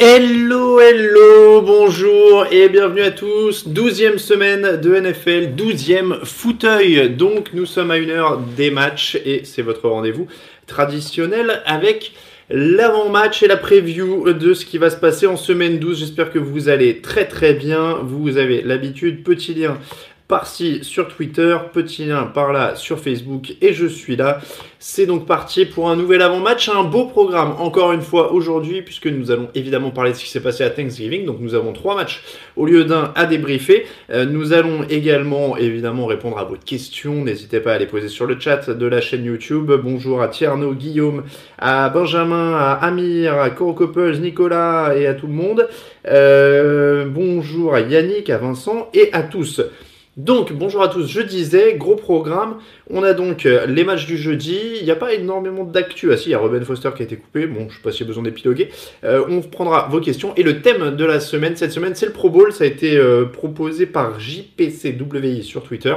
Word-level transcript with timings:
Hello, 0.00 0.78
hello, 0.78 1.60
bonjour 1.60 2.46
et 2.52 2.68
bienvenue 2.68 3.02
à 3.02 3.10
tous. 3.10 3.66
12e 3.66 4.18
semaine 4.18 4.80
de 4.80 4.94
NFL, 4.94 5.56
12e 5.56 6.24
fauteuil. 6.24 7.10
Donc 7.10 7.52
nous 7.52 7.66
sommes 7.66 7.90
à 7.90 7.96
une 7.96 8.10
heure 8.10 8.38
des 8.38 8.70
matchs 8.70 9.16
et 9.24 9.40
c'est 9.42 9.62
votre 9.62 9.88
rendez-vous 9.88 10.28
traditionnel 10.68 11.62
avec 11.66 12.12
l'avant-match 12.48 13.42
et 13.42 13.48
la 13.48 13.56
preview 13.56 14.32
de 14.32 14.54
ce 14.54 14.64
qui 14.64 14.78
va 14.78 14.90
se 14.90 14.96
passer 14.96 15.26
en 15.26 15.36
semaine 15.36 15.80
12. 15.80 15.98
J'espère 15.98 16.30
que 16.30 16.38
vous 16.38 16.68
allez 16.68 17.00
très 17.00 17.26
très 17.26 17.52
bien. 17.52 17.94
Vous 18.04 18.36
avez 18.36 18.62
l'habitude, 18.62 19.24
petit 19.24 19.52
lien 19.52 19.78
par-ci 20.28 20.80
sur 20.82 21.08
Twitter, 21.08 21.56
petit 21.72 22.04
lien 22.04 22.24
par 22.24 22.52
là 22.52 22.76
sur 22.76 23.00
Facebook 23.00 23.54
et 23.62 23.72
je 23.72 23.86
suis 23.86 24.14
là. 24.14 24.40
C'est 24.78 25.06
donc 25.06 25.26
parti 25.26 25.64
pour 25.64 25.88
un 25.88 25.96
nouvel 25.96 26.20
avant-match, 26.20 26.68
un 26.68 26.84
beau 26.84 27.06
programme 27.06 27.54
encore 27.58 27.92
une 27.92 28.02
fois 28.02 28.32
aujourd'hui 28.32 28.82
puisque 28.82 29.06
nous 29.06 29.30
allons 29.30 29.48
évidemment 29.54 29.90
parler 29.90 30.12
de 30.12 30.16
ce 30.16 30.24
qui 30.24 30.30
s'est 30.30 30.42
passé 30.42 30.62
à 30.64 30.70
Thanksgiving. 30.70 31.24
Donc 31.24 31.38
nous 31.40 31.54
avons 31.54 31.72
trois 31.72 31.96
matchs 31.96 32.22
au 32.56 32.66
lieu 32.66 32.84
d'un 32.84 33.10
à 33.14 33.24
débriefer. 33.24 33.86
Euh, 34.10 34.26
nous 34.26 34.52
allons 34.52 34.84
également 34.90 35.56
évidemment 35.56 36.04
répondre 36.04 36.38
à 36.38 36.44
vos 36.44 36.56
questions. 36.56 37.24
N'hésitez 37.24 37.60
pas 37.60 37.72
à 37.72 37.78
les 37.78 37.86
poser 37.86 38.08
sur 38.08 38.26
le 38.26 38.38
chat 38.38 38.68
de 38.68 38.86
la 38.86 39.00
chaîne 39.00 39.24
YouTube. 39.24 39.72
Bonjour 39.82 40.20
à 40.20 40.28
Tierno, 40.28 40.74
Guillaume, 40.74 41.24
à 41.58 41.88
Benjamin, 41.88 42.54
à 42.54 42.72
Amir, 42.74 43.38
à 43.38 43.48
Coppels, 43.48 44.20
Nicolas 44.20 44.94
et 44.94 45.06
à 45.06 45.14
tout 45.14 45.26
le 45.26 45.32
monde. 45.32 45.66
Euh, 46.06 47.06
bonjour 47.08 47.74
à 47.74 47.80
Yannick, 47.80 48.28
à 48.28 48.36
Vincent 48.36 48.90
et 48.92 49.08
à 49.14 49.22
tous. 49.22 49.62
Donc, 50.18 50.52
bonjour 50.52 50.82
à 50.82 50.88
tous, 50.88 51.06
je 51.06 51.20
disais, 51.20 51.76
gros 51.76 51.94
programme. 51.94 52.56
On 52.90 53.04
a 53.04 53.14
donc 53.14 53.46
euh, 53.46 53.66
les 53.66 53.84
matchs 53.84 54.04
du 54.04 54.16
jeudi. 54.16 54.58
Il 54.80 54.84
n'y 54.84 54.90
a 54.90 54.96
pas 54.96 55.14
énormément 55.14 55.62
d'actu. 55.62 56.12
Ah 56.12 56.16
si, 56.16 56.30
il 56.30 56.32
y 56.32 56.34
a 56.34 56.40
Robin 56.40 56.60
Foster 56.64 56.90
qui 56.96 57.02
a 57.02 57.04
été 57.04 57.14
coupé. 57.14 57.46
Bon, 57.46 57.68
je 57.68 57.76
sais 57.76 57.82
pas 57.82 57.92
s'il 57.92 58.00
y 58.00 58.02
a 58.02 58.08
besoin 58.08 58.24
d'épiloguer. 58.24 58.68
Euh, 59.04 59.24
on 59.28 59.42
prendra 59.42 59.86
vos 59.86 60.00
questions. 60.00 60.34
Et 60.34 60.42
le 60.42 60.60
thème 60.60 60.96
de 60.96 61.04
la 61.04 61.20
semaine, 61.20 61.54
cette 61.54 61.70
semaine, 61.70 61.94
c'est 61.94 62.06
le 62.06 62.12
Pro 62.12 62.30
Bowl. 62.30 62.52
Ça 62.52 62.64
a 62.64 62.66
été 62.66 62.96
euh, 62.96 63.26
proposé 63.26 63.86
par 63.86 64.18
JPCWI 64.18 65.44
sur 65.44 65.62
Twitter. 65.62 65.94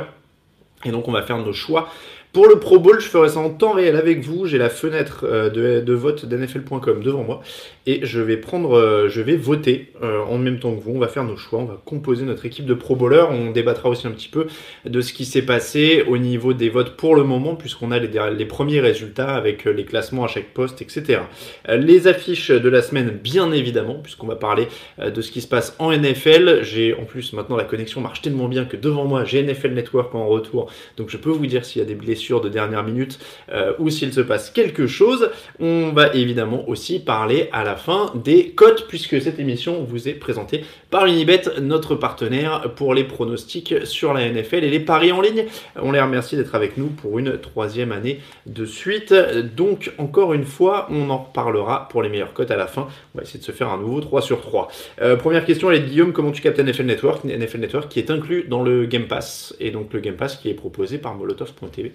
Et 0.86 0.92
donc, 0.92 1.08
on 1.08 1.12
va 1.12 1.24
faire 1.24 1.40
nos 1.40 1.54
choix 1.54 1.90
pour 2.34 2.48
le 2.48 2.60
Pro 2.60 2.80
Bowl, 2.80 2.98
je 3.02 3.08
ferai 3.08 3.28
ça 3.28 3.40
en 3.40 3.50
temps 3.50 3.74
réel 3.74 3.98
avec 3.98 4.22
vous. 4.22 4.46
J'ai 4.46 4.58
la 4.58 4.70
fenêtre 4.70 5.26
euh, 5.26 5.50
de, 5.50 5.94
vote 5.94 6.26
d'NFL.com 6.26 7.04
devant 7.04 7.24
moi 7.24 7.42
et 7.86 8.00
je 8.04 8.22
vais 8.22 8.38
prendre, 8.38 8.78
euh, 8.78 9.10
je 9.10 9.22
vais 9.22 9.36
voter 9.36 9.92
euh, 10.02 10.22
en 10.22 10.38
même 10.38 10.60
temps 10.60 10.74
que 10.74 10.82
vous. 10.82 10.92
On 10.96 11.00
va 11.00 11.10
faire 11.10 11.26
nos 11.26 11.36
choix, 11.36 11.60
on 11.60 11.66
va 11.66 11.82
composer 11.84 12.24
notre 12.24 12.46
équipe 12.46 12.66
de 12.66 12.74
Pro 12.74 12.96
Bowlers. 12.96 13.26
On 13.30 13.52
débattra 13.52 13.90
aussi 13.90 14.08
un 14.08 14.12
petit 14.12 14.30
peu 14.30 14.48
de 14.86 15.02
ce 15.02 15.12
qui 15.12 15.26
s'est 15.26 15.42
passé 15.42 16.06
au 16.08 16.18
niveau 16.18 16.54
des 16.54 16.70
votes 16.70 16.96
pour 16.96 17.16
le 17.16 17.24
moment, 17.24 17.56
puisqu'on 17.56 17.92
a 17.92 18.00
les, 18.00 18.10
les, 18.38 18.46
premiers 18.46 18.80
résultats 18.80 19.36
avec 19.36 19.66
les 19.66 19.84
classements 19.84 20.24
à 20.24 20.28
chaque 20.28 20.54
poste, 20.54 20.82
etc. 20.82 21.22
Les 21.70 22.08
affiches 22.08 22.50
de 22.50 22.70
la 22.70 22.82
semaine, 22.82 23.10
bien 23.10 23.52
évidemment, 23.52 23.96
puisqu'on 23.96 24.28
va 24.28 24.36
parler 24.36 24.68
de 25.04 25.22
ce 25.22 25.32
qui 25.32 25.42
se 25.42 25.48
passe 25.48 25.76
en 25.80 25.92
NFL. 25.92 26.64
J'ai 26.64 26.94
en 26.94 27.04
plus 27.04 27.34
maintenant 27.34 27.58
la 27.58 27.66
connexion 27.66 28.00
marche 28.00 28.22
tellement 28.22 28.48
bien 28.48 28.66
que 28.66 28.78
devant 28.78 29.06
moi 29.06 29.26
j'ai 29.26 29.44
NFL 29.44 29.74
Network 29.74 30.16
en 30.16 30.28
retour, 30.28 30.72
donc 30.98 31.10
je 31.10 31.18
peux 31.18 31.30
vous 31.30 31.46
dire 31.46 31.66
s'il 31.66 31.82
y 31.82 31.86
a 31.86 31.88
des 31.88 31.96
blessures 31.96 32.21
de 32.30 32.50
dernière 32.50 32.84
minute 32.84 33.20
euh, 33.52 33.74
ou 33.80 33.90
s'il 33.90 34.14
se 34.14 34.22
passe 34.22 34.50
quelque 34.50 34.88
chose. 34.88 35.30
On 35.60 35.92
va 35.92 36.14
évidemment 36.14 36.68
aussi 36.70 37.00
parler 37.00 37.50
à 37.52 37.64
la 37.64 37.76
fin 37.76 38.12
des 38.16 38.50
cotes 38.52 38.88
puisque 38.88 39.22
cette 39.22 39.40
émission 39.40 39.84
vous 39.84 40.08
est 40.08 40.14
présentée 40.14 40.64
par 40.90 41.06
Unibet, 41.06 41.44
notre 41.62 41.96
partenaire 41.96 42.74
pour 42.76 42.94
les 42.94 43.04
pronostics 43.04 43.74
sur 43.86 44.14
la 44.14 44.30
NFL 44.30 44.64
et 44.64 44.70
les 44.70 44.80
paris 44.80 45.12
en 45.12 45.22
ligne. 45.22 45.46
On 45.76 45.92
les 45.92 46.02
remercie 46.02 46.36
d'être 46.36 46.56
avec 46.56 46.78
nous 46.78 46.88
pour 46.88 47.18
une 47.20 47.40
troisième 47.40 47.92
année 47.92 48.20
de 48.46 48.66
suite. 48.66 49.14
Donc 49.56 49.92
encore 49.98 50.34
une 50.34 50.46
fois, 50.46 50.88
on 50.92 51.10
en 51.10 51.20
reparlera 51.20 51.88
pour 51.90 52.04
les 52.04 52.10
meilleures 52.10 52.34
cotes 52.34 52.52
à 52.52 52.58
la 52.58 52.68
fin. 52.68 52.88
On 53.14 53.18
va 53.18 53.24
essayer 53.24 53.40
de 53.40 53.44
se 53.44 53.52
faire 53.52 53.70
un 53.70 53.78
nouveau 53.78 54.02
3 54.02 54.22
sur 54.22 54.42
3. 54.42 54.70
Euh, 55.02 55.16
première 55.16 55.46
question, 55.46 55.72
elle 55.72 55.78
est 55.78 55.84
de 55.84 55.88
Guillaume, 55.88 56.14
comment 56.14 56.32
tu 56.32 56.42
captes 56.42 56.60
NFL 56.60 56.84
Network? 56.84 57.24
NFL 57.24 57.60
Network 57.60 57.90
qui 57.90 58.00
est 58.00 58.12
inclus 58.12 58.46
dans 58.48 58.64
le 58.64 58.86
Game 58.86 59.08
Pass 59.08 59.56
et 59.60 59.72
donc 59.72 59.94
le 59.94 60.00
Game 60.00 60.16
Pass 60.16 60.38
qui 60.38 60.50
est 60.50 60.54
proposé 60.54 60.98
par 60.98 61.16
molotov.tv. 61.16 61.94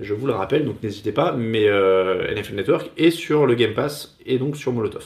Je 0.00 0.14
vous 0.14 0.26
le 0.26 0.32
rappelle, 0.32 0.64
donc 0.64 0.82
n'hésitez 0.82 1.12
pas, 1.12 1.32
mais 1.32 1.68
euh, 1.68 2.32
NFL 2.34 2.54
Network 2.54 2.90
est 2.96 3.10
sur 3.10 3.46
le 3.46 3.54
Game 3.54 3.74
Pass 3.74 4.16
et 4.26 4.38
donc 4.38 4.56
sur 4.56 4.72
Molotov. 4.72 5.04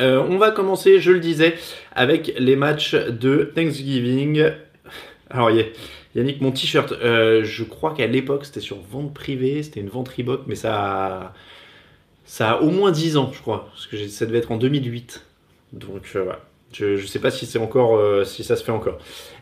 Euh, 0.00 0.24
on 0.28 0.38
va 0.38 0.50
commencer, 0.50 1.00
je 1.00 1.12
le 1.12 1.20
disais, 1.20 1.54
avec 1.92 2.34
les 2.38 2.56
matchs 2.56 2.94
de 2.94 3.52
Thanksgiving. 3.54 4.50
Alors, 5.30 5.50
Yannick, 6.14 6.40
mon 6.40 6.50
t-shirt, 6.50 6.92
euh, 6.92 7.44
je 7.44 7.62
crois 7.62 7.94
qu'à 7.94 8.06
l'époque 8.06 8.44
c'était 8.44 8.60
sur 8.60 8.78
vente 8.80 9.14
privée, 9.14 9.62
c'était 9.62 9.80
une 9.80 9.88
vente 9.88 10.08
Reebok, 10.08 10.42
mais 10.46 10.56
ça 10.56 10.74
a, 10.74 11.34
ça 12.24 12.50
a 12.52 12.60
au 12.62 12.70
moins 12.70 12.90
10 12.90 13.16
ans, 13.16 13.30
je 13.32 13.40
crois, 13.40 13.68
parce 13.70 13.86
que 13.86 14.08
ça 14.08 14.26
devait 14.26 14.38
être 14.38 14.50
en 14.50 14.56
2008. 14.56 15.24
Donc, 15.72 16.10
voilà. 16.14 16.40
Je 16.72 17.00
ne 17.00 17.06
sais 17.06 17.20
pas 17.20 17.30
si 17.30 17.46
c'est 17.46 17.58
encore, 17.58 18.26
si 18.26 18.44
ça 18.44 18.56
se 18.56 18.64
fait 18.64 18.72
encore. 18.72 18.98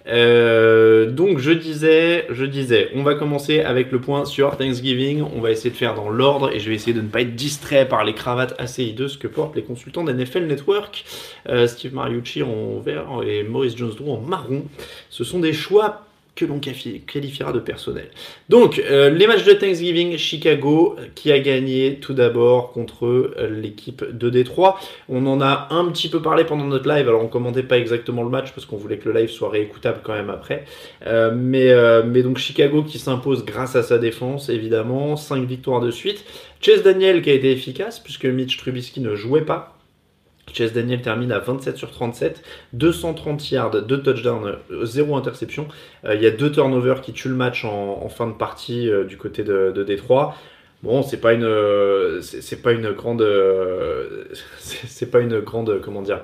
Euh, 0.07 1.11
donc 1.11 1.39
je 1.39 1.51
disais, 1.51 2.27
je 2.31 2.45
disais, 2.45 2.91
on 2.95 3.03
va 3.03 3.15
commencer 3.15 3.61
avec 3.61 3.91
le 3.91 4.01
point 4.01 4.25
sur 4.25 4.57
Thanksgiving. 4.57 5.23
On 5.35 5.41
va 5.41 5.51
essayer 5.51 5.71
de 5.71 5.77
faire 5.77 5.95
dans 5.95 6.11
l'ordre 6.11 6.53
et 6.53 6.61
je 6.61 6.69
vais 6.69 6.75
essayer 6.75 6.93
de 6.93 7.01
ne 7.01 7.09
pas 7.09 7.23
être 7.23 7.35
distrait 7.35 7.89
par 7.89 8.05
les 8.05 8.15
cravates 8.15 8.55
assez 8.59 8.85
hideuses 8.85 9.17
que 9.17 9.27
portent 9.27 9.57
les 9.57 9.63
consultants 9.63 10.05
d'NFL 10.05 10.47
Network. 10.47 11.05
Euh, 11.49 11.67
Steve 11.67 11.95
Mariucci 11.95 12.43
en 12.43 12.81
vert 12.81 13.07
et 13.27 13.43
Maurice 13.43 13.77
Jones-Drew 13.77 14.11
en 14.11 14.21
marron. 14.21 14.65
Ce 15.09 15.25
sont 15.25 15.39
des 15.39 15.53
choix 15.53 16.07
que 16.37 16.45
l'on 16.45 16.59
qualifiera 16.59 17.53
de 17.53 17.61
personnel. 17.61 18.11
Donc, 18.49 18.81
euh, 18.81 19.09
les 19.09 19.27
matchs 19.27 19.45
de 19.45 19.53
Thanksgiving, 19.53 20.17
Chicago 20.17 20.97
qui 21.15 21.31
a 21.31 21.39
gagné 21.39 21.99
tout 22.01 22.13
d'abord 22.13 22.73
contre 22.73 23.07
euh, 23.07 23.61
l'équipe 23.61 24.05
de 24.05 24.31
Détroit. 24.31 24.81
On 25.09 25.27
en 25.27 25.41
a 25.41 25.69
un 25.71 25.85
petit 25.91 26.09
peu 26.09 26.21
parlé 26.21 26.45
pendant 26.45 26.65
notre 26.65 26.89
live, 26.89 27.09
alors 27.09 27.23
on 27.23 27.29
commentait 27.29 27.63
pas 27.63 27.79
exactement 27.79 28.25
le 28.25 28.31
match 28.31 28.53
parce 28.53 28.67
qu'on 28.67 28.77
voulait 28.77 28.99
que 28.99 29.09
le 29.09 29.21
live 29.21 29.31
soit 29.31 29.51
réécoutable 29.51 30.01
quand 30.03 30.15
même 30.15 30.31
après. 30.31 30.65
Euh, 31.07 31.33
mais, 31.35 31.73
mais 32.05 32.23
donc 32.23 32.39
Chicago 32.39 32.83
qui 32.83 32.99
s'impose 32.99 33.45
grâce 33.45 33.77
à 33.77 33.83
sa 33.83 33.99
défense, 33.99 34.49
évidemment, 34.49 35.17
5 35.17 35.45
victoires 35.45 35.81
de 35.81 35.91
suite. 35.91 36.25
Chase 36.61 36.83
Daniel 36.83 37.23
qui 37.23 37.31
a 37.31 37.35
été 37.35 37.53
efficace 37.53 38.01
puisque 38.01 38.25
Mitch 38.25 38.57
Trubisky 38.57 39.01
ne 39.01 39.15
jouait 39.15 39.45
pas 39.45 39.74
Chase 40.53 40.73
Daniel 40.73 41.03
termine 41.03 41.33
à 41.33 41.39
27 41.39 41.77
sur 41.77 41.91
37, 41.91 42.43
230 42.73 43.51
yards, 43.51 43.83
2 43.83 44.03
touchdowns, 44.03 44.57
0 44.83 45.17
interception. 45.17 45.67
Euh, 46.05 46.15
il 46.15 46.23
y 46.23 46.27
a 46.27 46.31
deux 46.31 46.51
turnovers 46.53 47.01
qui 47.01 47.13
tuent 47.13 47.29
le 47.29 47.35
match 47.35 47.65
en, 47.65 48.09
fin 48.09 48.27
de 48.27 48.35
partie 48.35 48.91
euh, 48.91 49.05
du 49.05 49.17
côté 49.17 49.43
de, 49.43 49.73
de 49.75 49.83
Détroit. 49.85 50.35
Bon, 50.83 51.03
c'est 51.03 51.21
pas 51.21 51.33
une, 51.33 52.21
c'est 52.21 52.61
pas 52.61 52.73
une 52.73 52.91
grande, 52.93 53.27
c'est 54.59 55.11
pas 55.11 55.21
une 55.21 55.41
grande, 55.41 55.81
comment 55.81 56.03
dire, 56.03 56.21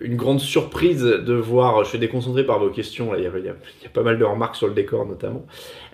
une 0.00 0.16
grande 0.16 0.40
surprise 0.40 1.02
de 1.02 1.34
voir. 1.34 1.84
Je 1.84 1.90
suis 1.90 1.98
déconcentré 1.98 2.44
par 2.44 2.58
vos 2.58 2.70
questions. 2.70 3.14
Il, 3.14 3.22
y 3.22 3.26
a, 3.26 3.88
pas 3.92 4.02
mal 4.02 4.18
de 4.18 4.24
remarques 4.24 4.56
sur 4.56 4.66
le 4.66 4.74
décor 4.74 5.06
notamment. 5.06 5.46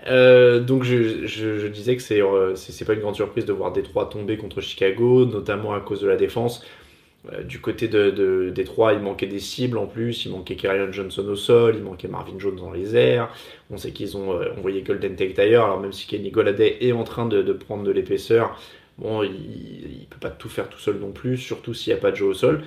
Euh, 0.07 0.61
donc 0.61 0.85
je, 0.85 1.27
je, 1.27 1.67
disais 1.67 1.97
que 1.97 2.03
c'est, 2.03 2.23
c'est 2.55 2.85
pas 2.85 2.95
une 2.95 3.01
grande 3.01 3.17
surprise 3.17 3.45
de 3.45 3.53
voir 3.53 3.73
Détroit 3.73 4.07
tomber 4.07 4.37
contre 4.37 4.61
Chicago, 4.61 5.27
notamment 5.27 5.75
à 5.75 5.81
cause 5.81 6.01
de 6.01 6.09
la 6.09 6.17
défense. 6.17 6.65
Du 7.45 7.61
côté 7.61 7.87
de, 7.89 8.11
de, 8.11 8.51
des 8.51 8.65
trois, 8.65 8.95
il 8.95 9.01
manquait 9.01 9.27
des 9.27 9.41
cibles 9.41 9.77
en 9.77 9.87
plus, 9.87 10.25
il 10.25 10.33
manquait 10.33 10.57
Kerryon 10.57 10.91
Johnson 10.91 11.27
au 11.29 11.37
sol, 11.37 11.75
il 11.77 11.83
manquait 11.83 12.09
Marvin 12.09 12.39
Jones 12.39 12.57
dans 12.57 12.71
les 12.71 12.97
airs. 12.97 13.29
On 13.71 13.77
sait 13.77 13.91
qu'ils 13.93 14.17
ont 14.17 14.41
envoyé 14.57 14.83
Golden 14.83 15.17
Tate 15.17 15.39
ailleurs, 15.39 15.67
alors 15.67 15.81
même 15.81 15.93
si 15.93 16.07
Kenny 16.07 16.31
Goladay 16.31 16.79
est 16.81 16.93
en 16.93 17.05
train 17.05 17.27
de, 17.27 17.43
prendre 17.53 17.85
de 17.85 17.91
l'épaisseur, 17.91 18.59
bon, 18.97 19.23
il 19.23 19.31
ne 19.31 20.07
peut 20.09 20.19
pas 20.21 20.31
tout 20.31 20.49
faire 20.49 20.69
tout 20.71 20.79
seul 20.79 20.97
non 20.99 21.13
plus, 21.13 21.37
surtout 21.37 21.75
s'il 21.75 21.93
n'y 21.93 21.99
a 21.99 22.03
pas 22.03 22.11
de 22.11 22.17
jeu 22.17 22.27
au 22.27 22.35
sol. 22.35 22.63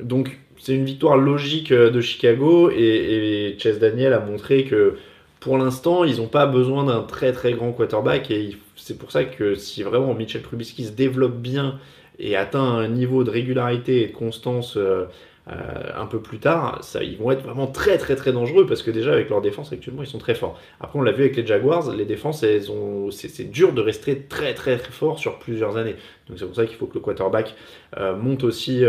Donc 0.00 0.38
c'est 0.58 0.74
une 0.74 0.84
victoire 0.84 1.16
logique 1.16 1.72
de 1.72 2.00
Chicago 2.00 2.70
et, 2.70 2.76
et 2.76 3.58
Chase 3.58 3.80
Daniel 3.80 4.12
a 4.12 4.20
montré 4.20 4.64
que 4.64 4.96
pour 5.40 5.58
l'instant, 5.58 6.04
ils 6.04 6.18
n'ont 6.18 6.28
pas 6.28 6.46
besoin 6.46 6.84
d'un 6.84 7.02
très 7.02 7.32
très 7.32 7.52
grand 7.52 7.72
quarterback 7.72 8.30
et 8.30 8.56
c'est 8.76 8.98
pour 8.98 9.12
ça 9.12 9.24
que 9.24 9.54
si 9.54 9.82
vraiment 9.82 10.14
Mitchell 10.14 10.42
Trubisky 10.42 10.84
se 10.84 10.92
développe 10.92 11.36
bien 11.36 11.78
et 12.18 12.36
atteint 12.36 12.62
un 12.62 12.88
niveau 12.88 13.24
de 13.24 13.30
régularité 13.30 14.02
et 14.02 14.06
de 14.08 14.12
constance 14.12 14.76
euh, 14.76 15.04
euh, 15.50 15.54
un 15.96 16.06
peu 16.06 16.20
plus 16.20 16.38
tard, 16.38 16.82
ils 17.00 17.16
vont 17.16 17.30
être 17.30 17.42
vraiment 17.42 17.66
très 17.66 17.96
très 17.96 18.16
très 18.16 18.32
dangereux 18.32 18.66
parce 18.66 18.82
que 18.82 18.90
déjà 18.90 19.12
avec 19.12 19.30
leur 19.30 19.40
défense 19.40 19.72
actuellement 19.72 20.02
ils 20.02 20.08
sont 20.08 20.18
très 20.18 20.34
forts. 20.34 20.60
Après 20.80 20.98
on 20.98 21.02
l'a 21.02 21.12
vu 21.12 21.22
avec 21.22 21.36
les 21.36 21.46
Jaguars, 21.46 21.90
les 21.94 22.04
défenses 22.04 22.42
elles 22.42 22.70
ont, 22.70 23.10
c'est, 23.10 23.50
dur 23.50 23.72
de 23.72 23.80
rester 23.80 24.24
très 24.24 24.52
très 24.52 24.76
très 24.76 24.92
fort 24.92 25.18
sur 25.18 25.38
plusieurs 25.38 25.76
années. 25.78 25.96
Donc 26.28 26.38
c'est 26.38 26.44
pour 26.44 26.54
ça 26.54 26.66
qu'il 26.66 26.76
faut 26.76 26.86
que 26.86 26.94
le 26.94 27.00
quarterback 27.00 27.54
euh, 27.96 28.14
monte 28.14 28.44
aussi 28.44 28.84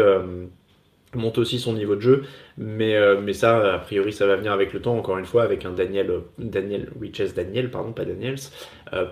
monte 1.15 1.39
aussi 1.39 1.57
son 1.57 1.73
niveau 1.73 1.95
de 1.95 2.01
jeu, 2.01 2.23
mais, 2.59 2.95
mais 3.23 3.33
ça, 3.33 3.73
a 3.73 3.79
priori, 3.79 4.13
ça 4.13 4.27
va 4.27 4.35
venir 4.35 4.51
avec 4.51 4.73
le 4.73 4.79
temps, 4.79 4.95
encore 4.95 5.17
une 5.17 5.25
fois, 5.25 5.41
avec 5.41 5.65
un 5.65 5.71
Daniel, 5.71 6.21
Daniel 6.37 6.87
Riches 7.01 7.33
Daniel, 7.33 7.71
pardon, 7.71 7.93
pas 7.93 8.05
Daniels, 8.05 8.35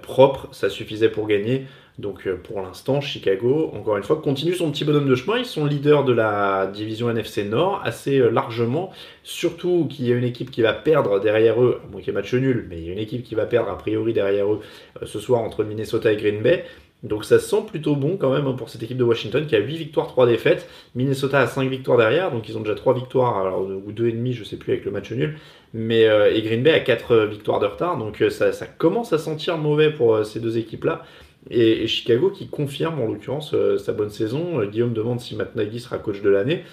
propre, 0.04 0.48
ça 0.52 0.69
suffisait 0.69 1.10
pour 1.10 1.25
gagner. 1.25 1.66
Donc 1.98 2.30
pour 2.44 2.62
l'instant, 2.62 3.02
Chicago, 3.02 3.72
encore 3.74 3.98
une 3.98 4.04
fois, 4.04 4.22
continue 4.22 4.54
son 4.54 4.72
petit 4.72 4.86
bonhomme 4.86 5.10
de 5.10 5.16
chemin. 5.16 5.40
Ils 5.40 5.46
sont 5.46 5.66
leaders 5.66 6.04
de 6.06 6.14
la 6.14 6.68
division 6.68 7.10
NFC 7.10 7.44
Nord 7.44 7.82
assez 7.84 8.20
largement, 8.20 8.92
surtout 9.24 9.88
qu'il 9.90 10.08
y 10.08 10.14
a 10.14 10.16
une 10.16 10.24
équipe 10.24 10.52
qui 10.52 10.62
va 10.62 10.74
perdre 10.74 11.20
derrière 11.20 11.60
eux, 11.62 11.82
bon, 11.92 11.98
qui 12.00 12.12
est 12.12 12.14
match 12.14 12.34
nul, 12.36 12.68
mais 12.70 12.78
il 12.78 12.86
y 12.86 12.90
a 12.90 12.94
une 12.94 13.00
équipe 13.00 13.24
qui 13.24 13.34
va 13.34 13.48
perdre 13.48 13.72
a 13.72 13.78
priori 13.80 14.14
derrière 14.14 14.52
eux 14.52 14.60
ce 15.06 15.20
soir 15.20 15.42
entre 15.42 15.64
Minnesota 15.64 16.12
et 16.12 16.18
Green 16.18 16.44
Bay. 16.44 16.66
Donc 17.04 17.26
ça 17.26 17.38
sent 17.38 17.64
plutôt 17.68 17.96
bon 17.96 18.18
quand 18.18 18.34
même 18.34 18.48
hein, 18.48 18.54
pour 18.54 18.70
cette 18.70 18.82
équipe 18.82 18.98
de 18.98 19.04
Washington 19.04 19.46
qui 19.46 19.56
a 19.56 19.60
8 19.60 19.78
victoires, 19.78 20.08
3 20.08 20.26
défaites. 20.26 20.68
Minnesota 20.96 21.40
a 21.40 21.48
5 21.48 21.70
victoires 21.70 21.98
derrière, 21.98 22.32
donc 22.32 22.50
ils 22.50 22.58
ont 22.58 22.62
déjà 22.62 22.74
3 22.74 22.96
victoires, 22.96 23.38
alors, 23.38 23.62
ou 23.62 23.92
2,5 23.92 24.34
je 24.34 24.44
sais 24.44 24.58
plus 24.58 24.74
avec 24.74 24.86
le 24.86 24.92
match 24.92 25.12
nul. 25.12 25.38
Mais, 25.74 26.08
euh, 26.08 26.34
et 26.34 26.42
Green 26.42 26.64
Bay 26.64 26.72
a 26.72 26.80
4 26.80 27.12
euh, 27.12 27.26
victoires 27.28 27.60
de 27.60 27.68
retard, 27.68 27.98
donc 27.98 28.22
euh, 28.22 28.30
ça, 28.32 28.66
commence 28.66 29.14
à 29.14 29.20
sentir 29.20 29.58
mauvais 29.58 29.92
pour 29.92 30.26
ces 30.26 30.40
deux 30.40 30.58
équipes-là. 30.58 31.04
Et, 31.50 31.88
Chicago 31.88 32.30
qui 32.30 32.48
confirme 32.48 33.00
en 33.00 33.08
l'occurrence 33.08 33.56
sa 33.78 33.94
bonne 33.94 34.10
saison. 34.10 34.64
Guillaume 34.66 34.94
demande 34.94 35.20
si 35.20 35.36
Matt 35.36 35.56
Nagy 35.56 35.80
sera 35.80 35.98
coach 35.98 36.22
de 36.22 36.30
l'année. 36.30 36.64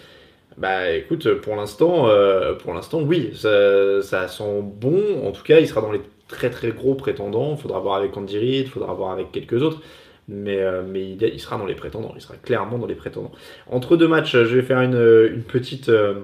Bah 0.57 0.91
écoute, 0.91 1.29
pour 1.41 1.57
l'instant, 1.57 2.09
pour 2.61 2.75
l'instant 2.75 3.03
oui, 3.03 3.33
ça, 3.35 4.29
sent 4.29 4.63
bon. 4.63 5.27
En 5.27 5.33
tout 5.33 5.43
cas, 5.43 5.61
il 5.61 5.67
sera 5.67 5.81
dans 5.81 5.93
les 5.93 6.01
très 6.29 6.51
très 6.51 6.71
gros 6.71 6.95
prétendants. 6.95 7.57
Faudra 7.57 7.81
voir 7.81 7.97
avec 7.97 8.17
Andy 8.17 8.39
Reid, 8.39 8.67
il 8.67 8.69
faudra 8.69 8.95
voir 8.95 9.11
avec 9.11 9.33
quelques 9.33 9.63
autres 9.63 9.81
mais, 10.29 10.59
euh, 10.61 10.83
mais 10.87 11.11
il, 11.11 11.41
sera 11.41 11.59
dans 11.59 11.67
les 11.67 11.75
prétendants, 11.75 12.13
il 12.15 12.23
sera 12.23 12.37
clairement 12.37 12.79
dans 12.79 12.87
les 12.87 12.95
prétendants. 12.95 13.33
Entre 13.71 13.97
deux 13.97 14.09
matchs, 14.09 14.33
je 14.33 14.57
vais 14.57 14.63
faire 14.63 14.81
une, 14.81 15.43
petite, 15.43 15.89
euh, 15.89 16.21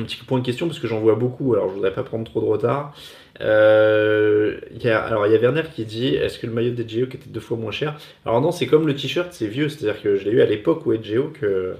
un 0.00 0.04
petit 0.04 0.16
point 0.16 0.38
de 0.38 0.44
question 0.44 0.66
parce 0.66 0.78
que 0.78 0.86
j'en 0.86 1.00
vois 1.00 1.14
beaucoup, 1.14 1.54
alors 1.54 1.68
je 1.68 1.74
voudrais 1.74 1.92
pas 1.92 2.02
prendre 2.02 2.24
trop 2.24 2.40
de 2.40 2.46
retard. 2.46 2.94
Euh, 3.40 4.58
alors 4.84 5.26
il 5.26 5.32
y 5.32 5.34
a 5.34 5.38
Werner 5.38 5.64
qui 5.74 5.84
dit 5.84 6.14
est-ce 6.14 6.38
que 6.38 6.46
le 6.46 6.52
maillot 6.52 6.72
d'Edgeo 6.72 7.06
qui 7.06 7.16
était 7.16 7.30
deux 7.30 7.40
fois 7.40 7.56
moins 7.56 7.72
cher? 7.72 7.96
Alors 8.24 8.40
non, 8.40 8.52
c'est 8.52 8.66
comme 8.66 8.86
le 8.86 8.94
t-shirt, 8.94 9.32
c'est 9.32 9.46
vieux, 9.46 9.68
c'est-à-dire 9.68 10.00
que 10.02 10.16
je 10.16 10.24
l'ai 10.24 10.32
eu 10.32 10.40
à 10.40 10.46
l'époque 10.46 10.86
où 10.86 10.92
Edgeo 10.92 11.32
que 11.40 11.74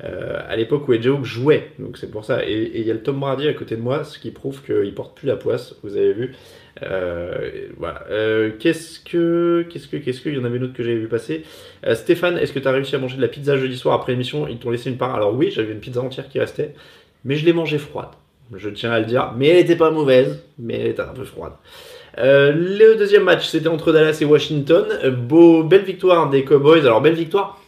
à 0.00 0.56
l'époque 0.56 0.88
où 0.88 0.92
Edgeo 0.92 1.22
jouait, 1.22 1.70
donc 1.78 1.98
c'est 1.98 2.10
pour 2.10 2.24
ça. 2.24 2.44
Et 2.44 2.80
il 2.80 2.86
y 2.86 2.90
a 2.90 2.94
le 2.94 3.02
Tom 3.02 3.20
Brady 3.20 3.48
à 3.48 3.54
côté 3.54 3.76
de 3.76 3.80
moi, 3.80 4.02
ce 4.04 4.18
qui 4.18 4.30
prouve 4.30 4.62
qu'il 4.62 4.92
porte 4.94 5.16
plus 5.16 5.28
la 5.28 5.36
poisse. 5.36 5.76
Vous 5.82 5.96
avez 5.96 6.12
vu. 6.12 6.34
Euh, 6.82 7.68
voilà. 7.76 8.04
Euh, 8.10 8.50
qu'est-ce 8.58 8.98
que, 9.00 9.64
qu'est-ce 9.70 9.86
que, 9.88 9.96
qu'est-ce 9.96 10.20
que, 10.20 10.28
il 10.28 10.36
y 10.36 10.38
en 10.38 10.44
avait 10.44 10.56
une 10.56 10.64
autre 10.64 10.74
que 10.74 10.82
j'avais 10.82 10.96
vu 10.96 11.08
passer. 11.08 11.44
Euh, 11.86 11.94
Stéphane, 11.94 12.38
est-ce 12.38 12.52
que 12.52 12.58
tu 12.58 12.66
as 12.66 12.72
réussi 12.72 12.96
à 12.96 12.98
manger 12.98 13.16
de 13.16 13.22
la 13.22 13.28
pizza 13.28 13.56
jeudi 13.56 13.76
soir 13.76 13.94
après 13.94 14.12
l'émission? 14.12 14.48
Ils 14.48 14.58
t'ont 14.58 14.70
laissé 14.70 14.90
une 14.90 14.96
part. 14.96 15.14
Alors 15.14 15.34
oui, 15.34 15.50
j'avais 15.50 15.72
une 15.72 15.80
pizza 15.80 16.00
entière 16.00 16.28
qui 16.28 16.40
restait, 16.40 16.74
mais 17.24 17.36
je 17.36 17.44
l'ai 17.44 17.52
mangée 17.52 17.78
froide. 17.78 18.10
Je 18.54 18.68
tiens 18.68 18.92
à 18.92 19.00
le 19.00 19.06
dire, 19.06 19.32
mais 19.36 19.48
elle 19.48 19.56
n'était 19.56 19.76
pas 19.76 19.90
mauvaise, 19.90 20.44
mais 20.58 20.78
elle 20.78 20.88
était 20.88 21.02
un 21.02 21.14
peu 21.14 21.24
froide. 21.24 21.54
le 22.16 22.94
deuxième 22.94 23.24
match, 23.24 23.46
c'était 23.46 23.68
entre 23.68 23.92
Dallas 23.92 24.18
et 24.20 24.24
Washington. 24.24 24.86
Belle 25.68 25.84
victoire 25.84 26.28
des 26.30 26.44
Cowboys. 26.44 26.80
Alors 26.80 27.00
belle 27.00 27.14
victoire. 27.14 27.60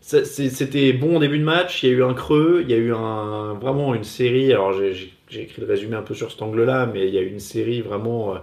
C'était 0.00 0.92
bon 0.92 1.16
au 1.16 1.20
début 1.20 1.38
de 1.38 1.44
match. 1.44 1.82
Il 1.82 1.88
y 1.88 1.92
a 1.92 1.96
eu 1.96 2.04
un 2.04 2.12
creux. 2.12 2.60
Il 2.62 2.70
y 2.70 2.74
a 2.74 2.76
eu 2.76 2.90
vraiment 2.90 3.94
une 3.94 4.04
série. 4.04 4.52
Alors 4.52 4.72
j'ai 4.74 5.42
écrit 5.42 5.62
le 5.62 5.66
résumé 5.66 5.96
un 5.96 6.02
peu 6.02 6.14
sur 6.14 6.30
cet 6.30 6.42
angle-là, 6.42 6.86
mais 6.92 7.08
il 7.08 7.14
y 7.14 7.18
a 7.18 7.22
une 7.22 7.40
série 7.40 7.80
vraiment 7.80 8.34
euh, 8.34 8.38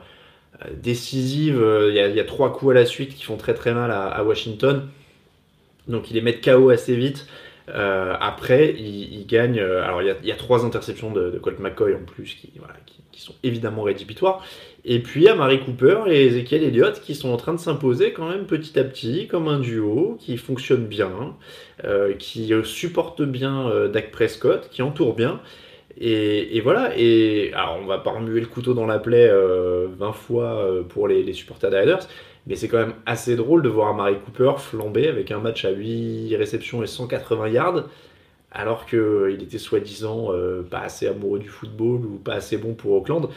décisive. 0.74 1.64
Il 1.90 1.94
y, 1.94 2.20
a, 2.20 2.24
trois 2.24 2.52
coups 2.52 2.72
à 2.72 2.74
la 2.74 2.86
suite 2.86 3.16
qui 3.16 3.24
font 3.24 3.38
très 3.38 3.54
très 3.54 3.74
mal 3.74 3.92
à, 3.92 4.24
Washington. 4.24 4.88
Donc 5.88 6.10
ils 6.10 6.16
les 6.16 6.22
mettent 6.22 6.44
KO 6.44 6.70
assez 6.70 6.96
vite. 6.96 7.28
Euh, 7.74 8.16
après, 8.20 8.74
ils, 8.78 9.26
gagnent. 9.26 9.60
Euh, 9.60 9.84
alors, 9.84 10.02
il 10.02 10.16
y, 10.24 10.32
a, 10.32 10.36
trois 10.36 10.66
interceptions 10.66 11.12
de, 11.12 11.38
Colt 11.42 11.60
McCoy 11.60 11.96
en 11.96 12.04
plus 12.06 12.36
qui, 12.36 12.52
sont 13.18 13.36
évidemment 13.44 13.84
rédhibitoires. 13.84 14.44
Et 14.84 15.00
puis, 15.00 15.22
il 15.22 15.24
y 15.26 15.30
a 15.30 15.36
Mary 15.36 15.60
Cooper 15.60 16.04
et 16.08 16.26
Ezekiel 16.26 16.64
Elliott 16.64 17.00
qui 17.02 17.14
sont 17.14 17.30
en 17.30 17.38
train 17.38 17.54
de 17.54 17.60
s'imposer 17.60 18.14
quand 18.14 18.28
même 18.28 18.46
petit 18.46 18.80
à 18.80 18.84
petit 18.84 19.28
comme 19.28 19.48
un 19.48 19.60
duo 19.60 20.18
qui 20.20 20.38
fonctionne 20.38 20.88
bien, 20.88 21.36
qui 22.18 22.52
supporte 22.64 23.22
bien 23.22 23.88
Dak 23.94 24.10
Prescott, 24.10 24.70
qui 24.72 24.82
entoure 24.82 25.16
bien. 25.16 25.40
Et, 26.00 26.62
voilà, 26.62 26.94
et 26.98 27.52
alors 27.54 27.80
on 27.82 27.86
va 27.86 27.98
pas 27.98 28.12
remuer 28.12 28.40
le 28.40 28.48
couteau 28.48 28.74
dans 28.74 28.86
la 28.86 29.00
plaie 29.00 29.28
20 29.28 29.34
euh, 29.34 30.12
fois 30.14 30.56
euh, 30.56 30.84
pour 30.84 31.08
les, 31.08 31.34
supporters 31.34 31.70
des 31.70 31.78
Raiders, 31.78 32.08
mais 32.48 32.56
c'est 32.56 32.68
quand 32.68 32.80
même 32.80 32.94
assez 33.06 33.36
drôle 33.36 33.62
de 33.62 33.70
voir 33.70 33.94
Mary 33.94 34.16
Cooper 34.26 34.54
flamber 34.58 35.08
avec 35.08 35.32
un 35.32 35.40
match 35.40 35.66
à 35.66 35.72
8 35.72 36.36
réceptions 36.36 36.84
et 36.84 36.88
180 36.88 37.50
yards, 37.50 37.86
alors 38.52 38.86
qu'il 38.86 39.00
euh, 39.00 39.38
était 39.40 39.58
soi-disant 39.58 40.32
pas 40.70 40.80
assez 40.80 41.08
amoureux 41.08 41.40
du 41.40 41.50
football 41.50 42.06
ou 42.06 42.18
pas 42.18 42.34
assez 42.34 42.58
bon 42.58 42.74
pour 42.74 42.94
Auckland. 42.94 43.30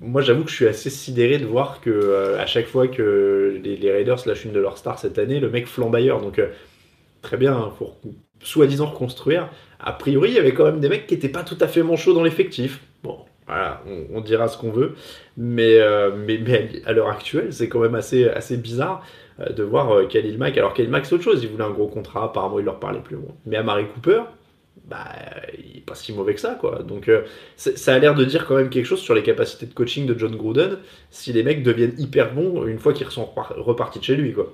Moi 0.00 0.20
j'avoue 0.20 0.44
que 0.44 0.50
je 0.50 0.56
suis 0.56 0.66
assez 0.66 0.90
sidéré 0.90 1.38
de 1.38 1.46
voir 1.46 1.80
que 1.80 2.36
à 2.38 2.44
chaque 2.44 2.66
fois 2.66 2.86
que 2.86 3.58
les, 3.62 3.90
Raiders 3.90 4.18
lâchent 4.26 4.44
une 4.44 4.52
de 4.52 4.60
leurs 4.60 4.76
stars 4.76 4.98
cette 4.98 5.18
année, 5.18 5.40
le 5.40 5.48
mec 5.48 5.66
flambe 5.66 5.94
ailleurs. 5.94 6.20
Donc 6.20 6.38
très 7.22 7.38
bien, 7.38 7.54
hein, 7.54 7.72
pour 7.78 7.96
soi-disant 8.40 8.86
reconstruire. 8.86 9.50
A 9.80 9.92
priori, 9.92 10.30
il 10.30 10.34
y 10.34 10.38
avait 10.38 10.54
quand 10.54 10.64
même 10.64 10.80
des 10.80 10.88
mecs 10.88 11.06
qui 11.06 11.14
n'étaient 11.14 11.28
pas 11.28 11.42
tout 11.42 11.58
à 11.60 11.68
fait 11.68 11.82
manchots 11.82 12.14
dans 12.14 12.22
l'effectif. 12.22 12.80
Voilà, 13.46 13.82
on, 14.12 14.20
dira 14.20 14.48
ce 14.48 14.58
qu'on 14.58 14.70
veut. 14.70 14.94
Mais, 15.36 15.78
euh, 15.78 16.10
mais, 16.16 16.40
à 16.84 16.92
l'heure 16.92 17.08
actuelle, 17.08 17.52
c'est 17.52 17.68
quand 17.68 17.78
même 17.78 17.94
assez, 17.94 18.56
bizarre 18.56 19.04
euh, 19.40 19.50
de 19.50 19.62
voir 19.62 19.92
euh, 19.92 20.06
Khalil 20.06 20.36
Mack. 20.36 20.58
Alors 20.58 20.74
Khalil 20.74 20.90
Mack, 20.90 21.06
c'est 21.06 21.14
autre 21.14 21.24
chose. 21.24 21.42
Il 21.44 21.50
voulait 21.50 21.64
un 21.64 21.70
gros 21.70 21.86
contrat. 21.86 22.24
Apparemment, 22.24 22.58
il 22.58 22.64
leur 22.64 22.80
parlait 22.80 23.00
plus. 23.00 23.16
Bon. 23.16 23.34
Mais 23.46 23.56
à 23.56 23.62
Marie 23.62 23.86
Cooper, 23.94 24.22
bah, 24.88 25.06
il 25.58 25.76
n'est 25.76 25.80
pas 25.80 25.94
si 25.94 26.12
mauvais 26.12 26.34
que 26.34 26.40
ça, 26.40 26.54
quoi. 26.54 26.82
Donc, 26.82 27.08
ça 27.56 27.94
a 27.94 27.98
l'air 27.98 28.14
de 28.14 28.24
dire 28.24 28.46
quand 28.46 28.56
même 28.56 28.70
quelque 28.70 28.86
chose 28.86 29.00
sur 29.00 29.14
les 29.14 29.22
capacités 29.22 29.66
de 29.66 29.74
coaching 29.74 30.06
de 30.06 30.18
John 30.18 30.34
Gruden 30.34 30.78
si 31.10 31.32
les 31.32 31.44
mecs 31.44 31.62
deviennent 31.62 31.94
hyper 31.98 32.34
bons 32.34 32.66
une 32.66 32.78
fois 32.78 32.92
qu'ils 32.92 33.06
sont 33.10 33.28
repartis 33.56 34.00
de 34.00 34.04
chez 34.04 34.16
lui, 34.16 34.32
quoi. 34.32 34.52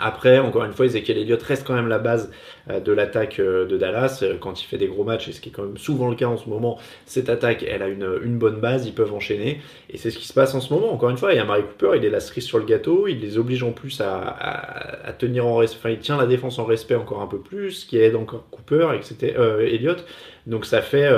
Après, 0.00 0.38
encore 0.38 0.64
une 0.64 0.72
fois, 0.72 0.86
Ezekiel 0.86 1.18
Elliott 1.18 1.42
reste 1.42 1.66
quand 1.66 1.74
même 1.74 1.88
la 1.88 1.98
base 1.98 2.30
euh, 2.70 2.80
de 2.80 2.92
l'attaque 2.92 3.38
euh, 3.38 3.66
de 3.66 3.76
Dallas. 3.76 4.20
Euh, 4.22 4.36
quand 4.38 4.62
il 4.62 4.64
fait 4.66 4.78
des 4.78 4.86
gros 4.86 5.04
matchs, 5.04 5.28
et 5.28 5.32
ce 5.32 5.40
qui 5.40 5.50
est 5.50 5.52
quand 5.52 5.64
même 5.64 5.76
souvent 5.76 6.08
le 6.08 6.16
cas 6.16 6.26
en 6.26 6.36
ce 6.36 6.48
moment, 6.48 6.78
cette 7.04 7.28
attaque, 7.28 7.62
elle 7.68 7.82
a 7.82 7.88
une, 7.88 8.38
bonne 8.38 8.60
base, 8.60 8.86
ils 8.86 8.94
peuvent 8.94 9.12
enchaîner. 9.12 9.60
Et 9.90 9.98
c'est 9.98 10.10
ce 10.10 10.18
qui 10.18 10.26
se 10.26 10.32
passe 10.32 10.54
en 10.54 10.60
ce 10.60 10.72
moment. 10.72 10.92
Encore 10.92 11.10
une 11.10 11.18
fois, 11.18 11.32
il 11.32 11.36
y 11.36 11.40
a 11.40 11.44
Mary 11.44 11.62
Cooper, 11.62 11.98
il 11.98 12.04
est 12.04 12.10
la 12.10 12.20
cerise 12.20 12.44
sur 12.44 12.58
le 12.58 12.64
gâteau, 12.64 13.06
il 13.06 13.20
les 13.20 13.36
oblige 13.36 13.62
en 13.62 13.72
plus 13.72 14.00
à, 14.00 15.12
tenir 15.18 15.46
en 15.46 15.56
respect, 15.56 15.78
enfin, 15.78 15.90
il 15.90 15.98
tient 15.98 16.16
la 16.16 16.26
défense 16.26 16.58
en 16.58 16.64
respect 16.64 16.94
encore 16.94 17.20
un 17.20 17.26
peu 17.26 17.38
plus, 17.38 17.72
ce 17.72 17.86
qui 17.86 17.98
aide 17.98 18.16
encore 18.16 18.48
Cooper, 18.50 18.88
etc., 18.94 19.34
Elliott. 19.60 20.04
Donc 20.46 20.64
ça 20.64 20.80
fait, 20.80 21.10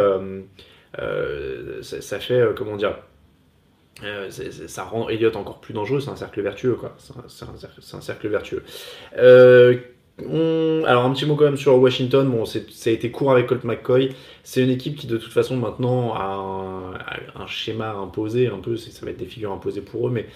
ça, 1.83 2.19
fait, 2.19 2.43
comment 2.57 2.76
dire, 2.76 2.97
euh, 4.03 4.29
ça 4.31 4.85
rend 4.85 5.09
Elliott 5.09 5.37
encore 5.37 5.61
plus 5.61 5.73
dangereux, 5.73 6.01
c'est 6.01 6.11
un 6.11 6.17
cercle 6.17 6.41
vertueux, 6.43 6.75
quoi. 6.75 6.97
C'est 6.99 7.95
un, 7.95 8.01
cercle 8.01 8.29
vertueux. 8.29 8.65
Euh, 9.17 9.79
alors 10.87 11.05
un 11.05 11.13
petit 11.13 11.27
mot 11.27 11.35
quand 11.35 11.45
même 11.45 11.57
sur 11.57 11.77
Washington, 11.77 12.29
bon, 12.29 12.45
ça 12.45 12.59
a 12.59 12.91
été 12.91 13.11
court 13.11 13.33
avec 13.33 13.47
Colt 13.47 13.65
McCoy. 13.65 14.11
C'est 14.43 14.63
une 14.63 14.71
équipe 14.71 14.97
qui 14.97 15.07
de 15.07 15.17
toute 15.17 15.33
façon 15.33 15.57
maintenant 15.57 16.15
a 16.15 16.95
un, 17.37 17.47
schéma 17.47 17.93
imposé, 17.93 18.49
un 18.49 18.59
peu, 18.59 18.77
ça 18.77 19.05
va 19.05 19.13
être 19.13 19.19
des 19.19 19.27
figures 19.27 19.53
imposées 19.53 19.81
pour 19.81 20.09
eux, 20.09 20.11
mais 20.11 20.27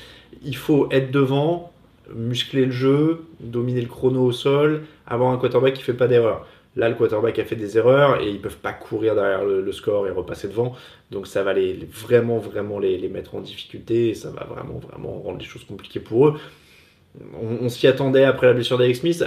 il 0.43 0.57
faut 0.57 0.89
être 0.91 1.11
devant, 1.11 1.73
muscler 2.15 2.67
le 2.67 2.73
jeu, 2.73 3.25
dominer 3.41 3.81
le 3.81 3.89
chrono 3.89 4.25
au 4.25 4.33
sol, 4.33 4.85
avoir 5.07 5.33
un 5.33 5.37
quarterback 5.37 5.75
qui 5.75 5.83
fait 5.83 5.95
pas 5.95 6.09
d'erreur. 6.09 6.47
Là, 6.79 6.89
le 6.89 6.95
quarterback 6.95 7.41
a 7.41 7.45
fait 7.45 7.57
des 7.57 7.77
erreurs 7.77 8.21
et 8.23 8.31
ils 8.31 8.41
peuvent 8.41 8.59
pas 8.59 8.73
courir 8.73 9.17
derrière 9.17 9.45
le, 9.45 9.73
score 9.73 10.07
et 10.07 10.13
repasser 10.13 10.47
devant. 10.47 10.77
Donc 11.11 11.27
ça 11.27 11.43
va 11.43 11.53
vraiment, 11.91 12.39
vraiment 12.39 12.79
les, 12.79 13.09
mettre 13.09 13.35
en 13.35 13.41
difficulté 13.41 14.11
et 14.11 14.15
ça 14.15 14.31
va 14.31 14.45
vraiment, 14.45 14.79
vraiment 14.79 15.21
rendre 15.21 15.39
les 15.39 15.45
choses 15.45 15.65
compliquées 15.65 15.99
pour 15.99 16.29
eux. 16.29 16.35
on, 17.43 17.69
s'y 17.69 17.89
attendait 17.89 18.23
après 18.23 18.47
la 18.47 18.53
blessure 18.53 18.79
d'Alex 18.79 19.01
Smith. 19.01 19.25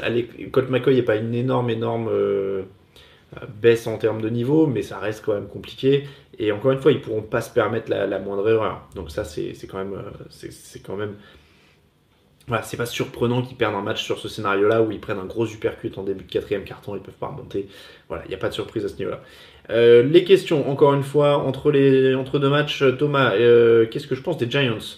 Colt 0.53 0.70
McCoy 0.70 0.96
n'est 0.96 1.01
pas 1.01 1.17
une 1.17 1.36
énorme, 1.36 1.70
énorme 1.70 2.08
euh, 2.10 2.62
baisse 3.62 3.86
en 3.86 3.98
termes 3.98 4.22
de 4.22 4.29
niveau, 4.29 4.65
mais 4.65 4.81
ça 4.81 4.98
reste 5.00 5.25
quand 5.25 5.34
même 5.34 5.50
compliqué. 5.50 6.05
Et 6.39 6.53
encore 6.53 6.72
une 6.72 6.79
fois, 6.79 6.93
ils 6.93 7.01
pourront 7.01 7.22
pas 7.22 7.41
se 7.41 7.51
permettre 7.53 7.89
la, 7.89 8.17
moindre 8.20 8.48
erreur. 8.48 8.88
Donc 8.96 9.12
ça, 9.12 9.25
c'est 9.25 9.53
quand 9.70 9.79
même, 9.79 10.01
c'est 10.29 10.79
quand 10.79 10.96
même 10.96 11.15
voilà, 12.48 12.64
c'est 12.64 12.78
pas 12.78 12.86
surprenant 12.86 13.42
qu'ils 13.42 13.58
perdent 13.58 13.76
un 13.76 13.82
match 13.82 14.04
sur 14.04 14.20
ce 14.20 14.28
scénario-là 14.28 14.82
où 14.82 14.92
ils 14.92 15.00
prennent 15.00 15.20
un 15.20 15.26
gros 15.26 15.46
supercut 15.46 15.92
en 15.98 16.04
début 16.04 16.24
de 16.24 16.32
quatrième 16.32 16.64
carton, 16.64 16.96
ils 16.96 17.02
peuvent 17.02 17.14
pas 17.14 17.28
remonter. 17.28 17.68
Voilà, 18.08 18.24
il 18.26 18.30
n'y 18.30 18.36
a 18.36 18.38
pas 18.40 18.50
de 18.50 18.54
surprise 18.54 18.84
à 18.84 18.90
ce 18.90 18.98
niveau-là. 18.98 19.22
Euh, 19.70 20.04
les 20.04 20.24
questions, 20.24 20.70
encore 20.70 20.94
une 20.94 21.04
fois, 21.04 21.38
entre, 21.38 21.72
les, 21.72 22.16
entre 22.16 22.40
deux 22.40 22.50
matchs, 22.50 22.84
Thomas, 22.98 23.34
euh, 23.36 23.86
qu'est-ce 23.86 24.08
que 24.08 24.16
je 24.16 24.22
pense 24.22 24.38
des 24.38 24.50
Giants? 24.50 24.98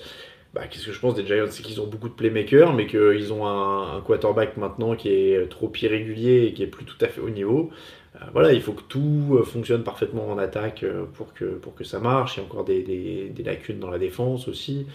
Bah, 0.54 0.68
Qu'est-ce 0.70 0.86
que 0.86 0.92
je 0.92 1.00
pense 1.00 1.16
des 1.16 1.26
Giants? 1.26 1.48
C'est 1.50 1.64
qu'ils 1.64 1.82
ont 1.82 1.88
beaucoup 1.88 2.10
de 2.10 2.14
playmakers, 2.14 2.74
mais 2.74 2.88
qu'ils 2.88 3.34
ont 3.34 3.46
un, 3.46 4.02
quarterback 4.02 4.58
maintenant 4.58 4.96
qui 4.96 5.10
est 5.10 5.50
trop 5.50 5.72
irrégulier 5.82 6.46
et 6.46 6.54
qui 6.54 6.64
est 6.64 6.68
plus 6.68 6.86
tout 6.86 6.98
à 7.02 7.08
fait 7.08 7.22
au 7.22 7.30
niveau. 7.30 7.72
Euh, 8.16 8.20
voilà, 8.32 8.54
il 8.54 8.62
faut 8.62 8.74
que 8.74 8.84
tout 8.84 9.42
fonctionne 9.44 9.84
parfaitement 9.84 10.30
en 10.30 10.38
attaque 10.38 10.86
pour 11.16 11.34
que, 11.34 11.46
pour 11.46 11.76
que 11.76 11.84
ça 11.84 12.00
marche. 12.00 12.38
Il 12.38 12.40
y 12.40 12.44
a 12.44 12.46
encore 12.46 12.64
des, 12.64 12.82
des, 12.82 13.44
lacunes 13.44 13.80
dans 13.80 13.90
la 13.92 14.00
défense 14.00 14.48
aussi. 14.48 14.88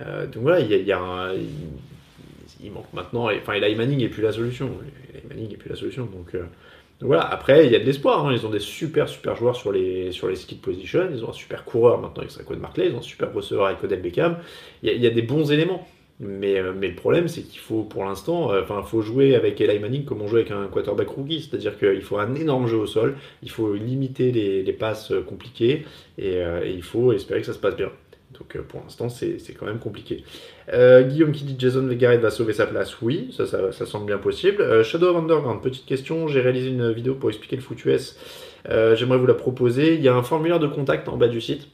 Donc 0.00 0.42
voilà, 0.42 0.60
il 0.60 0.70
y 0.70 0.74
a, 0.74 0.76
il 0.78 0.86
y 0.86 0.92
a 0.92 1.32
il 2.62 2.70
manque 2.70 2.92
maintenant. 2.92 3.28
Enfin, 3.30 3.54
Eli 3.54 3.74
Manning 3.74 3.98
n'est 3.98 4.08
plus 4.08 4.22
la 4.22 4.32
solution. 4.32 4.70
Eli 5.12 5.22
Manning 5.28 5.50
n'est 5.50 5.56
plus 5.56 5.70
la 5.70 5.76
solution. 5.76 6.04
Donc, 6.06 6.34
euh, 6.34 6.44
voilà. 7.00 7.22
Après, 7.22 7.66
il 7.66 7.72
y 7.72 7.76
a 7.76 7.78
de 7.78 7.84
l'espoir. 7.84 8.26
Hein. 8.26 8.32
Ils 8.32 8.46
ont 8.46 8.50
des 8.50 8.60
super 8.60 9.08
super 9.08 9.36
joueurs 9.36 9.56
sur 9.56 9.72
les 9.72 10.12
sur 10.12 10.28
les 10.28 10.36
skill 10.36 10.58
position. 10.58 11.08
Ils 11.12 11.24
ont 11.24 11.30
un 11.30 11.34
super 11.34 11.64
coureur 11.64 12.00
maintenant 12.00 12.20
avec 12.20 12.30
Saquon 12.30 12.56
Markley. 12.56 12.88
Ils 12.88 12.94
ont 12.94 12.98
un 12.98 13.02
super 13.02 13.32
receveur 13.32 13.66
avec 13.66 13.82
Odell 13.82 14.00
Beckham. 14.00 14.38
Il 14.82 14.92
y, 14.92 15.06
a, 15.06 15.10
des 15.10 15.22
bons 15.22 15.50
éléments. 15.50 15.86
Mais, 16.20 16.58
euh, 16.58 16.72
mais 16.76 16.88
le 16.88 16.94
problème, 16.94 17.26
c'est 17.26 17.42
qu'il 17.42 17.58
faut 17.58 17.82
pour 17.82 18.04
l'instant, 18.04 18.52
euh, 18.52 18.62
enfin, 18.62 18.82
faut 18.82 19.02
jouer 19.02 19.34
avec 19.34 19.60
Eli 19.60 19.80
Manning 19.80 20.04
comme 20.04 20.22
on 20.22 20.28
joue 20.28 20.36
avec 20.36 20.52
un 20.52 20.68
quarterback 20.68 21.08
rookie, 21.08 21.40
c'est-à-dire 21.40 21.76
qu'il 21.76 22.02
faut 22.02 22.18
un 22.18 22.36
énorme 22.36 22.68
jeu 22.68 22.76
au 22.76 22.86
sol, 22.86 23.16
il 23.42 23.50
faut 23.50 23.74
limiter 23.74 24.30
les, 24.30 24.72
passes 24.72 25.12
compliquées 25.26 25.84
et 26.18 26.40
il 26.64 26.82
faut 26.82 27.12
espérer 27.12 27.40
que 27.40 27.46
ça 27.46 27.54
se 27.54 27.58
passe 27.58 27.74
bien. 27.74 27.90
Donc 28.38 28.56
euh, 28.56 28.62
pour 28.62 28.80
l'instant, 28.80 29.08
c'est 29.08 29.54
quand 29.58 29.66
même 29.66 29.78
compliqué. 29.78 30.24
Euh, 30.72 31.02
Guillaume 31.02 31.32
qui 31.32 31.44
dit 31.44 31.56
Jason 31.58 31.86
Garrett 31.88 32.20
va 32.20 32.30
sauver 32.30 32.52
sa 32.52 32.66
place, 32.66 33.00
oui, 33.00 33.34
ça, 33.36 33.46
ça, 33.46 33.86
semble 33.86 34.06
bien 34.06 34.18
possible. 34.18 34.62
Euh, 34.62 34.82
Shadow 34.82 35.08
of 35.08 35.16
Underground, 35.16 35.62
petite 35.62 35.86
question, 35.86 36.28
j'ai 36.28 36.40
réalisé 36.40 36.68
une 36.68 36.92
vidéo 36.92 37.14
pour 37.14 37.30
expliquer 37.30 37.56
le 37.56 37.62
foot 37.62 37.78
j'aimerais 37.84 39.18
vous 39.18 39.26
la 39.26 39.34
proposer. 39.34 39.94
Il 39.94 40.02
y 40.02 40.08
a 40.08 40.14
un 40.14 40.22
formulaire 40.22 40.60
de 40.60 40.68
contact 40.68 41.08
en 41.08 41.16
bas 41.16 41.28
du 41.28 41.40
site. 41.40 41.68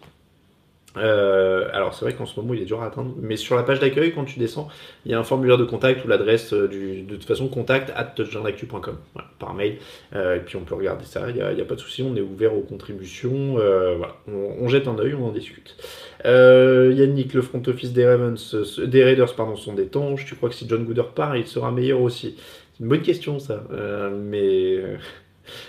Euh, 0.99 1.69
alors 1.73 1.95
c'est 1.95 2.05
vrai 2.05 2.15
qu'en 2.15 2.27
ce 2.27 2.39
moment 2.39 2.55
il 2.55 2.63
est 2.63 2.67
dur 2.67 2.83
à 2.83 2.87
atteindre, 2.87 3.15
mais 3.21 3.37
sur 3.37 3.57
la 3.57 3.63
page 3.63 3.81
d'accueil 3.81 4.13
quand 4.13 4.25
tu 4.25 4.39
descends, 4.39 4.69
il 5.05 5.13
y 5.13 5.15
a 5.15 5.19
un 5.19 5.25
formulaire 5.25 5.59
de 5.59 5.65
contact 5.65 6.05
ou 6.05 6.09
l'adresse 6.09 6.53
euh, 6.53 6.69
de 6.69 7.15
toute 7.15 7.25
façon 7.25 7.49
contact 7.49 7.93
at 7.95 8.05
touchdownactu.com 8.05 8.97
par 9.39 9.55
mail. 9.55 9.79
Euh, 10.15 10.37
et 10.37 10.41
puis 10.41 10.57
on 10.57 10.63
peut 10.63 10.75
regarder 10.75 11.05
ça, 11.05 11.29
il 11.31 11.35
n'y 11.37 11.61
a, 11.61 11.65
pas 11.65 11.75
de 11.75 11.81
souci, 11.81 12.03
on 12.03 12.17
est 12.17 12.21
ouvert 12.21 12.55
aux 12.55 12.63
contributions. 12.63 13.55
voilà, 13.55 14.17
on, 14.27 14.69
jette 14.69 14.89
un 14.89 14.99
œil, 14.99 15.15
on 15.15 15.27
en 15.27 15.33
discute. 15.33 15.77
Yannick, 16.25 17.35
le 17.35 17.43
front 17.43 17.63
office 17.67 17.93
des 17.93 18.07
Ravens, 18.07 18.77
des 18.79 19.05
Raiders 19.05 19.35
pardon, 19.35 19.57
sont 19.57 19.75
des 19.75 19.87
tanches. 19.87 20.25
Tu 20.25 20.35
crois 20.35 20.49
que 20.49 20.55
si 20.55 20.69
John 20.69 20.85
Gooder 20.85 21.05
part, 21.15 21.37
il 21.37 21.47
sera 21.47 21.71
meilleur 21.71 22.01
aussi? 22.01 22.37
C'est 22.75 22.85
une 22.85 22.89
bonne 22.89 23.03
question 23.03 23.39
ça, 23.39 23.65
mais 24.13 24.83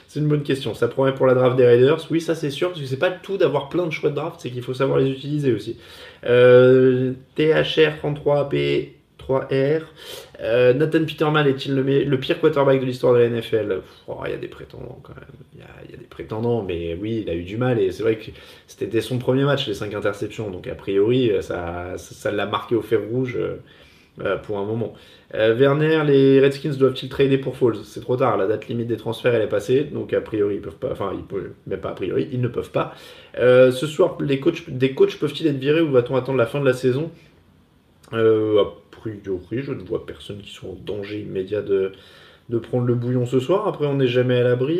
c'est 0.07 0.19
une 0.19 0.27
bonne 0.27 0.43
question. 0.43 0.73
Ça 0.73 0.87
promet 0.87 1.13
pour 1.13 1.25
la 1.25 1.33
draft 1.33 1.55
des 1.55 1.65
Raiders 1.65 1.99
Oui, 2.09 2.21
ça 2.21 2.35
c'est 2.35 2.49
sûr, 2.49 2.69
parce 2.69 2.81
que 2.81 2.87
c'est 2.87 2.97
pas 2.97 3.11
tout 3.11 3.37
d'avoir 3.37 3.69
plein 3.69 3.85
de 3.85 3.91
choix 3.91 4.09
de 4.09 4.15
draft, 4.15 4.39
c'est 4.39 4.49
qu'il 4.49 4.63
faut 4.63 4.73
savoir 4.73 4.99
les 4.99 5.09
utiliser 5.09 5.53
aussi. 5.53 5.77
Euh, 6.25 7.13
THR 7.35 7.95
33AP 8.03 8.89
3R. 9.29 9.81
Euh, 10.41 10.73
Nathan 10.73 11.05
Peterman 11.05 11.45
est-il 11.45 11.75
le, 11.75 12.17
pire 12.17 12.39
quarterback 12.39 12.79
de 12.79 12.85
l'histoire 12.85 13.13
de 13.13 13.19
la 13.19 13.29
NFL 13.29 13.81
Il 14.25 14.31
y 14.31 14.33
a 14.33 14.37
des 14.37 14.47
prétendants 14.47 14.99
quand 15.03 15.13
même. 15.15 15.25
Il 15.53 15.59
y, 15.59 15.93
a, 15.93 15.97
des 15.97 16.05
prétendants, 16.05 16.63
mais 16.63 16.97
oui, 16.99 17.23
il 17.25 17.29
a 17.29 17.35
eu 17.35 17.43
du 17.43 17.57
mal. 17.57 17.79
Et 17.79 17.91
c'est 17.91 18.03
vrai 18.03 18.15
que 18.15 18.31
c'était 18.67 19.01
son 19.01 19.17
premier 19.17 19.43
match, 19.43 19.67
les 19.67 19.73
5 19.73 19.93
interceptions. 19.93 20.49
Donc 20.49 20.67
a 20.67 20.75
priori, 20.75 21.31
ça 21.41 21.91
l'a 21.91 21.97
ça, 21.97 22.45
marqué 22.45 22.75
au 22.75 22.81
fer 22.81 23.01
rouge. 23.11 23.37
Euh, 23.37 23.57
euh, 24.21 24.37
pour 24.37 24.57
un 24.57 24.65
moment. 24.65 24.93
Euh, 25.33 25.55
Werner, 25.55 26.03
les 26.05 26.39
Redskins 26.39 26.73
doivent-ils 26.73 27.09
trader 27.09 27.37
pour 27.37 27.55
Falls 27.55 27.77
C'est 27.83 28.01
trop 28.01 28.17
tard, 28.17 28.37
la 28.37 28.47
date 28.47 28.67
limite 28.67 28.87
des 28.87 28.97
transferts 28.97 29.33
elle 29.33 29.41
est 29.41 29.47
passée, 29.47 29.83
donc 29.83 30.11
a 30.13 30.21
priori 30.21 30.55
ils 30.55 30.61
peuvent 30.61 30.77
pas, 30.77 30.91
enfin 30.91 31.13
ils 31.13 31.23
mais 31.67 31.77
pas 31.77 31.89
a 31.89 31.93
priori, 31.93 32.27
ils 32.31 32.41
ne 32.41 32.47
peuvent 32.47 32.71
pas. 32.71 32.93
Euh, 33.37 33.71
ce 33.71 33.87
soir, 33.87 34.17
les 34.19 34.39
coachs, 34.39 34.69
des 34.69 34.93
coachs 34.93 35.17
peuvent-ils 35.17 35.47
être 35.47 35.57
virés 35.57 35.81
ou 35.81 35.91
va-t-on 35.91 36.15
attendre 36.15 36.37
la 36.37 36.47
fin 36.47 36.59
de 36.59 36.65
la 36.65 36.73
saison? 36.73 37.11
A 38.11 38.17
priori, 38.91 39.61
je 39.61 39.71
ne 39.71 39.83
vois 39.83 40.05
personne 40.05 40.39
qui 40.41 40.51
soit 40.51 40.69
en 40.69 40.77
danger 40.85 41.21
immédiat 41.21 41.61
de, 41.61 41.93
de 42.49 42.57
prendre 42.57 42.85
le 42.85 42.95
bouillon 42.95 43.25
ce 43.25 43.39
soir. 43.39 43.67
Après, 43.67 43.85
on 43.85 43.95
n'est 43.95 44.07
jamais 44.07 44.39
à 44.39 44.43
l'abri. 44.43 44.79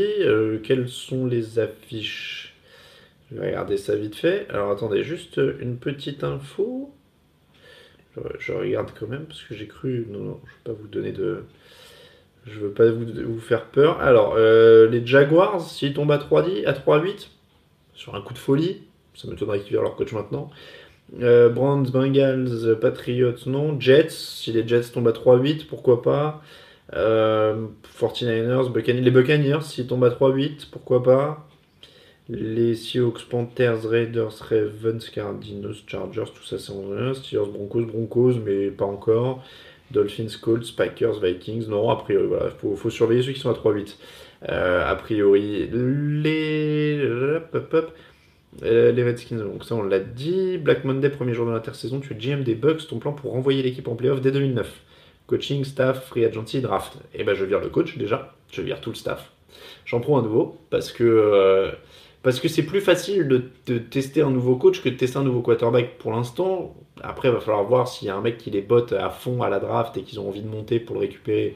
quelles 0.64 0.90
sont 0.90 1.26
les 1.28 1.60
affiches? 1.60 2.56
Je 3.32 3.40
vais 3.40 3.48
regarder 3.48 3.78
ça 3.78 3.96
vite 3.96 4.16
fait. 4.16 4.48
Alors 4.50 4.72
attendez, 4.72 5.04
juste 5.04 5.40
une 5.62 5.78
petite 5.78 6.24
info. 6.24 6.92
Je, 8.40 8.54
regarde 8.54 8.92
quand 9.00 9.08
même 9.08 9.26
parce 9.26 9.42
que 9.44 9.56
j'ai 9.56 9.68
cru. 9.68 10.08
Non, 10.10 10.20
non, 10.20 10.40
je 10.46 10.52
ne 10.52 10.58
veux 10.58 10.76
pas 10.76 10.82
vous 10.82 10.88
donner 10.88 11.12
de. 11.12 11.44
Je 12.46 12.60
veux 12.60 12.72
pas 12.72 12.90
vous, 12.90 13.40
faire 13.40 13.66
peur. 13.66 14.00
Alors, 14.00 14.36
euh, 14.38 14.88
les 14.88 15.06
Jaguars, 15.06 15.62
s'ils 15.62 15.94
tombent 15.94 16.12
à 16.12 16.18
3-8, 16.18 16.66
à 16.66 16.74
3-8, 16.74 17.28
sur 17.94 18.16
un 18.16 18.22
coup 18.22 18.34
de 18.34 18.40
folie, 18.40 18.84
ça 19.14 19.28
m'étonnerait 19.28 19.60
qu'ils 19.60 19.72
virent 19.72 19.84
leur 19.84 19.96
coach 19.96 20.14
maintenant. 20.14 20.50
Euh, 21.22 21.50
Browns, 21.50 21.90
Bengals, 21.92 22.78
Patriots, 22.80 23.36
non. 23.46 23.80
Jets, 23.80 24.10
si 24.10 24.52
les 24.52 24.68
Jets 24.68 24.92
tombent 24.94 25.10
à 25.10 25.12
3-8, 25.12 25.68
pourquoi 25.68 26.02
pas. 26.02 26.42
Euh, 26.94 27.68
49ers, 28.00 28.74
les 28.88 29.12
Buccaneers, 29.12 29.62
s'ils 29.62 29.86
tombent 29.86 30.06
à 30.06 30.10
3-8, 30.10 30.70
pourquoi 30.72 31.04
pas 31.04 31.49
les 32.30 32.76
Seahawks, 32.76 33.26
Panthers, 33.28 33.86
Raiders, 33.86 34.34
Ravens, 34.50 35.10
Cardinals, 35.10 35.76
Chargers, 35.88 36.32
tout 36.34 36.46
ça 36.46 36.60
c'est 36.60 36.72
en 36.72 37.14
Steelers, 37.14 37.50
Broncos, 37.52 37.86
Broncos, 37.86 38.34
mais 38.46 38.70
pas 38.70 38.86
encore. 38.86 39.44
Dolphins, 39.92 40.28
Colts, 40.40 40.76
Packers, 40.76 41.20
Vikings, 41.20 41.68
non, 41.68 41.90
a 41.90 41.96
priori, 41.96 42.28
voilà, 42.28 42.52
faut, 42.52 42.90
surveiller 42.92 43.24
ceux 43.24 43.32
qui 43.32 43.40
sont 43.40 43.50
à 43.50 43.54
3-8. 43.54 43.96
Euh, 44.48 44.86
a 44.88 44.96
priori, 44.96 45.68
les. 45.72 47.00
Euh, 48.64 48.92
les 48.92 49.04
Redskins, 49.04 49.38
donc 49.38 49.64
ça 49.64 49.76
on 49.76 49.84
l'a 49.84 50.00
dit. 50.00 50.58
Black 50.58 50.84
Monday, 50.84 51.10
premier 51.10 51.34
jour 51.34 51.46
de 51.46 51.52
l'intersaison, 51.52 52.00
tu 52.00 52.14
es 52.14 52.16
GM 52.16 52.44
des 52.44 52.56
Bucks, 52.56 52.88
ton 52.88 53.00
plan 53.00 53.14
pour 53.14 53.32
renvoyer 53.32 53.64
l'équipe 53.64 53.88
en 53.88 53.96
playoff 53.96 54.22
dès 54.22 54.32
2009. 54.32 54.82
Coaching, 55.28 55.64
staff, 55.64 56.08
free 56.08 56.26
agency, 56.26 56.62
draft. 56.62 56.98
Eh 57.14 57.24
ben 57.24 57.36
je 57.36 57.46
vire 57.46 57.60
le 57.60 57.70
coach 57.70 57.98
déjà, 57.98 58.34
je 58.52 58.62
vire 58.62 58.82
tout 58.82 58.90
le 58.90 58.96
staff. 58.96 59.32
J'en 59.86 60.00
prends 60.00 60.20
un 60.20 60.24
nouveau 60.24 60.58
parce 60.70 60.92
que 60.92 61.04
euh, 61.04 61.72
parce 62.22 62.40
que 62.40 62.48
c'est 62.48 62.64
plus 62.64 62.82
facile 62.82 63.28
de, 63.28 63.78
tester 63.78 64.22
un 64.22 64.30
nouveau 64.30 64.56
coach 64.56 64.82
que 64.82 64.90
de 64.90 64.96
tester 64.96 65.18
un 65.18 65.24
nouveau 65.24 65.42
quarterback 65.42 65.98
pour 65.98 66.12
l'instant. 66.12 66.76
Après, 67.02 67.30
il 67.30 67.32
va 67.32 67.40
falloir 67.40 67.64
voir 67.64 67.88
s'il 67.88 68.08
y 68.08 68.12
a 68.12 68.16
un 68.16 68.22
mec 68.22 68.38
qui 68.38 68.52
les 68.52 68.62
botte 68.62 68.92
à 68.92 69.10
fond 69.10 69.42
à 69.42 69.50
la 69.50 69.60
draft 69.60 69.96
et 69.96 70.04
qu'ils 70.04 70.20
ont 70.20 70.28
envie 70.28 70.42
de 70.42 70.50
monter 70.50 70.80
pour 70.80 70.96
le 70.96 71.02
récupérer. 71.02 71.56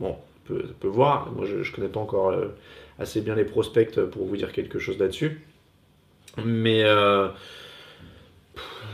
Bon, 0.00 0.16
on 0.16 0.48
peut, 0.48 0.88
voir. 0.88 1.30
Moi, 1.32 1.44
je 1.44 1.56
ne 1.56 1.74
connais 1.74 1.88
pas 1.88 2.00
encore 2.00 2.30
euh, 2.30 2.48
assez 2.98 3.20
bien 3.20 3.34
les 3.34 3.44
prospects 3.44 4.00
pour 4.06 4.26
vous 4.26 4.36
dire 4.36 4.52
quelque 4.52 4.78
chose 4.78 4.98
là-dessus. 4.98 5.42
Mais, 6.42 6.84
euh, 6.84 7.28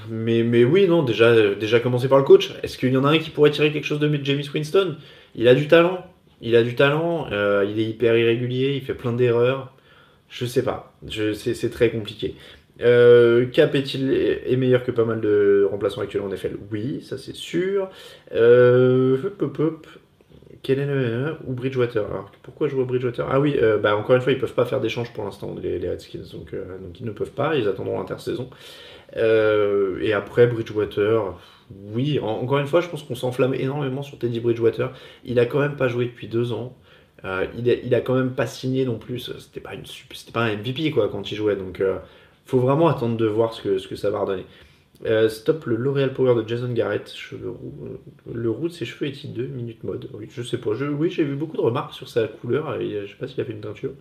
mais, 0.09 0.43
mais 0.43 0.65
oui, 0.65 0.89
non, 0.89 1.05
déjà, 1.05 1.55
déjà 1.55 1.79
commencer 1.79 2.09
par 2.09 2.19
le 2.19 2.25
coach. 2.25 2.53
Est-ce 2.65 2.77
qu'il 2.77 2.93
y 2.93 2.97
en 2.97 3.05
a 3.05 3.11
un 3.11 3.19
qui 3.19 3.31
pourrait 3.31 3.53
tirer 3.53 3.73
quelque 3.73 3.87
chose 3.87 4.01
de 4.01 4.25
James 4.25 4.43
Winston? 4.53 4.97
Il 5.37 5.47
a 5.47 5.55
du 5.55 5.69
talent. 5.69 6.05
Il 6.41 6.57
a 6.57 6.65
du 6.65 6.75
talent. 6.75 7.29
Euh, 7.31 7.65
il 7.71 7.79
est 7.79 7.85
hyper 7.85 8.17
irrégulier. 8.17 8.75
Il 8.75 8.83
fait 8.83 8.95
plein 8.95 9.13
d'erreurs. 9.13 9.73
Je 10.29 10.47
sais 10.47 10.63
pas. 10.63 10.95
C'est 11.11 11.71
très 11.71 11.91
compliqué. 11.91 12.35
Euh, 12.81 13.47
Cap 13.47 13.75
est-il 13.75 14.13
est 14.13 14.57
meilleur 14.57 14.85
que 14.85 14.93
pas 14.93 15.05
mal 15.05 15.21
de 15.21 15.67
remplaçants 15.69 16.01
actuels 16.01 16.23
en 16.23 16.29
NFL 16.29 16.57
Oui, 16.71 17.01
ça 17.03 17.19
c'est 17.19 17.35
sûr. 17.35 17.91
Euh, 18.35 19.17
hop, 19.25 19.89
ou 21.47 21.53
Bridgewater? 21.53 22.05
Alors 22.07 22.31
pourquoi 22.43 22.69
jouer 22.69 22.85
Bridgewater? 22.85 23.27
Ah 23.29 23.41
oui, 23.41 23.57
euh, 23.61 23.79
bah 23.79 23.97
encore 23.97 24.17
une 24.17 24.23
fois 24.23 24.33
ils 24.33 24.39
peuvent 24.39 24.55
pas 24.55 24.67
faire 24.67 24.81
d'échange 24.81 25.13
pour 25.13 25.25
l'instant 25.25 25.57
les, 25.61 25.89
Redskins 25.89 26.25
donc, 26.33 26.53
euh, 26.53 26.79
donc 26.79 27.01
ils 27.01 27.07
ne 27.07 27.13
peuvent 27.13 27.33
pas. 27.33 27.57
Ils 27.57 27.69
attendront 27.69 27.99
l'intersaison. 27.99 28.51
et 29.17 30.13
après 30.13 30.47
Bridgewater, 30.47 31.39
oui. 31.71 32.19
encore 32.21 32.59
une 32.59 32.67
fois, 32.67 32.81
je 32.81 32.89
pense 32.89 33.03
qu'on 33.03 33.15
s'enflamme 33.15 33.55
énormément 33.55 34.03
sur 34.03 34.19
Teddy 34.19 34.41
Bridgewater. 34.41 34.93
Il 35.25 35.39
a 35.39 35.47
quand 35.47 35.59
même 35.61 35.77
pas 35.77 35.89
joué 35.89 36.07
depuis 36.07 36.29
deux 36.29 36.53
ans. 36.53 36.77
Euh, 37.25 37.47
il, 37.57 37.95
a, 37.95 38.01
quand 38.01 38.15
même 38.15 38.33
pas 38.33 38.47
signé 38.47 38.85
non 38.85 38.99
plus. 38.99 39.31
C'était 39.41 39.61
pas, 39.61 39.73
pas 40.33 40.43
un 40.43 40.57
MVP 40.57 40.91
quoi, 40.91 41.09
quand 41.09 41.31
il 41.31 41.35
jouait. 41.37 41.57
Donc, 41.57 41.81
euh, 41.81 41.99
faut 42.47 42.61
vraiment 42.61 42.89
attendre 42.89 43.17
de 43.17 43.27
voir 43.27 43.53
ce 43.55 43.63
que, 43.63 43.79
ce 43.79 43.89
que 43.89 43.97
ça 43.97 44.11
va 44.11 44.21
redonner. 44.21 44.45
Euh, 45.07 45.29
stop 45.29 45.67
le 45.67 45.77
L'Oréal 45.77 46.13
Power 46.13 46.35
de 46.43 46.49
Jason 46.49 46.73
Garrett, 46.73 47.09
cheveux 47.09 47.51
roux. 47.51 47.87
Euh, 47.87 48.33
le 48.35 48.51
roux 48.51 48.69
de 48.69 48.73
ses 48.73 48.85
cheveux 48.85 49.07
est-il 49.07 49.33
de 49.33 49.45
minute 49.47 49.85
mode? 49.85 50.09
Oui, 50.13 50.27
je 50.31 50.43
sais 50.43 50.59
pas. 50.59 50.71
Oui, 50.71 51.09
j'ai 51.11 51.23
vu 51.23 51.37
beaucoup 51.37 51.57
de 51.57 51.63
remarques 51.63 51.95
sur 51.95 52.09
sa 52.09 52.27
couleur. 52.27 52.81
Et, 52.81 53.07
je 53.07 53.13
sais 53.13 53.19
pas 53.19 53.29
s'il 53.29 53.41
a 53.41 53.45
fait 53.45 53.53
une 53.53 53.61
teinture. 53.61 53.93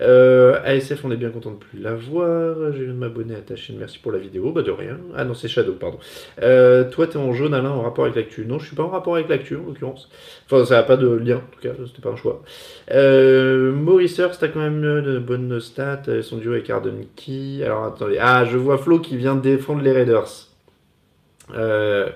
Euh, 0.00 0.60
ASF, 0.64 1.04
on 1.04 1.10
est 1.10 1.16
bien 1.16 1.30
content 1.30 1.50
de 1.50 1.56
plus 1.56 1.80
la 1.80 1.94
voir. 1.94 2.72
Je 2.72 2.84
viens 2.84 2.92
de 2.92 2.98
m'abonner 2.98 3.34
à 3.34 3.40
ta 3.40 3.56
chaîne. 3.56 3.76
Merci 3.78 3.98
pour 3.98 4.12
la 4.12 4.18
vidéo. 4.18 4.52
Bah 4.52 4.62
de 4.62 4.70
rien. 4.70 4.98
Ah 5.16 5.24
non, 5.24 5.34
c'est 5.34 5.48
Shadow, 5.48 5.72
pardon. 5.72 5.98
Euh, 6.42 6.88
toi, 6.88 7.08
t'es 7.08 7.16
en 7.16 7.32
jaune, 7.32 7.54
Alain, 7.54 7.70
en 7.70 7.82
rapport 7.82 8.04
avec 8.04 8.16
l'actu. 8.16 8.46
Non, 8.46 8.60
je 8.60 8.66
suis 8.66 8.76
pas 8.76 8.84
en 8.84 8.90
rapport 8.90 9.16
avec 9.16 9.28
l'actu, 9.28 9.56
en 9.56 9.66
l'occurrence. 9.66 10.08
Enfin, 10.46 10.64
ça 10.64 10.76
n'a 10.76 10.82
pas 10.84 10.96
de 10.96 11.08
lien, 11.08 11.38
en 11.38 11.50
tout 11.50 11.60
cas. 11.60 11.70
C'était 11.84 12.02
pas 12.02 12.10
un 12.10 12.16
choix. 12.16 12.42
Euh, 12.92 13.72
Maurice 13.72 14.18
Hurst 14.18 14.40
a 14.44 14.48
quand 14.48 14.60
même 14.60 14.82
de 15.02 15.18
bonnes 15.18 15.58
stats. 15.58 16.22
Son 16.22 16.36
duo 16.36 16.52
avec 16.52 16.70
Arden 16.70 17.06
Key. 17.16 17.64
Alors, 17.64 17.84
attendez. 17.84 18.18
Ah, 18.20 18.44
je 18.44 18.56
vois 18.56 18.78
Flo 18.78 19.00
qui 19.00 19.16
vient 19.16 19.34
défendre 19.34 19.82
les 19.82 19.90
Raiders. 19.92 20.27
Euh, 21.54 22.10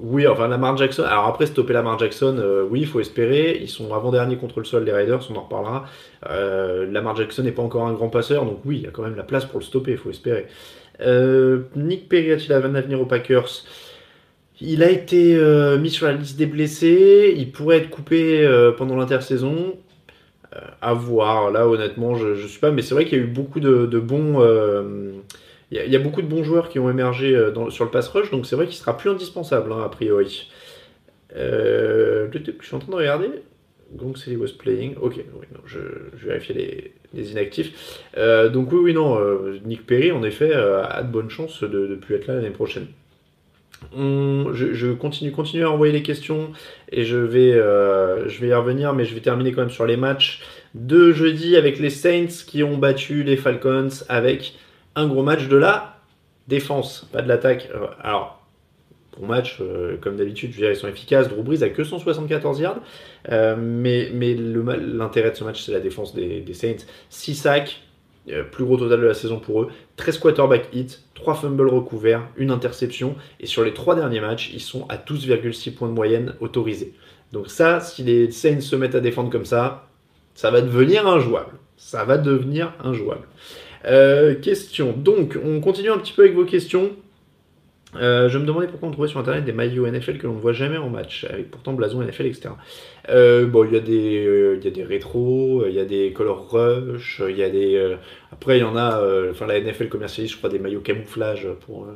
oui, 0.00 0.26
enfin 0.26 0.48
Lamar 0.48 0.76
Jackson. 0.76 1.02
Alors 1.02 1.26
après 1.26 1.46
stopper 1.46 1.72
Lamar 1.72 1.98
Jackson, 1.98 2.36
euh, 2.38 2.66
oui, 2.68 2.80
il 2.80 2.86
faut 2.86 3.00
espérer. 3.00 3.58
Ils 3.60 3.68
sont 3.68 3.94
avant-dernier 3.94 4.36
contre 4.36 4.58
le 4.60 4.64
sol 4.64 4.84
les 4.84 4.92
Raiders, 4.92 5.20
on 5.30 5.36
en 5.36 5.42
reparlera. 5.42 5.86
Euh, 6.28 6.90
Lamar 6.90 7.16
Jackson 7.16 7.42
n'est 7.42 7.52
pas 7.52 7.62
encore 7.62 7.86
un 7.86 7.92
grand 7.92 8.08
passeur, 8.08 8.44
donc 8.44 8.60
oui, 8.64 8.78
il 8.78 8.82
y 8.82 8.86
a 8.86 8.90
quand 8.90 9.02
même 9.02 9.16
la 9.16 9.22
place 9.22 9.44
pour 9.44 9.58
le 9.58 9.64
stopper, 9.64 9.92
il 9.92 9.98
faut 9.98 10.10
espérer. 10.10 10.46
Nick 11.76 12.08
Perry 12.08 12.32
a-t-il 12.32 12.52
un 12.52 12.74
avenir 12.74 13.00
aux 13.00 13.06
Packers? 13.06 13.64
Il 14.60 14.82
a 14.82 14.90
été 14.90 15.38
mis 15.78 15.90
sur 15.90 16.06
la 16.06 16.12
liste 16.12 16.36
des 16.36 16.46
blessés. 16.46 17.32
Il 17.36 17.52
pourrait 17.52 17.78
être 17.78 17.90
coupé 17.90 18.44
pendant 18.76 18.96
l'intersaison. 18.96 19.76
à 20.82 20.94
voir. 20.94 21.52
Là, 21.52 21.68
honnêtement, 21.68 22.16
je, 22.16 22.28
ne 22.28 22.48
suis 22.48 22.58
pas. 22.58 22.72
Mais 22.72 22.82
c'est 22.82 22.94
vrai 22.94 23.04
qu'il 23.04 23.16
y 23.16 23.20
a 23.20 23.24
eu 23.24 23.28
beaucoup 23.28 23.60
de 23.60 23.98
bons 24.00 24.40
il 25.70 25.92
y, 25.92 25.96
a 25.96 25.98
beaucoup 25.98 26.22
de 26.22 26.26
bons 26.26 26.44
joueurs 26.44 26.70
qui 26.70 26.78
ont 26.78 26.88
émergé 26.88 27.36
euh, 27.36 27.68
sur 27.70 27.84
le 27.84 27.90
pass 27.90 28.08
rush, 28.08 28.30
donc 28.30 28.46
c'est 28.46 28.56
vrai 28.56 28.66
qu'il 28.66 28.76
sera 28.76 28.96
plus 28.96 29.10
indispensable, 29.10 29.70
hein, 29.72 29.82
a 29.84 29.90
priori. 29.90 30.50
Euh, 31.36 32.28
je 32.32 32.66
suis 32.66 32.74
en 32.74 32.78
train 32.78 32.90
de 32.90 32.96
regarder. 32.96 33.28
Donc 33.92 34.18
c'est 34.18 34.34
was 34.36 34.52
playing. 34.58 34.96
Ok, 35.00 35.14
oui, 35.16 35.46
non, 35.52 35.60
je, 35.66 35.78
vais 35.78 36.28
vérifier 36.32 36.92
les, 37.14 37.32
inactifs. 37.32 38.02
Euh, 38.16 38.48
donc 38.48 38.72
oui, 38.72 38.78
oui, 38.82 38.94
non, 38.94 39.18
Nick 39.64 39.86
Perry, 39.86 40.10
en 40.10 40.22
effet, 40.22 40.52
a 40.52 41.02
de 41.02 41.10
bonnes 41.10 41.30
chances 41.30 41.62
de 41.62 41.86
ne 41.86 41.94
plus 41.96 42.14
être 42.14 42.26
là 42.26 42.34
l'année 42.34 42.50
prochaine. 42.50 42.86
je, 43.94 44.92
continue, 44.92 45.32
continue 45.32 45.64
à 45.64 45.70
envoyer 45.70 45.92
les 45.92 46.02
questions 46.02 46.50
et 46.92 47.04
je 47.04 47.16
vais, 47.16 47.52
je 47.52 48.40
vais 48.40 48.48
y 48.48 48.54
revenir, 48.54 48.94
mais 48.94 49.04
je 49.04 49.14
vais 49.14 49.20
terminer 49.20 49.52
quand 49.52 49.62
même 49.62 49.70
sur 49.70 49.86
les 49.86 49.98
matchs 49.98 50.42
de 50.74 51.12
jeudi 51.12 51.56
avec 51.56 51.78
les 51.78 51.90
Saints 51.90 52.44
qui 52.46 52.62
ont 52.62 52.76
battu 52.76 53.22
les 53.22 53.36
Falcons 53.36 53.88
avec 54.08 54.54
un 54.98 55.06
gros 55.06 55.22
match 55.22 55.46
de 55.46 55.56
la 55.56 56.00
défense, 56.48 57.06
pas 57.12 57.22
de 57.22 57.28
l'attaque. 57.28 57.70
Euh, 57.72 57.86
alors, 58.02 58.42
bon 59.16 59.26
match, 59.26 59.58
euh, 59.60 59.96
comme 60.00 60.16
d'habitude, 60.16 60.52
je 60.52 60.58
dire, 60.58 60.70
ils 60.70 60.76
sont 60.76 60.88
efficaces. 60.88 61.28
Drew 61.28 61.42
Brees 61.42 61.62
a 61.62 61.68
que 61.68 61.84
174 61.84 62.58
yards, 62.58 62.80
euh, 63.30 63.54
mais, 63.56 64.10
l'intérêt 64.34 65.30
de 65.30 65.36
ce 65.36 65.44
match, 65.44 65.62
c'est 65.62 65.72
la 65.72 65.80
défense 65.80 66.14
des, 66.14 66.44
Saints. 66.52 66.84
6 67.10 67.34
sacs, 67.36 67.80
plus 68.52 68.64
gros 68.64 68.76
total 68.76 69.00
de 69.00 69.06
la 69.06 69.14
saison 69.14 69.38
pour 69.38 69.62
eux, 69.62 69.68
13 69.96 70.18
quarterback 70.18 70.68
hits, 70.74 70.98
3 71.14 71.34
fumbles 71.34 71.68
recouverts, 71.68 72.28
une 72.36 72.50
interception, 72.50 73.14
et 73.40 73.46
sur 73.46 73.64
les 73.64 73.72
3 73.72 73.94
derniers 73.94 74.20
matchs, 74.20 74.50
ils 74.52 74.60
sont 74.60 74.84
à 74.88 74.96
12,6 74.96 75.74
points 75.74 75.88
de 75.88 75.94
moyenne 75.94 76.34
autorisés. 76.40 76.92
Donc 77.32 77.48
ça, 77.48 77.80
si 77.80 78.02
les 78.02 78.30
Saints 78.30 78.60
se 78.60 78.76
mettent 78.76 78.96
à 78.96 79.00
défendre 79.00 79.30
comme 79.30 79.46
ça, 79.46 79.88
ça 80.34 80.50
va 80.50 80.60
devenir 80.60 81.06
injouable. 81.06 81.52
Ça 81.76 82.04
va 82.04 82.18
devenir 82.18 82.72
injouable. 82.82 83.28
Euh, 83.84 84.34
question. 84.34 84.92
Donc, 84.92 85.38
on 85.42 85.60
continue 85.60 85.90
un 85.90 85.98
petit 85.98 86.12
peu 86.12 86.22
avec 86.22 86.34
vos 86.34 86.44
questions. 86.44 86.92
Euh, 87.96 88.28
je 88.28 88.36
me 88.36 88.44
demandais 88.44 88.66
pourquoi 88.66 88.88
on 88.88 88.92
trouvait 88.92 89.08
sur 89.08 89.18
internet 89.18 89.44
des 89.44 89.52
maillots 89.52 89.86
NFL 89.86 90.18
que 90.18 90.26
l'on 90.26 90.34
ne 90.34 90.40
voit 90.40 90.52
jamais 90.52 90.76
en 90.76 90.90
match, 90.90 91.24
avec 91.24 91.50
pourtant 91.50 91.72
blason 91.72 92.02
NFL, 92.02 92.26
etc. 92.26 92.50
Euh, 93.08 93.46
bon, 93.46 93.64
il 93.64 93.72
y 93.72 93.76
a 93.76 93.80
des, 93.80 94.56
il 94.58 94.64
y 94.64 94.68
a 94.68 94.70
des 94.70 94.84
rétros, 94.84 95.64
il 95.66 95.72
y 95.72 95.80
a 95.80 95.86
des 95.86 96.12
color 96.12 96.50
rush, 96.50 97.22
il 97.26 97.36
y 97.36 97.42
a 97.42 97.48
des. 97.48 97.96
après, 98.30 98.58
il 98.58 98.60
y 98.60 98.64
en 98.64 98.76
a. 98.76 99.02
enfin, 99.30 99.46
la 99.46 99.58
NFL 99.58 99.88
commercialise, 99.88 100.32
je 100.32 100.36
crois, 100.36 100.50
des 100.50 100.58
maillots 100.58 100.80
camouflage 100.80 101.48
pour. 101.66 101.86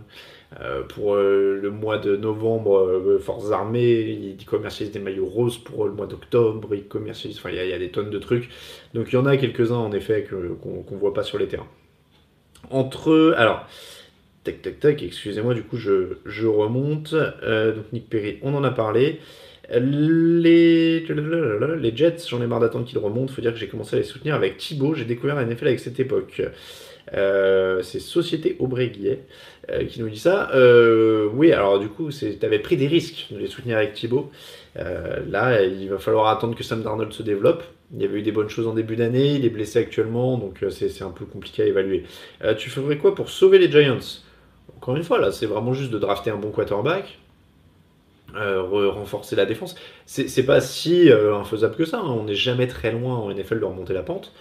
Pour 0.89 1.17
le 1.17 1.71
mois 1.71 1.99
de 1.99 2.17
novembre, 2.17 3.19
Forces 3.21 3.53
Armées, 3.53 4.37
ils 4.39 4.45
commercialisent 4.45 4.93
des 4.93 5.01
maillots 5.01 5.27
roses 5.27 5.59
pour 5.59 5.87
le 5.87 5.93
mois 5.93 6.07
d'octobre, 6.07 6.75
ils 6.75 6.87
commercialisent, 6.87 7.39
enfin 7.39 7.51
il 7.51 7.57
y, 7.57 7.73
a 7.73 7.79
des 7.79 7.91
tonnes 7.91 8.11
de 8.11 8.19
trucs. 8.19 8.51
Donc 8.95 9.09
il 9.11 9.15
y 9.15 9.19
en 9.19 9.27
a 9.27 9.37
quelques-uns 9.37 9.77
en 9.77 9.93
effet 9.93 10.27
qu'on 10.31 10.85
ne 10.95 11.01
voit 11.01 11.15
pas 11.15 11.23
sur 11.23 11.39
les 11.39 11.49
terrains 11.49 11.69
entre. 12.71 13.35
Alors, 13.37 13.67
tac, 14.45 14.63
tac, 14.63 14.81
tac, 14.81 15.03
excusez-moi, 15.03 15.55
du 15.55 15.63
coup, 15.63 15.77
je, 15.77 16.19
je 16.27 16.47
remonte. 16.47 17.15
Euh, 17.15 17.75
donc, 17.75 17.93
Nick 17.93 18.09
Perry, 18.09 18.39
on 18.43 18.55
en 18.55 18.65
a 18.65 18.71
parlé. 18.71 19.21
Les, 19.71 21.01
les 21.01 21.97
Jets, 21.97 22.17
j'en 22.29 22.43
ai 22.43 22.47
marre 22.47 22.61
d'attendre 22.61 22.85
qu'ils 22.85 22.99
remontent. 22.99 23.33
Faut 23.33 23.41
dire 23.41 23.53
que 23.53 23.59
j'ai 23.59 23.69
commencé 23.69 23.97
à 23.97 23.99
les 23.99 24.05
soutenir 24.05 24.35
avec 24.35 24.57
Thibaut. 24.57 24.95
J'ai 24.95 25.05
découvert 25.05 25.37
la 25.37 25.45
NFL 25.45 25.69
avec 25.69 25.81
cette 25.81 25.99
époque. 26.01 26.43
Euh, 27.15 27.83
c'est 27.83 28.01
Société 28.01 28.57
Aubray-Guillet 28.59 29.25
euh, 29.71 29.85
qui 29.85 30.01
nous 30.01 30.09
dit 30.09 30.19
ça. 30.19 30.51
oui, 31.35 31.53
alors 31.53 31.79
du 31.79 31.89
coup, 31.89 32.11
tu 32.11 32.37
avais 32.43 32.59
pris 32.59 32.77
des 32.77 32.87
risques 32.87 33.29
de 33.31 33.39
les 33.39 33.47
soutenir 33.49 33.77
avec 33.79 33.95
Thibaut. 33.95 34.31
là, 34.75 35.63
il 35.63 35.89
va 35.89 35.99
falloir 35.99 36.29
attendre 36.29 36.57
que 36.57 36.65
Sam 36.65 36.83
Darnold 36.83 37.13
se 37.13 37.23
développe. 37.23 37.63
Il 37.95 38.01
y 38.01 38.05
avait 38.07 38.21
eu 38.21 38.23
des 38.23 38.33
bonnes 38.33 38.49
choses 38.49 38.67
en 38.67 38.73
début 38.73 38.97
d'année, 38.97 39.35
il 39.35 39.45
est 39.45 39.51
blessé 39.51 39.79
actuellement, 39.79 40.39
donc 40.39 40.63
euh, 40.63 40.71
c'est 40.71 41.03
un 41.03 41.11
peu 41.11 41.27
compliqué 41.27 41.63
à 41.63 41.67
évaluer. 41.67 42.05
Euh, 42.43 42.55
tu 42.55 42.71
ferais 42.71 42.97
quoi 42.97 43.15
pour 43.15 43.29
sauver 43.29 43.59
les 43.59 43.71
Giants? 43.71 43.99
Encore 44.77 44.97
une 44.97 45.05
fois, 45.05 45.21
là, 45.21 45.31
c'est 45.31 45.47
vraiment 45.47 45.75
juste 45.75 45.91
de 45.91 45.99
drafter 45.99 46.31
un 46.31 46.37
bon 46.37 46.51
quarterback, 46.51 47.19
euh, 48.35 48.63
renforcer 48.63 49.37
la 49.37 49.45
défense. 49.45 49.75
C'est 50.07 50.47
pas 50.47 50.63
si 50.63 51.11
infaisable 51.11 51.77
que 51.77 51.85
ça, 51.85 51.99
hein. 51.99 52.09
on 52.09 52.25
n'est 52.25 52.35
jamais 52.35 52.67
très 52.67 52.93
loin 52.93 53.15
en 53.15 53.31
NFL 53.31 53.61
de 53.61 53.65
remonter 53.67 53.93
la 53.93 54.03
pente. 54.03 54.33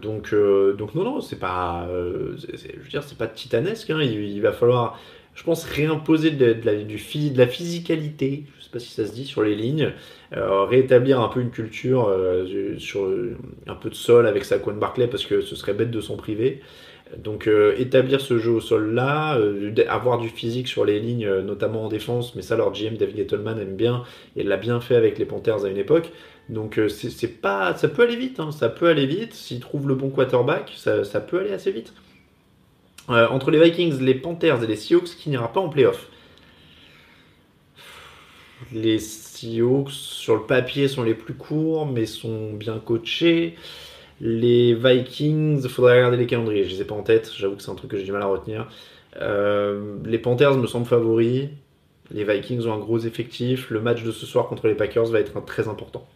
Donc, 0.00 0.34
donc 0.34 0.94
non, 0.94 1.04
non, 1.04 1.20
c'est 1.20 1.38
pas, 1.38 1.88
je 1.90 2.44
veux 2.44 2.88
dire, 2.88 3.02
c'est 3.02 3.18
pas 3.18 3.26
titanesque. 3.26 3.90
Hein. 3.90 4.00
il, 4.02 4.40
va 4.40 4.52
falloir, 4.52 4.98
je 5.34 5.42
pense, 5.42 5.64
réimposer 5.64 6.30
de, 6.30 6.56
la, 6.64 6.76
du, 6.76 6.96
de 6.96 7.38
la 7.38 7.46
physicalité, 7.46 8.44
je 8.58 8.64
sais 8.64 8.70
pas 8.70 8.78
si 8.78 8.90
ça 8.90 9.06
se 9.06 9.12
dit, 9.12 9.24
sur 9.24 9.42
les 9.42 9.54
lignes. 9.54 9.92
Euh, 10.36 10.64
rétablir 10.64 11.20
un 11.20 11.28
peu 11.28 11.40
une 11.40 11.50
culture 11.50 12.08
euh, 12.08 12.76
sur 12.78 13.08
un 13.68 13.74
peu 13.74 13.90
de 13.90 13.94
sol 13.94 14.26
avec 14.26 14.44
Saquon 14.44 14.74
Barclay 14.74 15.06
parce 15.06 15.24
que 15.24 15.40
ce 15.40 15.54
serait 15.54 15.72
bête 15.72 15.90
de 15.90 16.00
s'en 16.00 16.16
priver. 16.16 16.60
Donc 17.16 17.46
euh, 17.46 17.76
établir 17.78 18.20
ce 18.20 18.38
jeu 18.38 18.50
au 18.50 18.60
sol 18.60 18.92
là, 18.92 19.38
avoir 19.88 20.18
du 20.18 20.28
physique 20.28 20.66
sur 20.66 20.84
les 20.84 20.98
lignes, 20.98 21.30
notamment 21.42 21.84
en 21.84 21.88
défense, 21.88 22.34
mais 22.34 22.42
ça 22.42 22.56
leur 22.56 22.72
GM 22.72 22.96
David 22.96 23.16
Gettleman 23.18 23.60
aime 23.60 23.76
bien 23.76 24.02
et 24.34 24.42
l'a 24.42 24.56
bien 24.56 24.80
fait 24.80 24.96
avec 24.96 25.16
les 25.18 25.26
Panthers 25.26 25.64
à 25.64 25.68
une 25.68 25.78
époque. 25.78 26.10
Donc 26.48 26.80
c'est 26.88 27.40
pas, 27.40 27.74
ça 27.74 27.88
peut 27.88 28.02
aller 28.02 28.16
vite, 28.16 28.38
hein. 28.38 28.52
ça 28.52 28.68
peut 28.68 28.88
aller 28.88 29.06
vite. 29.06 29.34
S'ils 29.34 29.60
trouvent 29.60 29.88
le 29.88 29.94
bon 29.94 30.10
quarterback, 30.10 30.72
ça, 30.76 31.20
peut 31.20 31.40
aller 31.40 31.52
assez 31.52 31.72
vite. 31.72 31.92
entre 33.08 33.50
les 33.50 33.62
Vikings, 33.62 34.00
les 34.00 34.14
Panthers 34.14 34.62
et 34.62 34.66
les 34.66 34.76
Seahawks, 34.76 35.16
qui 35.16 35.30
n'ira 35.30 35.52
pas 35.52 35.60
en 35.60 35.68
playoff? 35.68 36.08
Les 38.72 38.98
Seahawks, 38.98 39.90
sur 39.90 40.36
le 40.36 40.42
papier, 40.42 40.88
sont 40.88 41.02
les 41.02 41.14
plus 41.14 41.34
courts, 41.34 41.86
mais 41.86 42.06
sont 42.06 42.52
bien 42.52 42.78
coachés. 42.78 43.56
Les 44.20 44.74
Vikings, 44.74 45.60
il 45.62 45.68
faudrait 45.68 45.96
regarder 45.96 46.16
les 46.16 46.26
calendriers, 46.26 46.64
je 46.64 46.70
les 46.70 46.82
ai 46.82 46.84
pas 46.84 46.94
en 46.94 47.02
tête, 47.02 47.30
j'avoue 47.36 47.56
que 47.56 47.62
c'est 47.62 47.70
un 47.70 47.74
truc 47.74 47.90
que 47.90 47.98
j'ai 47.98 48.04
du 48.04 48.12
mal 48.12 48.22
à 48.22 48.26
retenir. 48.26 48.66
Euh, 49.20 49.96
les 50.04 50.18
Panthers 50.18 50.56
me 50.56 50.66
semblent 50.66 50.86
favoris. 50.86 51.48
Les 52.10 52.24
Vikings 52.24 52.66
ont 52.66 52.72
un 52.72 52.78
gros 52.78 52.98
effectif. 52.98 53.70
Le 53.70 53.80
match 53.80 54.02
de 54.04 54.12
ce 54.12 54.26
soir 54.26 54.48
contre 54.48 54.68
les 54.68 54.74
Packers 54.74 55.06
va 55.06 55.20
être 55.20 55.44
très 55.44 55.68
important. 55.68 56.06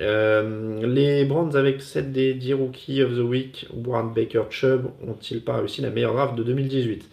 Euh, 0.00 0.86
les 0.86 1.24
Browns 1.24 1.56
avec 1.56 1.80
7 1.80 2.12
des 2.12 2.34
10 2.34 2.54
rookies 2.54 3.02
of 3.02 3.14
the 3.14 3.20
week, 3.20 3.68
Warren 3.72 4.12
Baker 4.12 4.44
Chubb, 4.50 4.86
ont-ils 5.06 5.40
pas 5.40 5.58
réussi 5.58 5.82
la 5.82 5.90
meilleure 5.90 6.14
draft 6.14 6.34
de 6.34 6.42
2018 6.42 7.08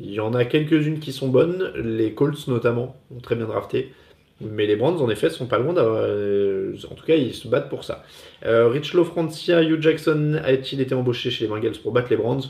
il 0.00 0.12
y 0.12 0.20
en 0.20 0.32
a 0.32 0.44
quelques-unes 0.44 1.00
qui 1.00 1.12
sont 1.12 1.28
bonnes, 1.28 1.72
les 1.74 2.12
Colts 2.12 2.46
notamment 2.46 2.96
ont 3.14 3.20
très 3.20 3.34
bien 3.34 3.46
drafté. 3.46 3.92
Mais 4.40 4.66
les 4.66 4.76
Browns, 4.76 5.02
en 5.02 5.10
effet, 5.10 5.30
sont 5.30 5.46
pas 5.46 5.58
loin 5.58 5.72
d'avoir. 5.72 6.02
Euh, 6.04 6.76
en 6.88 6.94
tout 6.94 7.04
cas, 7.04 7.16
ils 7.16 7.34
se 7.34 7.48
battent 7.48 7.68
pour 7.68 7.82
ça. 7.82 8.04
Euh, 8.46 8.68
Rich 8.68 8.92
Francia, 8.92 9.64
Hugh 9.64 9.82
Jackson 9.82 10.40
a-t-il 10.44 10.80
été 10.80 10.94
embauché 10.94 11.30
chez 11.30 11.44
les 11.44 11.50
Bengals 11.50 11.78
pour 11.82 11.90
battre 11.90 12.10
les 12.10 12.16
Browns? 12.16 12.42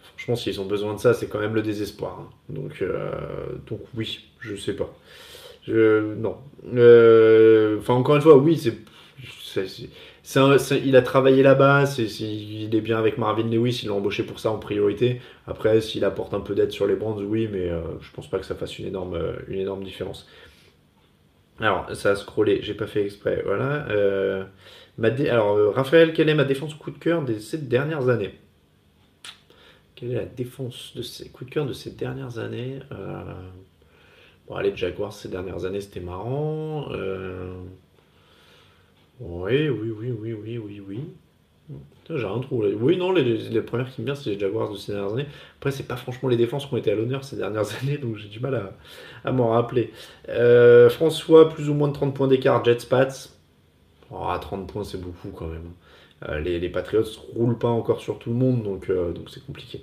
Franchement, 0.00 0.36
s'ils 0.36 0.58
ont 0.58 0.64
besoin 0.64 0.94
de 0.94 0.98
ça, 0.98 1.12
c'est 1.12 1.26
quand 1.26 1.38
même 1.38 1.54
le 1.54 1.60
désespoir. 1.60 2.20
Hein. 2.20 2.30
Donc, 2.48 2.80
euh, 2.80 3.10
donc 3.66 3.80
oui, 3.94 4.20
je 4.40 4.56
sais 4.56 4.72
pas. 4.72 4.90
Non. 5.68 6.36
Euh, 6.74 7.78
enfin, 7.78 7.94
encore 7.94 8.16
une 8.16 8.22
fois, 8.22 8.36
oui, 8.36 8.56
c'est 8.58 8.74
il 10.84 10.96
a 10.96 11.02
travaillé 11.02 11.42
là-bas, 11.42 11.84
il 11.98 12.74
est 12.74 12.80
bien 12.80 12.98
avec 12.98 13.16
Marvin 13.18 13.48
Lewis, 13.48 13.80
il 13.82 13.88
l'a 13.88 13.94
embauché 13.94 14.22
pour 14.24 14.40
ça 14.40 14.50
en 14.50 14.58
priorité. 14.58 15.20
Après, 15.46 15.80
s'il 15.80 16.04
apporte 16.04 16.34
un 16.34 16.40
peu 16.40 16.54
d'aide 16.54 16.72
sur 16.72 16.86
les 16.86 16.96
Brands, 16.96 17.16
oui, 17.18 17.48
mais 17.50 17.70
euh, 17.70 17.80
je 18.00 18.10
pense 18.12 18.28
pas 18.28 18.38
que 18.38 18.44
ça 18.44 18.54
fasse 18.54 18.78
une 18.78 18.86
énorme, 18.86 19.14
euh, 19.14 19.36
une 19.48 19.60
énorme 19.60 19.84
différence. 19.84 20.26
Alors, 21.60 21.86
ça 21.94 22.10
a 22.10 22.16
scrollé, 22.16 22.60
j'ai 22.62 22.74
pas 22.74 22.86
fait 22.86 23.02
exprès. 23.04 23.42
Voilà. 23.44 23.88
Euh, 23.88 24.44
alors, 25.30 25.74
Raphaël, 25.74 26.12
quelle 26.12 26.28
est 26.28 26.34
ma 26.34 26.44
défense 26.44 26.74
coup 26.74 26.90
de 26.90 26.98
cœur 26.98 27.22
des 27.22 27.38
sept 27.38 27.68
dernières 27.68 28.08
années? 28.08 28.34
Quelle 29.94 30.10
est 30.10 30.16
la 30.16 30.26
défense 30.26 30.92
de 30.94 31.02
ces 31.02 31.24
de 31.24 31.50
cœur 31.50 31.64
de 31.66 31.72
ces 31.72 31.90
dernières 31.90 32.38
années 32.38 32.80
Bon, 34.48 34.58
les 34.58 34.74
Jaguars 34.76 35.12
ces 35.12 35.28
dernières 35.28 35.64
années, 35.64 35.80
c'était 35.80 36.00
marrant. 36.00 36.88
Euh, 36.92 37.52
Oui, 39.20 39.68
oui, 39.68 39.90
oui, 39.90 40.10
oui, 40.12 40.32
oui, 40.34 40.58
oui, 40.58 40.80
oui. 40.86 41.00
J'ai 42.08 42.24
un 42.24 42.38
trou. 42.40 42.62
Oui, 42.80 42.96
non, 42.96 43.12
les, 43.12 43.24
les 43.24 43.62
premières 43.62 43.90
qui 43.92 44.00
me 44.00 44.06
viennent, 44.06 44.16
c'est 44.16 44.30
les 44.30 44.38
Jaguars 44.38 44.70
de 44.70 44.76
ces 44.76 44.92
dernières 44.92 45.12
années. 45.12 45.26
Après, 45.58 45.72
c'est 45.72 45.82
pas 45.88 45.96
franchement 45.96 46.28
les 46.28 46.36
défenses 46.36 46.66
qui 46.66 46.74
ont 46.74 46.76
été 46.76 46.92
à 46.92 46.94
l'honneur 46.94 47.24
ces 47.24 47.36
dernières 47.36 47.66
années, 47.82 47.98
donc 47.98 48.16
j'ai 48.16 48.28
du 48.28 48.40
mal 48.40 48.72
à, 49.24 49.32
m'en 49.32 49.48
rappeler. 49.50 49.92
Euh, 50.28 50.88
François, 50.90 51.48
plus 51.48 51.68
ou 51.68 51.74
moins 51.74 51.88
de 51.88 51.94
30 51.94 52.14
points 52.14 52.28
d'écart, 52.28 52.64
Jets 52.64 52.86
Pats. 52.88 53.08
Oh, 54.10 54.32
30 54.40 54.68
points, 54.68 54.84
c'est 54.84 55.00
beaucoup 55.00 55.30
quand 55.30 55.48
même. 55.48 55.72
Euh, 56.28 56.38
les, 56.40 56.58
les 56.60 56.68
Patriots 56.70 57.04
roulent 57.34 57.58
pas 57.58 57.68
encore 57.68 58.00
sur 58.00 58.18
tout 58.18 58.30
le 58.30 58.36
monde, 58.36 58.62
donc 58.62 58.90
donc 58.90 59.30
c'est 59.30 59.44
compliqué. 59.44 59.82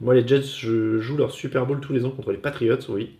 Moi, 0.00 0.14
les 0.14 0.26
Jets, 0.26 0.42
je 0.42 0.98
joue 1.00 1.16
leur 1.16 1.32
Super 1.32 1.66
Bowl 1.66 1.80
tous 1.80 1.92
les 1.92 2.04
ans 2.04 2.10
contre 2.10 2.32
les 2.32 2.38
Patriots, 2.38 2.78
oui. 2.90 3.16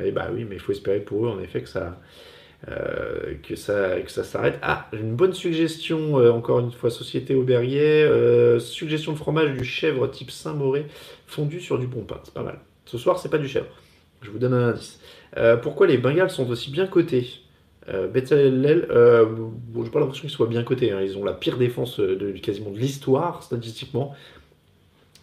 Et 0.00 0.10
bah 0.12 0.28
oui, 0.32 0.44
mais 0.48 0.56
il 0.56 0.60
faut 0.60 0.72
espérer 0.72 1.00
pour 1.00 1.26
eux, 1.26 1.28
en 1.28 1.40
effet, 1.40 1.62
que 1.62 1.68
ça, 1.68 2.00
euh, 2.68 3.34
que 3.42 3.56
ça, 3.56 4.00
que 4.00 4.10
ça 4.10 4.24
s'arrête. 4.24 4.58
Ah, 4.62 4.88
une 4.92 5.14
bonne 5.14 5.32
suggestion, 5.34 6.18
euh, 6.18 6.30
encore 6.30 6.60
une 6.60 6.70
fois, 6.70 6.90
Société 6.90 7.34
Auberier. 7.34 8.04
Euh, 8.04 8.58
suggestion 8.58 9.12
de 9.12 9.18
fromage 9.18 9.52
du 9.52 9.64
chèvre 9.64 10.06
type 10.08 10.30
Saint-Mauré, 10.30 10.86
fondu 11.26 11.60
sur 11.60 11.78
du 11.78 11.86
bon 11.86 12.02
pain. 12.02 12.20
C'est 12.24 12.34
pas 12.34 12.42
mal. 12.42 12.58
Ce 12.86 12.98
soir, 12.98 13.18
c'est 13.18 13.30
pas 13.30 13.38
du 13.38 13.48
chèvre. 13.48 13.66
Je 14.22 14.30
vous 14.30 14.38
donne 14.38 14.54
un 14.54 14.68
indice. 14.68 15.00
Pourquoi 15.62 15.86
les 15.86 15.98
Bengals 15.98 16.30
sont 16.30 16.48
aussi 16.50 16.70
bien 16.70 16.86
cotés? 16.86 17.26
Euh, 17.88 18.06
Betzalel, 18.06 18.86
euh, 18.90 19.26
j'ai 19.82 19.90
pas 19.90 19.98
l'impression 19.98 20.22
qu'ils 20.22 20.30
soient 20.30 20.46
bien 20.46 20.62
cotés. 20.62 20.92
hein. 20.92 21.00
Ils 21.02 21.18
ont 21.18 21.24
la 21.24 21.32
pire 21.32 21.58
défense 21.58 21.98
de, 21.98 22.30
quasiment 22.32 22.70
de 22.70 22.78
l'histoire, 22.78 23.42
statistiquement. 23.42 24.14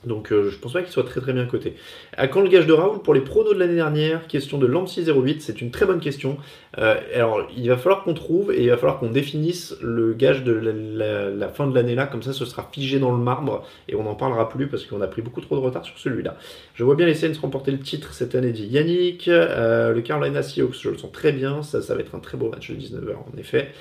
Donc 0.05 0.31
euh, 0.31 0.49
je 0.49 0.57
pense 0.57 0.71
pas 0.71 0.81
qu'il 0.81 0.91
soit 0.91 1.03
très 1.03 1.19
très 1.19 1.33
bien 1.33 1.45
coté. 1.45 1.75
À 2.15 2.29
quand 2.29 2.41
le 2.41 2.47
gage 2.47 2.65
de 2.65 2.71
Raoul 2.71 3.01
pour 3.01 3.13
les 3.13 3.19
pronos 3.19 3.53
de 3.53 3.59
l'année 3.59 3.75
dernière? 3.75 4.27
Question 4.27 4.57
de 4.57 4.65
Lancy08, 4.65 5.41
c'est 5.41 5.61
une 5.61 5.71
très 5.71 5.85
bonne 5.85 5.99
question. 5.99 6.37
Euh, 6.77 6.95
alors 7.13 7.47
il 7.57 7.67
va 7.67 7.75
falloir 7.75 8.03
qu'on 8.03 8.13
trouve 8.13 8.53
et 8.53 8.63
il 8.63 8.69
va 8.69 8.77
falloir 8.77 8.99
qu'on 8.99 9.09
définisse 9.09 9.75
le 9.81 10.13
gage 10.13 10.43
de 10.43 10.53
la, 10.53 11.49
fin 11.49 11.67
de 11.67 11.75
l'année 11.75 11.95
là, 11.95 12.07
comme 12.07 12.23
ça 12.23 12.31
ce 12.31 12.45
sera 12.45 12.69
figé 12.71 12.99
dans 12.99 13.11
le 13.11 13.17
marbre 13.17 13.65
et 13.89 13.95
on 13.95 14.03
n'en 14.03 14.15
parlera 14.15 14.47
plus 14.47 14.67
parce 14.67 14.85
qu'on 14.85 15.01
a 15.01 15.07
pris 15.07 15.21
beaucoup 15.21 15.41
trop 15.41 15.57
de 15.57 15.61
retard 15.61 15.83
sur 15.83 15.97
celui-là. 15.97 16.37
Je 16.75 16.83
vois 16.85 16.95
bien 16.95 17.05
les 17.05 17.15
Saints 17.15 17.33
remporter 17.41 17.71
le 17.71 17.79
titre 17.79 18.13
cette 18.13 18.35
année, 18.35 18.51
dit 18.51 18.67
Yannick. 18.67 19.27
Euh, 19.27 19.91
le 19.91 20.01
Carolina 20.01 20.43
Seahawks, 20.43 20.79
je 20.81 20.89
le 20.89 20.97
sens 20.97 21.11
très 21.11 21.33
bien, 21.33 21.61
ça, 21.61 21.81
ça 21.81 21.93
va 21.93 21.99
être 21.99 22.15
un 22.15 22.19
très 22.19 22.37
beau 22.37 22.49
match 22.49 22.71
de 22.71 22.75
19h 22.75 23.15
en 23.15 23.37
effet. 23.37 23.71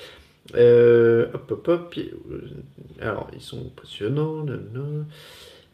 Euh, 0.55 1.27
hop 1.33 1.51
hop 1.51 1.67
hop. 1.67 1.95
Alors 2.99 3.29
ils 3.33 3.41
sont 3.41 3.59
impressionnants. 3.67 4.45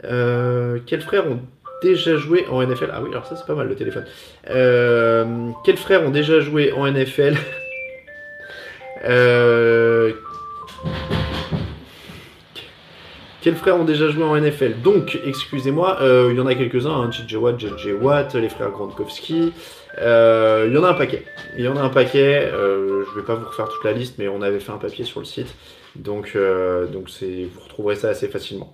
Euh, 0.03 0.79
quels 0.85 1.01
frères 1.01 1.27
ont 1.27 1.39
déjà 1.81 2.17
joué 2.17 2.45
en 2.49 2.61
NFL 2.65 2.89
Ah 2.91 3.01
oui, 3.01 3.09
alors 3.11 3.25
ça 3.25 3.35
c'est 3.35 3.45
pas 3.45 3.55
mal 3.55 3.67
le 3.67 3.75
téléphone. 3.75 4.05
Euh, 4.49 5.49
quels 5.63 5.77
frères 5.77 6.03
ont 6.03 6.11
déjà 6.11 6.39
joué 6.39 6.71
en 6.71 6.89
NFL 6.91 7.35
Euh, 9.07 10.13
Quels 13.41 13.55
frères 13.55 13.75
ont 13.75 13.83
déjà 13.83 14.09
joué 14.09 14.23
en 14.23 14.35
NFL 14.35 14.81
Donc, 14.81 15.19
excusez-moi, 15.23 15.99
il 16.01 16.35
y 16.35 16.39
en 16.39 16.47
a 16.47 16.55
quelques-uns, 16.55 17.01
hein, 17.01 17.09
TJ 17.11 17.35
Watt, 17.35 17.59
JJ 17.59 17.89
Watt, 18.01 18.33
les 18.33 18.49
frères 18.49 18.71
Gronkowski. 18.71 19.53
Euh, 19.99 20.65
il 20.67 20.73
y 20.73 20.77
en 20.79 20.83
a 20.83 20.89
un 20.89 20.93
paquet. 20.95 21.23
Il 21.55 21.63
y 21.63 21.67
en 21.67 21.77
a 21.77 21.81
un 21.81 21.89
paquet. 21.89 22.49
je 22.51 23.15
vais 23.15 23.25
pas 23.27 23.35
vous 23.35 23.45
refaire 23.45 23.69
toute 23.69 23.83
la 23.83 23.91
liste, 23.91 24.15
mais 24.17 24.27
on 24.27 24.41
avait 24.41 24.59
fait 24.59 24.71
un 24.71 24.79
papier 24.79 25.05
sur 25.05 25.19
le 25.19 25.27
site. 25.27 25.53
Donc, 25.95 26.35
donc 26.91 27.09
vous 27.21 27.61
retrouverez 27.61 27.97
ça 27.97 28.09
assez 28.09 28.27
facilement. 28.27 28.73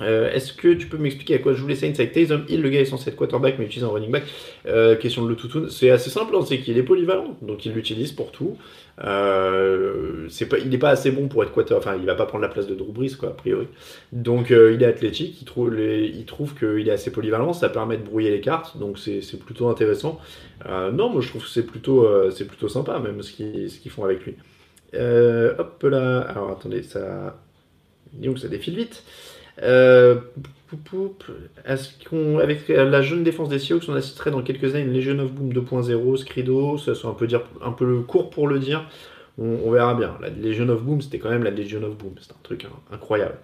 Euh, 0.00 0.32
Est-ce 0.32 0.52
que 0.52 0.74
tu 0.74 0.88
peux 0.88 0.98
m'expliquer 0.98 1.34
à 1.34 1.38
quoi 1.38 1.52
jouent 1.52 1.68
les 1.68 1.76
Saints 1.76 1.92
avec 1.94 2.12
Taysom 2.12 2.44
Hill 2.48 2.62
Le 2.62 2.68
gars 2.68 2.80
est 2.80 2.84
censé 2.84 3.10
être 3.10 3.16
quarterback 3.16 3.56
mais 3.58 3.66
utilise 3.66 3.84
un 3.84 3.88
running 3.88 4.10
back? 4.10 4.24
Euh, 4.66 4.96
question 4.96 5.22
de 5.22 5.28
le 5.28 5.36
toutoun. 5.36 5.70
C'est 5.70 5.90
assez 5.90 6.10
simple, 6.10 6.34
hein, 6.34 6.40
c'est 6.46 6.58
qu'il 6.58 6.76
est 6.76 6.82
polyvalent, 6.82 7.36
donc 7.42 7.64
il 7.64 7.72
l'utilise 7.72 8.12
pour 8.12 8.32
tout. 8.32 8.56
Euh, 9.04 10.28
pas, 10.48 10.58
il 10.58 10.68
n'est 10.68 10.78
pas 10.78 10.90
assez 10.90 11.10
bon 11.10 11.28
pour 11.28 11.42
être 11.42 11.52
quarter, 11.52 11.74
enfin 11.74 11.96
il 11.98 12.06
va 12.06 12.14
pas 12.14 12.26
prendre 12.26 12.42
la 12.42 12.48
place 12.48 12.66
de 12.66 12.74
Drew 12.74 12.92
Brees 12.92 13.16
quoi 13.18 13.30
a 13.30 13.32
priori. 13.32 13.66
Donc 14.12 14.50
euh, 14.50 14.72
il 14.72 14.82
est 14.82 14.86
athlétique, 14.86 15.40
il 15.40 16.24
trouve, 16.24 16.54
qu'il 16.54 16.88
est 16.88 16.92
assez 16.92 17.10
polyvalent, 17.10 17.52
ça 17.52 17.68
permet 17.68 17.96
de 17.96 18.02
brouiller 18.02 18.30
les 18.30 18.40
cartes, 18.40 18.76
donc 18.78 18.98
c'est 18.98 19.38
plutôt 19.38 19.68
intéressant. 19.68 20.20
Non, 20.66 21.10
moi 21.10 21.20
je 21.20 21.28
trouve 21.28 21.42
que 21.42 21.48
c'est 21.48 21.66
plutôt, 21.66 22.08
c'est 22.30 22.46
plutôt 22.46 22.68
sympa 22.68 22.98
même 22.98 23.22
ce 23.22 23.32
qu'ils 23.32 23.90
font 23.90 24.04
avec 24.04 24.24
lui. 24.24 24.34
Hop 24.94 25.82
là, 25.82 26.20
alors 26.20 26.50
attendez, 26.50 26.82
ça, 26.82 27.36
disons 28.12 28.36
ça 28.36 28.48
défile 28.48 28.76
vite. 28.76 29.02
Euh, 29.62 30.20
avec 32.42 32.68
la 32.68 33.02
jeune 33.02 33.22
défense 33.22 33.48
des 33.48 33.58
Seahawks, 33.58 33.84
on 33.88 33.94
assisterait 33.94 34.30
dans 34.30 34.42
quelques 34.42 34.74
années 34.74 34.84
une 34.84 34.92
Legion 34.92 35.18
of 35.20 35.32
Boom 35.32 35.52
2.0, 35.52 36.16
Scrido, 36.16 36.78
ça 36.78 36.94
soit 36.94 37.10
un 37.10 37.14
peu 37.14 37.26
dire, 37.26 37.42
court 38.08 38.30
pour 38.30 38.48
le 38.48 38.58
dire. 38.58 38.88
On, 39.38 39.70
verra 39.70 39.94
bien. 39.94 40.16
La 40.20 40.30
Legion 40.30 40.68
of 40.68 40.82
Boom, 40.82 41.00
c'était 41.00 41.18
quand 41.18 41.30
même 41.30 41.44
la 41.44 41.50
Legion 41.50 41.82
of 41.82 41.96
Boom, 41.96 42.14
c'est 42.20 42.32
un 42.32 42.36
truc 42.42 42.64
hein, 42.64 42.76
incroyable. 42.92 43.36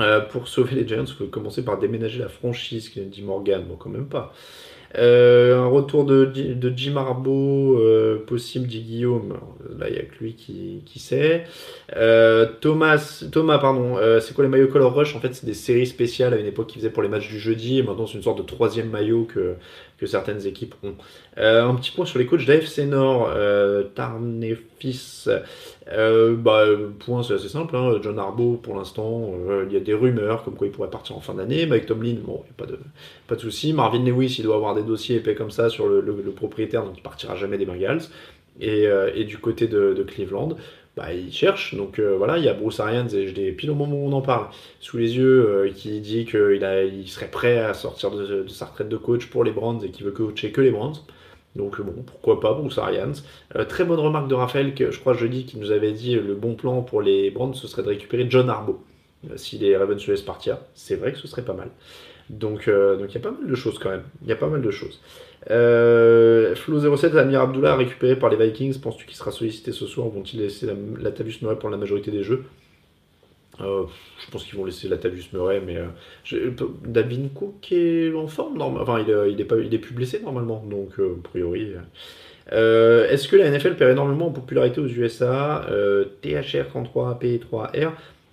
Euh, 0.00 0.20
pour 0.20 0.46
sauver 0.46 0.76
les 0.76 0.86
Giants, 0.86 1.04
il 1.04 1.12
faut 1.12 1.26
commencer 1.26 1.64
par 1.64 1.78
déménager 1.78 2.20
la 2.20 2.28
franchise, 2.28 2.92
dit 2.96 3.22
Morgan. 3.22 3.64
Bon, 3.68 3.74
quand 3.74 3.90
même 3.90 4.06
pas. 4.06 4.32
Euh, 4.96 5.58
un 5.60 5.66
retour 5.66 6.04
de, 6.04 6.24
de 6.24 6.72
Jim 6.74 6.96
Harbaugh 6.96 7.76
euh, 7.78 8.24
possible, 8.24 8.66
dit 8.66 8.80
Guillaume. 8.80 9.38
Là, 9.78 9.88
il 9.88 9.92
n'y 9.92 9.98
a 9.98 10.02
que 10.02 10.18
lui 10.20 10.34
qui, 10.34 10.82
qui 10.86 10.98
sait. 10.98 11.44
Euh, 11.96 12.46
Thomas, 12.60 13.22
Thomas, 13.30 13.58
pardon, 13.58 13.98
euh, 13.98 14.20
c'est 14.20 14.34
quoi 14.34 14.44
les 14.44 14.50
maillots 14.50 14.68
Color 14.68 14.94
Rush? 14.94 15.14
En 15.14 15.20
fait, 15.20 15.34
c'est 15.34 15.46
des 15.46 15.54
séries 15.54 15.86
spéciales 15.86 16.32
à 16.32 16.38
une 16.38 16.46
époque 16.46 16.68
qu'ils 16.68 16.80
faisaient 16.80 16.92
pour 16.92 17.02
les 17.02 17.08
matchs 17.08 17.28
du 17.28 17.38
jeudi. 17.38 17.78
Et 17.78 17.82
maintenant, 17.82 18.06
c'est 18.06 18.16
une 18.16 18.22
sorte 18.22 18.38
de 18.38 18.44
troisième 18.44 18.88
maillot 18.88 19.24
que, 19.24 19.56
que 19.98 20.06
certaines 20.06 20.46
équipes 20.46 20.74
ont. 20.82 20.94
Euh, 21.38 21.66
un 21.66 21.74
petit 21.74 21.90
point 21.90 22.06
sur 22.06 22.18
les 22.18 22.26
coachs 22.26 22.46
d'AFC 22.46 22.86
Nord. 22.86 23.30
Euh, 23.34 23.82
Tarnefis. 23.94 25.26
Euh, 25.90 26.36
bah, 26.36 26.64
point, 27.00 27.22
c'est 27.22 27.34
assez 27.34 27.48
simple. 27.48 27.74
hein. 27.76 27.98
John 28.02 28.18
Harbaugh, 28.18 28.56
pour 28.56 28.76
l'instant, 28.76 29.32
euh, 29.48 29.64
il 29.68 29.74
y 29.74 29.76
a 29.76 29.80
des 29.80 29.94
rumeurs 29.94 30.44
comme 30.44 30.54
quoi 30.54 30.66
il 30.66 30.72
pourrait 30.72 30.90
partir 30.90 31.16
en 31.16 31.20
fin 31.20 31.34
d'année. 31.34 31.66
Mike 31.66 31.86
Tomlin, 31.86 32.16
bon, 32.24 32.44
a 32.48 32.52
pas 32.56 32.66
de, 32.66 32.78
pas 33.26 33.34
de 33.34 33.40
souci. 33.40 33.72
Marvin 33.72 34.04
Lewis, 34.04 34.36
il 34.38 34.44
doit 34.44 34.56
avoir 34.56 34.74
des 34.74 34.82
dossiers 34.82 35.16
épais 35.16 35.34
comme 35.34 35.50
ça 35.50 35.68
sur 35.68 35.88
le, 35.88 36.02
propriétaire, 36.36 36.84
donc 36.84 36.94
il 36.96 37.02
partira 37.02 37.36
jamais 37.36 37.58
des 37.58 37.66
Bengals. 37.66 38.02
Et, 38.60 39.24
du 39.24 39.38
côté 39.38 39.68
de 39.68 40.02
Cleveland, 40.02 40.56
bah, 40.98 41.14
il 41.14 41.32
cherche. 41.32 41.76
Donc 41.76 42.00
euh, 42.00 42.16
voilà, 42.16 42.38
il 42.38 42.44
y 42.44 42.48
a 42.48 42.54
Bruce 42.54 42.80
Arians, 42.80 43.06
et 43.06 43.28
je 43.28 43.34
l'ai 43.34 43.52
pile 43.52 43.70
au 43.70 43.74
moment 43.76 43.96
où 43.96 44.08
on 44.08 44.12
en 44.12 44.20
parle, 44.20 44.48
sous 44.80 44.98
les 44.98 45.16
yeux, 45.16 45.48
euh, 45.48 45.70
qui 45.70 46.00
dit 46.00 46.24
qu'il 46.24 46.60
il 46.92 47.08
serait 47.08 47.30
prêt 47.30 47.58
à 47.58 47.72
sortir 47.72 48.10
de, 48.10 48.46
sa 48.48 48.66
retraite 48.66 48.88
de 48.88 48.96
coach 48.96 49.26
pour 49.26 49.44
les 49.44 49.52
Browns 49.52 49.80
et 49.84 49.90
qu'il 49.90 50.04
veut 50.04 50.10
coacher 50.10 50.50
que 50.50 50.60
les 50.60 50.72
Browns. 50.72 50.96
Donc 51.54 51.80
bon, 51.80 52.02
pourquoi 52.04 52.40
pas, 52.40 52.52
Bruce 52.52 52.78
Arians. 52.78 53.12
Euh, 53.54 53.64
très 53.64 53.84
bonne 53.84 54.00
remarque 54.00 54.26
de 54.26 54.34
Raphaël, 54.34 54.74
que 54.74 54.90
je 54.90 54.98
crois 54.98 55.14
jeudi, 55.14 55.44
qui 55.44 55.56
nous 55.58 55.70
avait 55.70 55.92
dit 55.92 56.16
le 56.16 56.34
bon 56.34 56.54
plan 56.54 56.82
pour 56.82 57.00
les 57.00 57.30
Browns, 57.30 57.54
ce 57.54 57.68
serait 57.68 57.82
de 57.82 57.88
récupérer 57.88 58.26
John. 58.28 58.50
Euh, 58.50 59.36
si 59.36 59.56
les 59.58 59.76
Ravens 59.76 60.00
se 60.00 60.10
laissent 60.10 60.22
partir, 60.22 60.58
c'est 60.74 60.96
vrai 60.96 61.12
que 61.12 61.18
ce 61.18 61.28
serait 61.28 61.42
pas 61.42 61.54
mal. 61.54 61.70
Donc 62.28 62.64
il 62.66 63.14
y 63.14 63.16
a 63.16 63.20
pas 63.20 63.30
mal 63.30 63.46
de 63.46 63.54
choses 63.54 63.78
quand 63.78 63.90
même. 63.90 64.04
Il 64.22 64.28
y 64.28 64.32
a 64.32 64.36
pas 64.36 64.48
mal 64.48 64.62
de 64.62 64.70
choses. 64.70 65.00
Euh, 65.50 66.54
Flo07, 66.54 67.16
Amir 67.16 67.40
Abdullah 67.42 67.76
récupéré 67.76 68.16
par 68.16 68.30
les 68.30 68.36
Vikings. 68.36 68.78
Penses-tu 68.80 69.06
qu'il 69.06 69.16
sera 69.16 69.30
sollicité 69.30 69.72
ce 69.72 69.86
soir? 69.86 70.08
Vont-ils 70.08 70.40
laisser 70.40 70.66
la, 70.66 70.74
la 71.00 71.10
Murray 71.42 71.56
pour 71.58 71.70
la 71.70 71.76
majorité 71.76 72.10
des 72.10 72.22
jeux? 72.22 72.44
Euh, 73.60 73.84
Je 74.24 74.30
pense 74.30 74.44
qu'ils 74.44 74.56
vont 74.58 74.64
laisser 74.64 74.88
la 74.88 74.98
Tavius 74.98 75.32
Murray, 75.32 75.60
mais 75.64 75.76
euh, 75.78 75.86
je- 76.22 76.36
Dalvin 76.86 77.28
Cook 77.34 77.72
est 77.72 78.12
en 78.14 78.26
forme. 78.28 78.60
Enfin, 78.62 79.00
il, 79.00 79.10
est- 79.10 79.32
il 79.32 79.40
est 79.40 79.44
pas, 79.44 79.56
il 79.58 79.72
est 79.74 79.78
plus 79.78 79.94
blessé 79.94 80.20
normalement, 80.22 80.62
donc 80.68 80.90
euh, 81.00 81.16
a 81.18 81.28
priori. 81.28 81.72
euh. 81.74 81.78
Euh, 82.52 83.08
Est-ce 83.10 83.28
que 83.28 83.36
la 83.36 83.50
NFL 83.50 83.74
perd 83.76 83.90
énormément 83.92 84.28
en 84.28 84.30
popularité 84.32 84.80
aux 84.80 84.86
USA 84.86 85.66
euh, 85.70 86.04
THR 86.22 86.68
33 86.68 87.18
P3R 87.20 87.90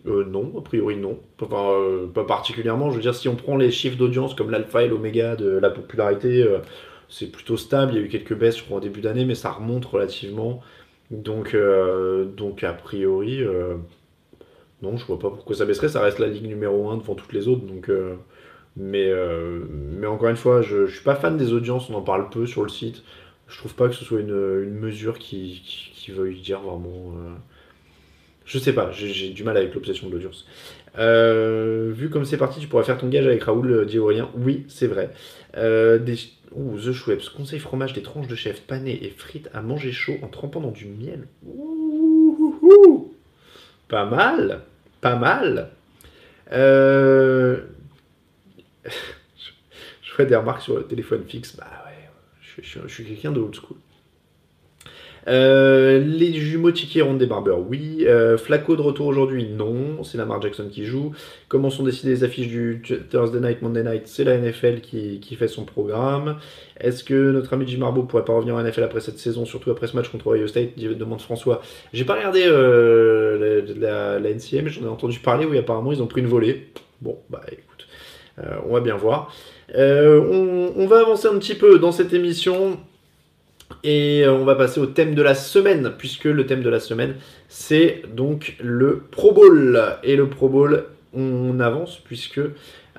euh, 0.07 0.23
non, 0.25 0.53
a 0.57 0.61
priori 0.61 0.97
non. 0.97 1.17
Enfin, 1.41 1.71
euh, 1.81 2.05
pas 2.07 2.23
particulièrement. 2.25 2.91
Je 2.91 2.97
veux 2.97 3.01
dire, 3.01 3.15
si 3.15 3.27
on 3.27 3.35
prend 3.35 3.57
les 3.57 3.71
chiffres 3.71 3.97
d'audience 3.97 4.35
comme 4.35 4.51
l'alpha 4.51 4.83
et 4.83 4.87
l'oméga 4.87 5.35
de 5.35 5.49
la 5.57 5.71
popularité, 5.71 6.43
euh, 6.43 6.59
c'est 7.09 7.31
plutôt 7.31 7.57
stable. 7.57 7.93
Il 7.93 7.99
y 7.99 8.01
a 8.01 8.05
eu 8.05 8.09
quelques 8.09 8.35
baisses, 8.35 8.57
je 8.57 8.63
crois, 8.63 8.77
en 8.77 8.81
début 8.81 9.01
d'année, 9.01 9.25
mais 9.25 9.35
ça 9.35 9.51
remonte 9.51 9.85
relativement. 9.85 10.61
Donc, 11.11 11.53
euh, 11.53 12.25
donc 12.25 12.63
a 12.63 12.73
priori, 12.73 13.43
euh, 13.43 13.75
non, 14.81 14.97
je 14.97 15.05
vois 15.05 15.19
pas 15.19 15.29
pourquoi 15.29 15.55
ça 15.55 15.65
baisserait. 15.65 15.89
Ça 15.89 16.01
reste 16.01 16.19
la 16.19 16.27
ligue 16.27 16.47
numéro 16.47 16.89
1 16.89 16.97
devant 16.97 17.15
toutes 17.15 17.33
les 17.33 17.47
autres. 17.47 17.65
Donc, 17.65 17.89
euh, 17.89 18.15
mais, 18.77 19.09
mais 19.69 20.07
encore 20.07 20.29
une 20.29 20.35
fois, 20.35 20.61
je, 20.61 20.85
je 20.85 20.95
suis 20.95 21.03
pas 21.03 21.15
fan 21.15 21.37
des 21.37 21.53
audiences. 21.53 21.89
On 21.89 21.95
en 21.95 22.01
parle 22.01 22.29
peu 22.29 22.45
sur 22.45 22.63
le 22.63 22.69
site. 22.69 23.03
Je 23.47 23.57
trouve 23.57 23.75
pas 23.75 23.87
que 23.87 23.95
ce 23.95 24.03
soit 24.03 24.19
une, 24.19 24.71
mesure 24.71 25.19
qui, 25.19 25.61
veuille 26.09 26.39
dire 26.41 26.61
vraiment. 26.61 27.13
je 28.45 28.59
sais 28.59 28.73
pas, 28.73 28.91
j'ai 28.91 29.29
du 29.29 29.43
mal 29.43 29.57
avec 29.57 29.73
l'obsession 29.73 30.07
de 30.07 30.13
l'audience. 30.13 30.45
Vu 30.97 32.09
comme 32.09 32.25
c'est 32.25 32.37
parti, 32.37 32.59
tu 32.59 32.67
pourrais 32.67 32.83
faire 32.83 32.97
ton 32.97 33.07
gage 33.07 33.27
avec 33.27 33.43
Raoul, 33.43 33.85
dit 33.85 33.99
Aurélien. 33.99 34.29
Oui, 34.35 34.65
c'est 34.67 34.87
vrai. 34.87 35.11
Euh, 35.57 35.97
des... 35.99 36.17
Ouh, 36.51 36.77
The 36.79 36.91
Schweppes, 36.93 37.29
conseil 37.35 37.59
fromage, 37.59 37.93
des 37.93 38.01
tranches 38.01 38.27
de 38.27 38.35
chèvre 38.35 38.61
panées 38.61 39.03
et 39.05 39.09
frites 39.09 39.49
à 39.53 39.61
manger 39.61 39.91
chaud 39.91 40.15
en 40.21 40.27
trempant 40.27 40.59
dans 40.61 40.71
du 40.71 40.85
miel. 40.85 41.27
Ouh. 41.45 43.13
Pas 43.87 44.05
mal, 44.05 44.61
pas 45.01 45.15
mal. 45.15 45.71
Euh, 46.51 47.61
je 48.85 50.11
ferai 50.11 50.25
des 50.25 50.35
remarques 50.35 50.61
sur 50.61 50.77
le 50.77 50.83
téléphone 50.85 51.23
fixe. 51.27 51.55
Bah 51.55 51.65
ouais, 51.85 52.09
je- 52.61 52.79
je 52.83 52.93
suis 52.93 53.05
quelqu'un 53.05 53.31
de 53.31 53.39
old 53.39 53.55
school. 53.55 53.77
Euh, 55.27 55.99
les 55.99 56.33
jumeaux 56.33 56.71
Tiki 56.71 57.01
rendent 57.01 57.17
des 57.17 57.25
barbeurs, 57.25 57.59
oui. 57.59 58.05
Euh, 58.07 58.37
Flacco 58.37 58.75
de 58.75 58.81
retour 58.81 59.07
aujourd'hui, 59.07 59.47
non. 59.47 60.03
C'est 60.03 60.17
Lamar 60.17 60.41
Jackson 60.41 60.67
qui 60.71 60.85
joue. 60.85 61.13
Comment 61.47 61.69
sont 61.69 61.83
décidées 61.83 62.11
les 62.11 62.23
affiches 62.23 62.47
du 62.47 62.81
Thursday 63.09 63.39
Night, 63.39 63.61
Monday 63.61 63.83
Night? 63.83 64.03
C'est 64.05 64.23
la 64.23 64.37
NFL 64.37 64.81
qui, 64.81 65.19
qui 65.19 65.35
fait 65.35 65.47
son 65.47 65.63
programme. 65.65 66.37
Est-ce 66.79 67.03
que 67.03 67.31
notre 67.31 67.53
ami 67.53 67.67
Jim 67.67 67.79
Marbeau 67.79 68.03
pourrait 68.03 68.25
pas 68.25 68.33
revenir 68.33 68.55
en 68.55 68.61
NFL 68.61 68.83
après 68.83 68.99
cette 68.99 69.17
saison, 69.17 69.45
surtout 69.45 69.71
après 69.71 69.87
ce 69.87 69.95
match 69.95 70.09
contre 70.09 70.27
Ohio 70.27 70.47
State? 70.47 70.77
Demande 70.77 71.21
François. 71.21 71.61
J'ai 71.93 72.05
pas 72.05 72.15
regardé 72.15 72.43
euh, 72.45 73.63
la, 73.79 74.17
la, 74.17 74.19
la 74.19 74.29
NCA, 74.33 74.61
mais 74.61 74.69
j'en 74.69 74.83
ai 74.83 74.89
entendu 74.89 75.19
parler. 75.19 75.45
Oui, 75.45 75.57
apparemment, 75.57 75.91
ils 75.91 76.01
ont 76.01 76.07
pris 76.07 76.21
une 76.21 76.27
volée. 76.27 76.67
Bon, 77.01 77.17
bah 77.29 77.41
écoute, 77.51 77.87
euh, 78.39 78.55
on 78.67 78.73
va 78.73 78.79
bien 78.79 78.95
voir. 78.95 79.33
Euh, 79.75 80.21
on, 80.21 80.73
on 80.79 80.87
va 80.87 80.99
avancer 80.99 81.27
un 81.27 81.37
petit 81.39 81.55
peu 81.55 81.79
dans 81.79 81.91
cette 81.91 82.13
émission. 82.13 82.79
Et 83.83 84.23
euh, 84.23 84.33
on 84.33 84.45
va 84.45 84.55
passer 84.55 84.79
au 84.79 84.85
thème 84.85 85.15
de 85.15 85.21
la 85.21 85.35
semaine, 85.35 85.93
puisque 85.97 86.25
le 86.25 86.45
thème 86.45 86.61
de 86.61 86.69
la 86.69 86.79
semaine, 86.79 87.15
c'est 87.47 88.03
donc 88.13 88.55
le 88.61 89.03
Pro 89.11 89.31
Bowl. 89.31 89.81
Et 90.03 90.15
le 90.15 90.29
Pro 90.29 90.49
Bowl, 90.49 90.85
on 91.13 91.59
avance, 91.59 91.99
puisque 92.03 92.41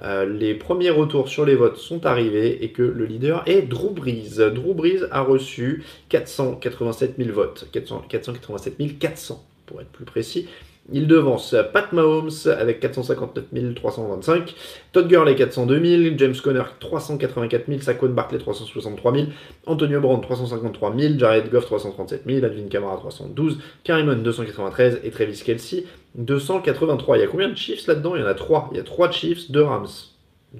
euh, 0.02 0.26
les 0.26 0.54
premiers 0.54 0.90
retours 0.90 1.28
sur 1.28 1.46
les 1.46 1.54
votes 1.54 1.78
sont 1.78 2.04
arrivés 2.04 2.62
et 2.62 2.70
que 2.70 2.82
le 2.82 3.06
leader 3.06 3.42
est 3.46 3.62
Drew 3.62 3.90
Brees. 3.90 4.38
Drew 4.52 4.74
Brees 4.74 5.04
a 5.10 5.22
reçu 5.22 5.84
487 6.10 7.14
000 7.18 7.30
votes, 7.32 7.68
400 7.72 8.04
487 8.08 8.98
400 8.98 9.44
pour 9.64 9.80
être 9.80 9.90
plus 9.90 10.04
précis. 10.04 10.48
Il 10.92 11.08
devance 11.08 11.56
Pat 11.72 11.92
Mahomes 11.92 12.30
avec 12.46 12.78
459 12.78 13.74
325, 13.74 14.54
Todd 14.92 15.08
Gurley 15.08 15.34
402 15.34 15.84
000, 15.84 16.14
James 16.16 16.36
Conner 16.42 16.62
384 16.78 17.66
000, 17.66 17.80
Saquon 17.80 18.10
Barkley 18.10 18.38
363 18.38 19.14
000, 19.14 19.26
Antonio 19.66 20.00
Brown 20.00 20.20
353 20.20 20.94
000, 20.96 21.18
Jared 21.18 21.50
Goff 21.50 21.66
337 21.66 22.22
000, 22.24 22.44
Alvin 22.44 22.68
Kamara 22.68 22.96
312, 22.98 23.58
Karimon 23.82 24.16
293 24.16 25.00
et 25.02 25.10
Travis 25.10 25.42
Kelsey 25.44 25.86
283. 26.14 27.16
Il 27.16 27.20
y 27.20 27.24
a 27.24 27.26
combien 27.26 27.48
de 27.48 27.56
Chiefs 27.56 27.88
là-dedans? 27.88 28.14
Il 28.14 28.22
y 28.22 28.24
en 28.24 28.28
a 28.28 28.34
3. 28.34 28.68
Il 28.70 28.76
y 28.76 28.80
a 28.80 28.84
3 28.84 29.10
Chiefs, 29.10 29.50
2 29.50 29.62
Rams, 29.62 29.88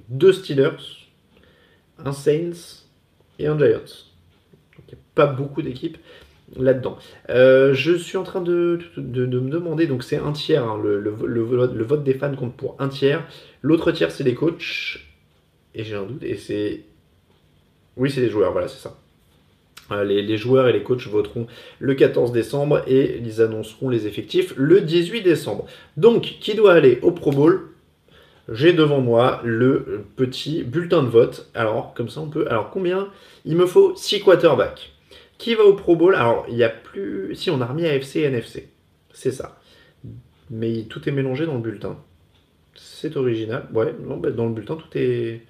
2 0.09 0.33
Steelers, 0.33 1.07
un 2.03 2.11
Saints 2.11 2.83
et 3.39 3.47
un 3.47 3.57
Giants. 3.57 3.79
Donc 4.75 4.85
il 4.89 4.95
n'y 4.95 4.99
a 4.99 5.03
pas 5.15 5.27
beaucoup 5.27 5.61
d'équipes 5.61 5.97
là-dedans. 6.55 6.97
Euh, 7.29 7.73
je 7.73 7.93
suis 7.93 8.17
en 8.17 8.23
train 8.23 8.41
de, 8.41 8.79
de, 8.95 9.39
me 9.39 9.49
demander, 9.49 9.87
donc 9.87 10.03
c'est 10.03 10.17
un 10.17 10.31
tiers, 10.31 10.63
hein, 10.63 10.79
le, 10.81 10.99
le, 10.99 11.83
vote 11.83 12.03
des 12.03 12.13
fans 12.13 12.33
compte 12.35 12.55
pour 12.55 12.75
un 12.79 12.87
tiers, 12.87 13.25
l'autre 13.61 13.91
tiers 13.91 14.11
c'est 14.11 14.23
les 14.23 14.33
coachs, 14.33 14.99
et 15.75 15.83
j'ai 15.83 15.95
un 15.95 16.05
doute, 16.05 16.23
et 16.23 16.37
c'est... 16.37 16.83
Oui 17.97 18.11
c'est 18.11 18.21
les 18.21 18.29
joueurs, 18.29 18.51
voilà 18.51 18.67
c'est 18.67 18.81
ça. 18.81 18.97
Euh, 19.91 20.03
les, 20.03 20.21
les, 20.21 20.37
joueurs 20.37 20.67
et 20.67 20.73
les 20.73 20.83
coachs 20.83 21.07
voteront 21.07 21.47
le 21.79 21.95
14 21.95 22.31
décembre 22.31 22.83
et 22.87 23.19
ils 23.23 23.41
annonceront 23.41 23.89
les 23.89 24.05
effectifs 24.05 24.53
le 24.57 24.81
18 24.81 25.21
décembre. 25.21 25.65
Donc, 25.95 26.23
qui 26.41 26.55
doit 26.55 26.73
aller 26.73 26.99
au 27.03 27.11
Pro 27.11 27.31
Bowl? 27.31 27.69
J'ai 28.51 28.73
devant 28.73 28.99
moi 28.99 29.41
le 29.45 30.03
petit 30.17 30.63
bulletin 30.63 31.03
de 31.03 31.07
vote. 31.07 31.49
Alors, 31.53 31.93
comme 31.93 32.09
ça 32.09 32.19
on 32.19 32.27
peut... 32.27 32.45
Alors, 32.49 32.69
combien? 32.69 33.07
Il 33.45 33.55
me 33.55 33.65
faut 33.65 33.95
6 33.95 34.21
quarterbacks. 34.21 34.91
Qui 35.37 35.55
va 35.55 35.63
au 35.63 35.73
Pro 35.73 35.95
Bowl? 35.95 36.15
Alors, 36.15 36.45
il 36.49 36.55
n'y 36.55 36.63
a 36.63 36.69
plus. 36.69 37.35
Si, 37.35 37.49
on 37.49 37.61
a 37.61 37.65
remis 37.65 37.85
AFC 37.85 38.17
et 38.17 38.23
NFC. 38.23 38.69
C'est 39.13 39.31
ça. 39.31 39.59
Mais 40.49 40.83
tout 40.83 41.07
est 41.07 41.11
mélangé 41.11 41.45
dans 41.45 41.55
le 41.55 41.61
bulletin. 41.61 41.97
C'est 42.75 43.17
original. 43.17 43.67
Ouais, 43.73 43.93
non, 43.99 44.17
bah, 44.17 44.31
dans 44.31 44.45
le 44.45 44.53
bulletin, 44.53 44.75
tout 44.75 44.97
est, 44.97 45.41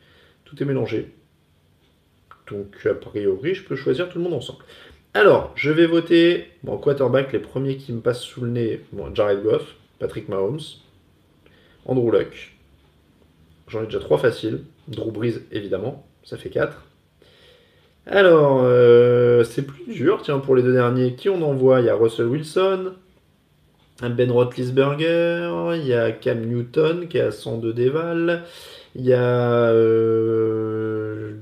tout 0.46 0.62
est 0.62 0.66
mélangé. 0.66 1.14
Donc, 2.50 2.86
a 2.86 2.94
priori, 2.94 3.54
je 3.54 3.64
peux 3.64 3.76
choisir 3.76 4.10
tout 4.10 4.18
le 4.18 4.24
monde 4.24 4.34
ensemble. 4.34 4.60
Alors, 5.14 5.52
je 5.56 5.72
vais 5.72 5.86
voter. 5.86 6.48
Bon, 6.64 6.78
quarterback, 6.78 7.34
les 7.34 7.40
premiers 7.40 7.78
qui 7.78 7.92
me 7.92 8.02
passent 8.02 8.22
sous 8.22 8.42
le 8.42 8.50
nez. 8.50 8.82
Jared 9.14 9.44
Goff, 9.44 9.76
Patrick 10.00 10.30
Mahomes, 10.30 10.60
Andrew 11.86 12.12
Luck. 12.12 12.54
J'en 13.68 13.84
ai 13.84 13.86
déjà 13.86 14.00
trois 14.00 14.18
faciles. 14.18 14.64
Drew 14.88 15.12
Brees, 15.12 15.40
évidemment. 15.52 16.08
Ça 16.24 16.38
fait 16.38 16.50
4. 16.50 16.87
Alors, 18.10 18.62
euh, 18.64 19.44
c'est 19.44 19.64
plus 19.64 19.86
dur, 19.86 20.22
tiens, 20.24 20.40
pour 20.40 20.56
les 20.56 20.64
deux 20.64 20.74
derniers. 20.74 21.16
Qui 21.16 21.30
on 21.30 21.42
envoie? 21.42 21.82
Il 21.82 21.88
y 21.88 21.90
a 21.90 21.96
Russell 21.96 22.28
Wilson, 22.28 22.94
Ben 24.02 24.32
Roethlisberger, 24.32 25.76
il 25.76 25.86
y 25.86 25.94
a 25.94 26.12
Cam 26.12 26.40
Newton 26.46 27.08
qui 27.08 27.18
est 27.18 27.22
à 27.22 27.32
102 27.32 27.74
déval, 27.74 28.44
il 28.96 29.06
y 29.06 29.14
a 29.14 29.70
euh, 29.72 31.34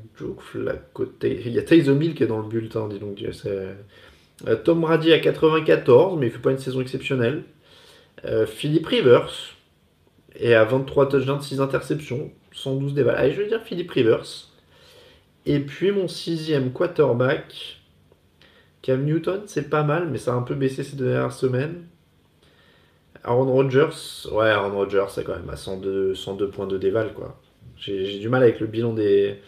il 1.23 1.51
y 1.51 1.59
a 1.59 1.61
Taysom 1.61 2.01
Hill 2.01 2.15
qui 2.15 2.23
est 2.23 2.27
dans 2.27 2.39
le 2.39 2.47
bulletin, 2.47 2.87
dis 2.87 2.99
donc. 2.99 3.23
Euh, 3.45 4.55
Tom 4.63 4.81
Brady 4.81 5.13
à 5.13 5.19
94, 5.19 6.17
mais 6.19 6.27
il 6.27 6.31
fait 6.31 6.39
pas 6.39 6.51
une 6.51 6.57
saison 6.57 6.81
exceptionnelle. 6.81 7.43
Euh, 8.25 8.45
Philippe 8.45 8.87
Rivers 8.87 9.55
est 10.39 10.53
à 10.53 10.63
23 10.63 11.09
touchdowns, 11.09 11.41
6 11.41 11.61
interceptions, 11.61 12.31
112 12.53 12.93
déval. 12.93 13.15
Allez, 13.15 13.33
je 13.33 13.41
vais 13.41 13.47
dire 13.47 13.61
Philippe 13.63 13.91
Rivers. 13.91 14.49
Et 15.45 15.59
puis 15.59 15.91
mon 15.91 16.07
sixième 16.07 16.71
quarterback, 16.71 17.79
Cam 18.81 19.03
Newton, 19.03 19.43
c'est 19.47 19.69
pas 19.69 19.83
mal, 19.83 20.09
mais 20.09 20.17
ça 20.17 20.33
a 20.33 20.35
un 20.35 20.41
peu 20.41 20.55
baissé 20.55 20.83
ces 20.83 20.95
dernières 20.95 21.33
semaines. 21.33 21.85
Aaron 23.23 23.51
Rodgers, 23.51 24.27
ouais, 24.31 24.49
Aaron 24.49 24.75
Rodgers, 24.75 25.07
c'est 25.09 25.23
quand 25.23 25.35
même 25.35 25.49
à 25.49 25.55
102, 25.55 26.13
102 26.13 26.49
points 26.49 26.67
de 26.67 26.77
déval, 26.77 27.13
quoi. 27.13 27.39
J'ai 27.77 28.19
du 28.19 28.29
mal 28.29 28.43
avec 28.43 28.59
le 28.59 28.67
bilan 28.67 28.93
des. 28.93 29.41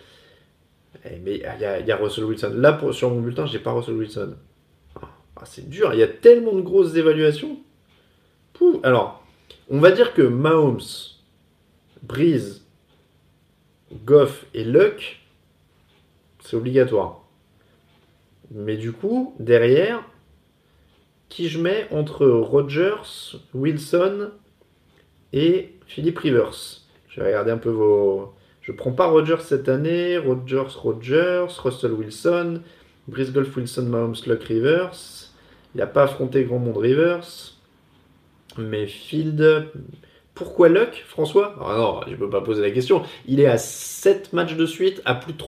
Mais 1.24 1.36
il 1.36 1.88
y, 1.88 1.92
a, 1.92 1.96
Russell 1.96 2.26
Wilson. 2.26 2.54
Là, 2.56 2.80
sur 2.92 3.10
mon 3.12 3.22
bulletin, 3.22 3.46
j'ai 3.46 3.60
pas 3.60 3.72
Russell 3.72 3.96
Wilson. 3.96 4.36
Ah, 5.36 5.46
c'est 5.46 5.70
dur, 5.70 5.94
il 5.94 6.00
y 6.00 6.04
a 6.04 6.08
tellement 6.08 6.54
de 6.54 6.62
grosses 6.62 6.96
évaluations. 6.96 7.60
Alors, 8.84 9.24
on 9.70 9.80
va 9.80 9.92
dire 9.92 10.14
que 10.14 10.24
Mahomes, 10.24 10.82
Breeze, 12.02 12.66
Goff 14.04 14.46
et 14.56 14.64
Luck, 14.64 15.20
c'est 16.48 16.56
obligatoire. 16.56 17.24
Mais 18.52 18.78
du 18.78 18.94
coup, 18.94 19.36
derrière, 19.38 20.02
qui 21.28 21.50
je 21.50 21.60
mets 21.60 21.88
entre 21.92 22.26
Rogers, 22.26 23.36
Wilson 23.54 24.32
et 25.34 25.74
Philippe 25.88 26.20
Rivers? 26.20 26.82
Je 27.10 27.20
vais 27.20 27.28
regarder 27.28 27.52
un 27.52 27.58
peu 27.58 27.70
vos. 27.70 28.34
Je 28.62 28.72
prends 28.72 28.94
pas 28.94 29.08
Rogers 29.08 29.42
cette 29.42 29.68
année. 29.68 30.18
Rogers, 30.18 30.78
Rogers, 30.78 31.48
Russell 31.62 31.92
Wilson, 31.92 32.62
Brice 33.10 33.34
Golf, 33.34 33.54
Wilson, 33.58 33.84
Mahomes, 33.84 34.16
Luck, 34.26 34.44
Rivers. 34.44 34.94
Il 35.76 35.80
n'a 35.80 35.88
pas 35.88 36.04
affronté 36.04 36.46
grand 36.46 36.60
monde 36.60 36.78
Rivers. 36.78 37.56
Mais 38.58 38.88
Field. 38.88 39.68
Pourquoi 40.34 40.70
Luck, 40.70 41.04
François? 41.08 41.56
Ah 41.60 41.76
non, 41.78 42.02
je 42.08 42.16
peux 42.16 42.30
pas 42.30 42.42
poser 42.42 42.62
la 42.62 42.72
question. 42.72 43.04
Il 43.26 43.42
est 43.42 43.48
à 43.48 43.58
7 43.58 44.32
matchs 44.32 44.56
de 44.56 44.66
suite, 44.66 45.02
à 45.04 45.16
plus 45.16 45.34
de 45.34 45.40
3. 45.40 45.48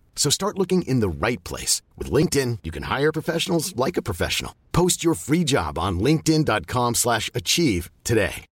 So 0.15 0.29
start 0.29 0.57
looking 0.57 0.83
in 0.83 1.01
the 1.01 1.09
right 1.09 1.43
place. 1.43 1.81
With 1.97 2.11
LinkedIn, 2.11 2.59
you 2.63 2.71
can 2.71 2.83
hire 2.83 3.11
professionals 3.11 3.75
like 3.75 3.97
a 3.97 4.01
professional. 4.03 4.53
Post 4.71 5.03
your 5.03 5.15
free 5.15 5.43
job 5.43 5.77
on 5.79 5.99
linkedin.com 5.99 6.95
slash 6.95 7.29
achieve 7.33 7.89
today. 8.03 8.45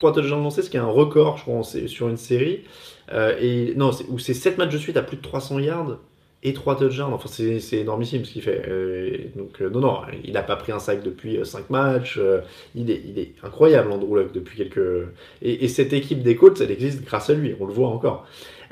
3 0.00 0.12
touchdowns 0.12 0.42
lancés, 0.42 0.62
ce 0.62 0.68
qui 0.68 0.76
est 0.76 0.80
un 0.80 0.86
record, 0.86 1.38
je 1.38 1.42
crois, 1.42 1.62
sur 1.64 2.08
une 2.08 2.18
série. 2.18 2.64
Euh, 3.12 3.34
et, 3.40 3.74
non, 3.76 3.92
où 4.10 4.18
c'est 4.18 4.34
7 4.34 4.58
matchs 4.58 4.72
de 4.72 4.78
suite 4.78 4.96
à 4.98 5.02
plus 5.02 5.16
de 5.16 5.22
300 5.22 5.58
yards. 5.60 5.98
et 6.42 6.52
3 6.52 6.76
touchdowns. 6.76 7.12
Enfin, 7.12 7.28
c'est 7.28 7.78
énormissime 7.78 8.24
ce 8.24 8.32
qu'il 8.32 8.42
fait. 8.42 8.62
Euh, 8.68 9.18
donc, 9.34 9.60
euh, 9.60 9.68
non, 9.68 9.80
non, 9.80 10.00
il 10.24 10.32
n'a 10.32 10.42
pas 10.42 10.56
pris 10.56 10.72
un 10.72 10.78
sac 10.78 11.02
depuis 11.02 11.38
5 11.44 11.70
matchs. 11.70 12.18
Euh, 12.18 12.40
il, 12.74 12.90
est, 12.90 13.02
il 13.04 13.18
est 13.18 13.34
incroyable, 13.42 13.90
Andrew 13.90 14.14
Luck, 14.16 14.32
depuis 14.32 14.56
quelques. 14.56 15.08
Et, 15.42 15.64
et 15.64 15.68
cette 15.68 15.92
équipe 15.92 16.22
des 16.22 16.36
Colts, 16.36 16.60
elle 16.60 16.70
existe 16.70 17.02
grâce 17.04 17.30
à 17.30 17.34
lui, 17.34 17.56
on 17.58 17.66
le 17.66 17.72
voit 17.72 17.88
encore. 17.88 18.26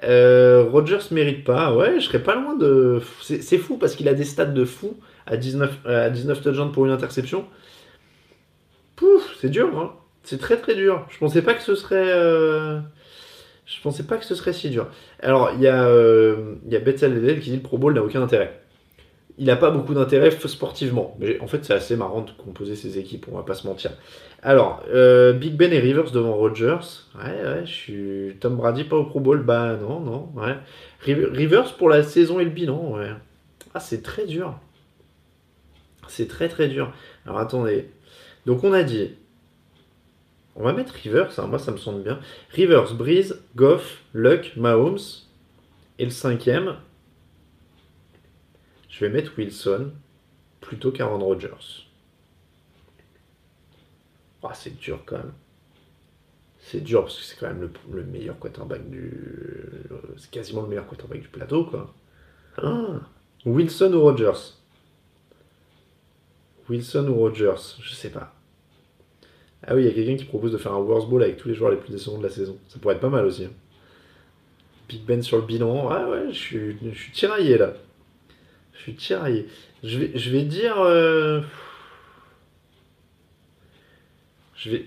Euh, 0.04 0.64
Rodgers 0.70 0.98
mérite 1.12 1.44
pas, 1.44 1.74
ouais, 1.74 1.94
je 2.00 2.04
serais 2.06 2.22
pas 2.22 2.34
loin 2.34 2.56
de. 2.56 3.00
C'est 3.22 3.58
fou 3.58 3.78
parce 3.78 3.94
qu'il 3.96 4.08
a 4.08 4.14
des 4.14 4.24
stats 4.24 4.44
de 4.46 4.64
fou 4.64 4.96
à 5.26 5.36
19, 5.36 5.86
à 5.86 6.10
19 6.10 6.42
touchdowns 6.42 6.72
pour 6.72 6.84
une 6.86 6.92
interception. 6.92 7.46
Pouf, 8.96 9.36
c'est 9.40 9.48
dur, 9.50 9.76
hein. 9.78 9.92
C'est 10.22 10.38
très 10.38 10.56
très 10.56 10.74
dur. 10.74 11.06
Je 11.10 11.18
pensais 11.18 11.42
pas 11.42 11.54
que 11.54 11.62
ce 11.62 11.74
serait. 11.74 11.96
euh, 12.14 12.80
Je 13.66 13.80
pensais 13.82 14.04
pas 14.04 14.16
que 14.16 14.24
ce 14.24 14.34
serait 14.34 14.52
si 14.52 14.70
dur. 14.70 14.88
Alors, 15.20 15.50
il 15.54 15.60
y 15.62 15.68
a, 15.68 15.84
euh, 15.86 16.54
il 16.70 17.40
qui 17.40 17.50
dit 17.50 17.56
le 17.56 17.62
Pro 17.62 17.78
Bowl 17.78 17.94
n'a 17.94 18.02
aucun 18.02 18.22
intérêt. 18.22 18.60
Il 19.36 19.46
n'a 19.46 19.56
pas 19.56 19.70
beaucoup 19.70 19.94
d'intérêt 19.94 20.30
sportivement. 20.30 21.16
Mais 21.18 21.40
en 21.40 21.46
fait, 21.46 21.64
c'est 21.64 21.74
assez 21.74 21.96
marrant 21.96 22.22
de 22.22 22.30
composer 22.32 22.76
ces 22.76 22.98
équipes, 22.98 23.26
on 23.30 23.36
va 23.36 23.42
pas 23.42 23.54
se 23.54 23.66
mentir. 23.66 23.90
Alors, 24.46 24.82
euh, 24.88 25.32
Big 25.32 25.56
Ben 25.56 25.72
et 25.72 25.78
Rivers 25.78 26.10
devant 26.10 26.34
Rodgers. 26.34 26.78
Ouais, 27.16 27.42
ouais, 27.42 27.66
je 27.66 27.72
suis. 27.72 28.36
Tom 28.40 28.56
Brady 28.56 28.84
pas 28.84 28.96
au 28.96 29.04
Pro 29.04 29.18
Bowl 29.20 29.42
Bah 29.42 29.76
non, 29.76 30.00
non, 30.00 30.30
ouais. 30.34 30.56
Riv- 31.00 31.30
Rivers 31.32 31.76
pour 31.76 31.88
la 31.88 32.02
saison 32.02 32.38
et 32.40 32.44
le 32.44 32.50
bilan, 32.50 32.92
ouais. 32.98 33.10
Ah, 33.72 33.80
c'est 33.80 34.02
très 34.02 34.26
dur. 34.26 34.58
C'est 36.08 36.28
très 36.28 36.48
très 36.48 36.68
dur. 36.68 36.92
Alors 37.24 37.38
attendez. 37.38 37.88
Donc 38.44 38.62
on 38.64 38.72
a 38.74 38.82
dit. 38.82 39.12
On 40.56 40.62
va 40.62 40.72
mettre 40.74 40.92
Rivers, 40.94 41.36
hein, 41.40 41.46
moi 41.46 41.58
ça 41.58 41.72
me 41.72 41.78
semble 41.78 42.02
bien. 42.02 42.20
Rivers, 42.50 42.94
Breeze, 42.94 43.40
Goff, 43.56 44.02
Luck, 44.12 44.52
Mahomes. 44.56 44.98
Et 45.98 46.04
le 46.04 46.10
cinquième, 46.10 46.76
je 48.90 49.00
vais 49.04 49.10
mettre 49.10 49.32
Wilson 49.38 49.92
plutôt 50.60 50.90
qu'Aaron 50.92 51.18
Rodgers. 51.24 51.86
Ah, 54.44 54.52
c'est 54.54 54.76
dur 54.78 55.00
quand 55.06 55.16
même. 55.16 55.32
C'est 56.58 56.80
dur 56.82 57.02
parce 57.02 57.18
que 57.18 57.24
c'est 57.24 57.36
quand 57.38 57.48
même 57.48 57.60
le, 57.60 57.70
le 57.92 58.04
meilleur 58.04 58.38
quarterback 58.38 58.88
du. 58.88 59.10
C'est 60.16 60.30
quasiment 60.30 60.62
le 60.62 60.68
meilleur 60.68 60.86
quarterback 60.86 61.20
du 61.20 61.28
plateau, 61.28 61.64
quoi. 61.64 61.92
Ah, 62.58 63.00
Wilson 63.44 63.92
ou 63.94 64.00
Rodgers? 64.02 64.52
Wilson 66.68 67.08
ou 67.08 67.14
Rodgers? 67.16 67.76
Je 67.82 67.94
sais 67.94 68.10
pas. 68.10 68.34
Ah 69.66 69.74
oui, 69.74 69.82
il 69.82 69.86
y 69.86 69.90
a 69.90 69.94
quelqu'un 69.94 70.16
qui 70.16 70.24
propose 70.24 70.52
de 70.52 70.58
faire 70.58 70.72
un 70.72 70.78
Worst 70.78 71.08
Ball 71.08 71.22
avec 71.22 71.36
tous 71.38 71.48
les 71.48 71.54
joueurs 71.54 71.70
les 71.70 71.76
plus 71.78 71.90
décevants 71.92 72.18
de 72.18 72.22
la 72.22 72.30
saison. 72.30 72.58
Ça 72.68 72.78
pourrait 72.78 72.94
être 72.94 73.00
pas 73.00 73.08
mal 73.08 73.24
aussi. 73.24 73.44
hein. 73.44 73.50
Big 74.88 75.02
Ben 75.04 75.22
sur 75.22 75.38
le 75.38 75.44
bilan. 75.44 75.88
Ah 75.90 76.08
ouais, 76.08 76.26
je 76.32 76.38
suis, 76.38 76.76
je 76.92 76.98
suis 76.98 77.12
tiraillé 77.12 77.56
là. 77.58 77.72
Je 78.74 78.78
suis 78.80 78.94
tiraillé. 78.94 79.46
Je 79.82 79.98
vais, 79.98 80.18
je 80.18 80.30
vais 80.30 80.42
dire. 80.44 80.78
euh, 80.80 81.40
Je 84.64 84.70
vais. 84.70 84.86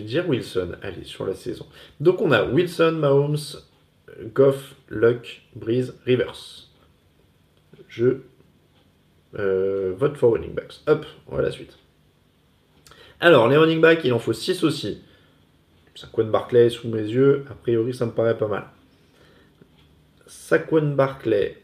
Dire 0.00 0.28
Wilson. 0.28 0.76
Allez, 0.82 1.04
sur 1.04 1.26
la 1.26 1.34
saison. 1.34 1.66
Donc 1.98 2.20
on 2.20 2.30
a 2.30 2.44
Wilson, 2.44 2.92
Mahomes, 2.92 3.36
Goff, 4.34 4.76
Luck, 4.88 5.42
Breeze, 5.56 5.94
Rivers. 6.04 6.68
Je 7.88 8.18
euh, 9.38 9.92
vote 9.96 10.16
for 10.16 10.32
running 10.32 10.54
backs. 10.54 10.82
Hop, 10.86 11.04
on 11.26 11.36
va 11.36 11.40
à 11.40 11.42
la 11.42 11.50
suite. 11.50 11.78
Alors, 13.18 13.48
les 13.48 13.56
running 13.56 13.80
backs, 13.80 14.04
il 14.04 14.12
en 14.12 14.18
faut 14.18 14.32
6 14.32 14.62
aussi. 14.64 15.02
Saquon 15.94 16.26
Barclay 16.26 16.70
sous 16.70 16.88
mes 16.88 17.02
yeux, 17.02 17.44
a 17.50 17.54
priori 17.54 17.94
ça 17.94 18.06
me 18.06 18.12
paraît 18.12 18.36
pas 18.36 18.48
mal. 18.48 18.64
Saquon 20.26 20.94
Barclay, 20.94 21.58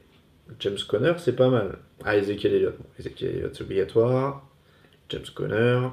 James 0.61 0.79
Conner, 0.87 1.15
c'est 1.19 1.37
pas 1.37 1.49
mal. 1.49 1.79
Ah, 2.05 2.17
Ezekiel 2.17 2.55
Elliott. 2.55 2.77
Bon, 2.79 2.85
Ezekiel 2.99 3.37
Elliott, 3.37 3.55
c'est 3.55 3.63
obligatoire. 3.63 4.48
James 5.09 5.25
Conner. 5.35 5.89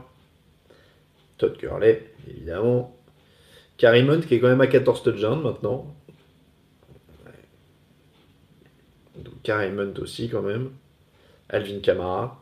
Todd 1.37 1.57
Gurley, 1.59 2.13
évidemment. 2.29 2.95
Karim 3.77 4.09
Hunt, 4.09 4.21
qui 4.21 4.35
est 4.35 4.39
quand 4.39 4.47
même 4.47 4.61
à 4.61 4.67
14 4.67 5.03
touchdowns 5.03 5.41
maintenant. 5.41 5.93
Donc 9.17 9.41
Karim 9.43 9.79
Hunt 9.79 9.99
aussi, 10.01 10.29
quand 10.29 10.41
même. 10.41 10.71
Alvin 11.49 11.79
Kamara. 11.79 12.41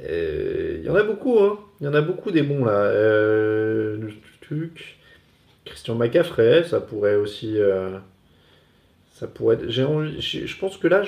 Euh, 0.00 0.76
Il 0.80 0.86
y 0.86 0.90
en 0.90 0.94
a 0.94 1.02
beaucoup, 1.02 1.38
hein. 1.40 1.58
Il 1.80 1.84
y 1.84 1.88
en 1.88 1.94
a 1.94 2.00
beaucoup 2.02 2.30
des 2.30 2.42
bons 2.42 2.64
là. 2.64 2.72
Euh. 2.72 4.10
Christian 5.64 5.94
McCaffrey, 5.94 6.64
ça 6.64 6.80
pourrait 6.80 7.16
aussi. 7.16 7.58
euh, 7.60 7.98
ça 9.18 9.26
pourrait 9.26 9.58
Je 9.68 10.58
pense 10.58 10.76
que 10.78 10.88
là, 10.88 11.02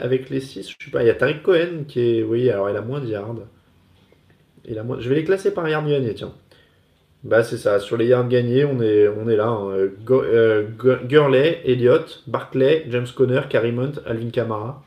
avec 0.00 0.30
les 0.30 0.40
6, 0.40 0.70
je 0.78 0.84
sais 0.84 0.90
pas. 0.90 1.02
Il 1.02 1.06
y 1.06 1.10
a 1.10 1.14
Tariq 1.14 1.42
Cohen 1.42 1.84
qui 1.88 2.00
est. 2.00 2.22
Oui, 2.22 2.48
alors 2.50 2.70
il 2.70 2.76
a 2.76 2.80
moins 2.82 3.00
de 3.00 3.06
yards. 3.08 3.34
Il 4.64 4.78
a. 4.78 4.84
Je 4.98 5.08
vais 5.08 5.14
les 5.16 5.24
classer 5.24 5.52
par 5.54 5.68
yards 5.68 5.86
gagnés, 5.86 6.14
tiens. 6.14 6.32
Bah, 7.24 7.44
c'est 7.44 7.58
ça. 7.58 7.80
Sur 7.80 7.96
les 7.96 8.06
yards 8.06 8.28
gagnés, 8.28 8.64
on 8.64 8.80
est, 8.80 9.08
on 9.08 9.28
est 9.28 9.36
là. 9.36 9.48
hein. 9.48 9.70
Euh, 9.70 9.88
Gu- 10.06 11.06
Gurley, 11.08 11.60
Elliott, 11.64 12.24
Barclay, 12.26 12.86
James 12.90 13.06
Conner, 13.14 13.42
Karim 13.50 13.78
Hunt, 13.80 13.92
Alvin 14.06 14.30
Kamara 14.30 14.84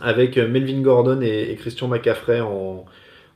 avec 0.00 0.38
euh, 0.38 0.48
Melvin 0.48 0.80
Gordon 0.82 1.20
et, 1.22 1.50
et 1.50 1.56
Christian 1.56 1.88
McCaffrey 1.88 2.40
en, 2.40 2.84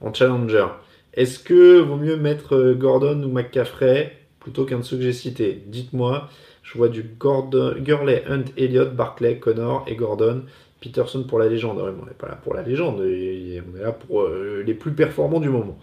en 0.00 0.14
challenger. 0.14 0.66
Est-ce 1.14 1.38
que 1.38 1.78
vaut 1.80 1.96
mieux 1.96 2.16
mettre 2.16 2.54
euh, 2.56 2.74
Gordon 2.74 3.22
ou 3.22 3.28
McCaffrey 3.32 4.16
plutôt 4.40 4.64
qu'un 4.64 4.78
de 4.78 4.82
ceux 4.84 4.96
que 4.96 5.02
j'ai 5.02 5.12
cités? 5.12 5.62
Dites-moi. 5.66 6.28
Je 6.70 6.76
vois 6.76 6.90
du 6.90 7.02
Gordon, 7.02 7.76
Gurley, 7.78 8.22
Hunt, 8.28 8.44
Elliott, 8.58 8.94
Barclay, 8.94 9.38
Connor 9.38 9.86
et 9.86 9.96
Gordon. 9.96 10.42
Peterson 10.82 11.24
pour 11.24 11.38
la 11.38 11.48
légende. 11.48 11.78
Ouais, 11.78 11.90
on 11.98 12.04
n'est 12.04 12.12
pas 12.12 12.28
là 12.28 12.38
pour 12.42 12.52
la 12.52 12.62
légende. 12.62 13.00
On 13.00 13.04
est 13.04 13.62
là 13.80 13.92
pour 13.92 14.20
euh, 14.20 14.62
les 14.66 14.74
plus 14.74 14.92
performants 14.92 15.40
du 15.40 15.48
moment. 15.48 15.78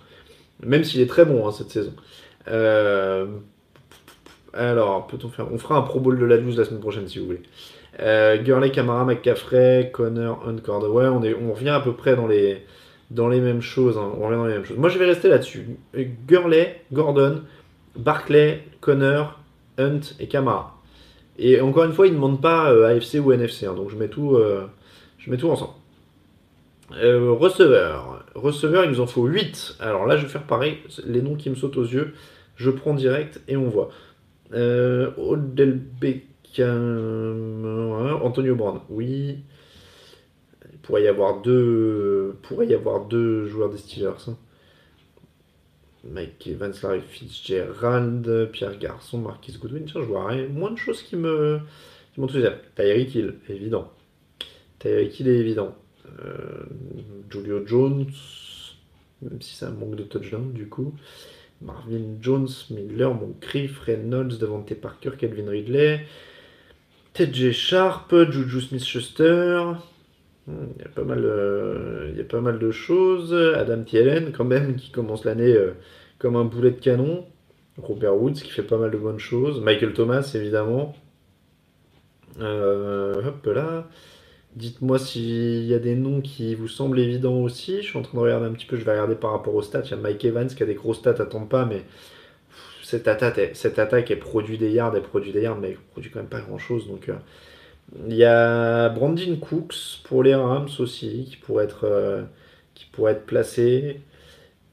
Même 0.63 0.83
s'il 0.83 1.01
est 1.01 1.07
très 1.07 1.25
bon 1.25 1.47
hein, 1.47 1.51
cette 1.51 1.71
saison. 1.71 1.93
Euh, 2.47 3.25
alors, 4.53 5.07
peut-on 5.07 5.29
faire 5.29 5.51
On 5.51 5.57
fera 5.57 5.75
un 5.75 5.81
Pro 5.81 5.99
Bowl 5.99 6.19
de 6.19 6.25
la 6.25 6.37
12 6.37 6.55
la 6.59 6.65
semaine 6.65 6.81
prochaine 6.81 7.07
si 7.07 7.17
vous 7.17 7.25
voulez. 7.25 7.41
Euh, 7.99 8.37
Gurley, 8.37 8.69
Camara, 8.69 9.05
McCaffrey, 9.05 9.89
Connor, 9.91 10.47
Hunt, 10.47 10.57
Cordell. 10.63 10.91
Ouais, 10.91 11.07
on, 11.07 11.23
est, 11.23 11.33
revient 11.33 11.69
à 11.69 11.79
peu 11.79 11.93
près 11.93 12.15
dans 12.15 12.27
les, 12.27 12.61
mêmes 13.41 13.61
choses. 13.61 13.97
hein. 13.97 14.13
Dans 14.19 14.29
les 14.29 14.53
mêmes 14.53 14.65
choses. 14.65 14.77
Moi, 14.77 14.89
je 14.89 14.99
vais 14.99 15.05
rester 15.05 15.29
là-dessus. 15.29 15.65
Gurley, 16.27 16.79
Gordon, 16.93 17.41
Barclay, 17.95 18.61
Connor, 18.81 19.39
Hunt 19.79 20.01
et 20.19 20.27
Camara. 20.27 20.74
Et 21.37 21.59
encore 21.61 21.83
une 21.83 21.93
fois, 21.93 22.07
ils 22.07 22.11
ne 22.11 22.15
demandent 22.15 22.41
pas 22.41 22.71
euh, 22.71 22.87
AFC 22.87 23.15
ou 23.23 23.31
NFC. 23.31 23.65
hein, 23.65 23.73
donc, 23.73 23.89
je 23.89 23.95
mets 23.97 24.07
tout, 24.09 24.35
euh, 24.35 24.65
je 25.17 25.29
mets 25.29 25.37
tout 25.37 25.49
ensemble. 25.49 25.73
Euh, 26.93 27.31
receveur. 27.31 28.23
Receveur, 28.35 28.83
il 28.85 28.91
nous 28.91 29.01
en 29.01 29.07
faut 29.07 29.25
8. 29.25 29.77
Alors 29.79 30.05
là, 30.05 30.17
je 30.17 30.23
vais 30.23 30.29
faire 30.31 30.43
pareil. 30.43 30.77
Les 31.05 31.21
noms 31.21 31.35
qui 31.35 31.49
me 31.49 31.55
sautent 31.55 31.77
aux 31.77 31.83
yeux, 31.83 32.13
je 32.55 32.69
prends 32.69 32.93
direct 32.93 33.41
et 33.47 33.57
on 33.57 33.67
voit. 33.69 33.89
Euh, 34.53 35.11
Odell 35.17 35.73
Beckham, 35.99 36.65
Antonio 38.21 38.55
Brown, 38.55 38.81
oui. 38.89 39.39
Il 40.71 40.77
pourrait 40.79 41.03
y 41.03 41.07
avoir 41.07 41.41
deux, 41.41 42.35
pourrait 42.43 42.67
y 42.67 42.73
avoir 42.75 43.05
deux 43.05 43.45
joueurs 43.47 43.69
des 43.69 43.77
Steelers. 43.77 44.29
hein. 44.29 44.37
Mike 46.09 46.47
Evans, 46.47 46.73
Larry 46.83 47.01
Fitzgerald, 47.01 48.49
Pierre 48.51 48.77
Garçon, 48.77 49.19
Marquis 49.19 49.57
Goodwin. 49.59 49.85
Tiens, 49.85 50.01
je 50.01 50.07
vois 50.07 50.27
rien, 50.27 50.47
moins 50.47 50.71
de 50.71 50.77
choses 50.77 51.01
qui 51.01 51.15
me, 51.15 51.59
qui. 52.13 52.21
Tyreek 52.75 53.15
Hill, 53.15 53.35
évident. 53.49 53.91
Tyreek 54.79 55.19
Hill 55.19 55.27
est 55.27 55.39
évident. 55.39 55.75
Euh, 56.23 56.65
Julio 57.29 57.65
Jones, 57.65 58.05
même 59.21 59.41
si 59.41 59.65
un 59.65 59.71
manque 59.71 59.95
de 59.95 60.03
touchdown 60.03 60.53
du 60.53 60.67
coup. 60.67 60.93
Marvin 61.61 62.17
Jones, 62.21 62.49
Miller, 62.69 63.13
Moncrief, 63.13 63.79
Reynolds, 63.79 64.37
Devante 64.37 64.73
Parker, 64.75 65.11
Calvin 65.17 65.49
Ridley, 65.49 66.05
TJ 67.13 67.51
Sharp, 67.51 68.13
Juju 68.29 68.61
Smith-Schuster. 68.61 69.73
Il 70.47 70.81
y, 70.81 70.85
a 70.85 70.89
pas 70.89 71.03
mal, 71.03 71.23
euh, 71.25 72.11
y 72.15 72.21
a 72.21 72.23
pas 72.23 72.41
mal 72.41 72.59
de 72.59 72.69
choses. 72.71 73.33
Adam 73.33 73.83
Thielen, 73.83 74.31
quand 74.31 74.45
même, 74.45 74.75
qui 74.75 74.91
commence 74.91 75.25
l'année 75.25 75.53
euh, 75.53 75.71
comme 76.19 76.35
un 76.35 76.45
boulet 76.45 76.71
de 76.71 76.79
canon. 76.79 77.25
Robert 77.81 78.15
Woods, 78.15 78.33
qui 78.33 78.51
fait 78.51 78.63
pas 78.63 78.77
mal 78.77 78.91
de 78.91 78.97
bonnes 78.97 79.19
choses. 79.19 79.59
Michael 79.61 79.93
Thomas, 79.93 80.31
évidemment. 80.35 80.95
Euh, 82.39 83.15
hop 83.25 83.45
là. 83.47 83.87
Dites-moi 84.55 84.99
s'il 84.99 85.65
y 85.65 85.73
a 85.73 85.79
des 85.79 85.95
noms 85.95 86.21
qui 86.21 86.55
vous 86.55 86.67
semblent 86.69 86.99
évidents 86.99 87.41
aussi. 87.41 87.77
Je 87.77 87.87
suis 87.87 87.97
en 87.97 88.03
train 88.03 88.17
de 88.17 88.23
regarder 88.23 88.45
un 88.45 88.53
petit 88.53 88.65
peu, 88.65 88.77
je 88.77 88.85
vais 88.85 88.91
regarder 88.91 89.15
par 89.15 89.31
rapport 89.31 89.53
aux 89.55 89.61
stats. 89.61 89.81
Il 89.85 89.91
y 89.91 89.93
a 89.93 89.97
Mike 89.97 90.23
Evans 90.23 90.47
qui 90.47 90.63
a 90.63 90.65
des 90.65 90.75
grosses 90.75 90.99
stats 90.99 91.21
à 91.21 91.25
Tampa, 91.25 91.65
mais 91.65 91.83
cette 92.83 93.07
attaque, 93.07 93.37
elle- 93.37 93.55
cette 93.55 93.79
attaque, 93.79 94.17
produit 94.19 94.57
des 94.57 94.71
yards, 94.71 94.95
elle 94.95 95.01
produit 95.01 95.31
des 95.33 95.41
yards, 95.41 95.57
mais 95.59 95.71
elle 95.71 95.77
produit 95.91 96.09
quand 96.11 96.19
même 96.19 96.29
pas 96.29 96.39
grand-chose. 96.39 96.87
Donc, 96.87 97.09
il 98.07 98.15
y 98.15 98.23
a 98.25 98.89
Brandon 98.89 99.37
Cooks 99.37 100.01
pour 100.03 100.23
les 100.23 100.35
Rams 100.35 100.69
aussi, 100.79 101.27
qui 101.29 101.37
pourrait 101.37 101.65
être, 101.65 101.85
euh, 101.85 102.23
qui 102.73 102.85
pourrait 102.91 103.13
être 103.13 103.25
placé. 103.25 104.01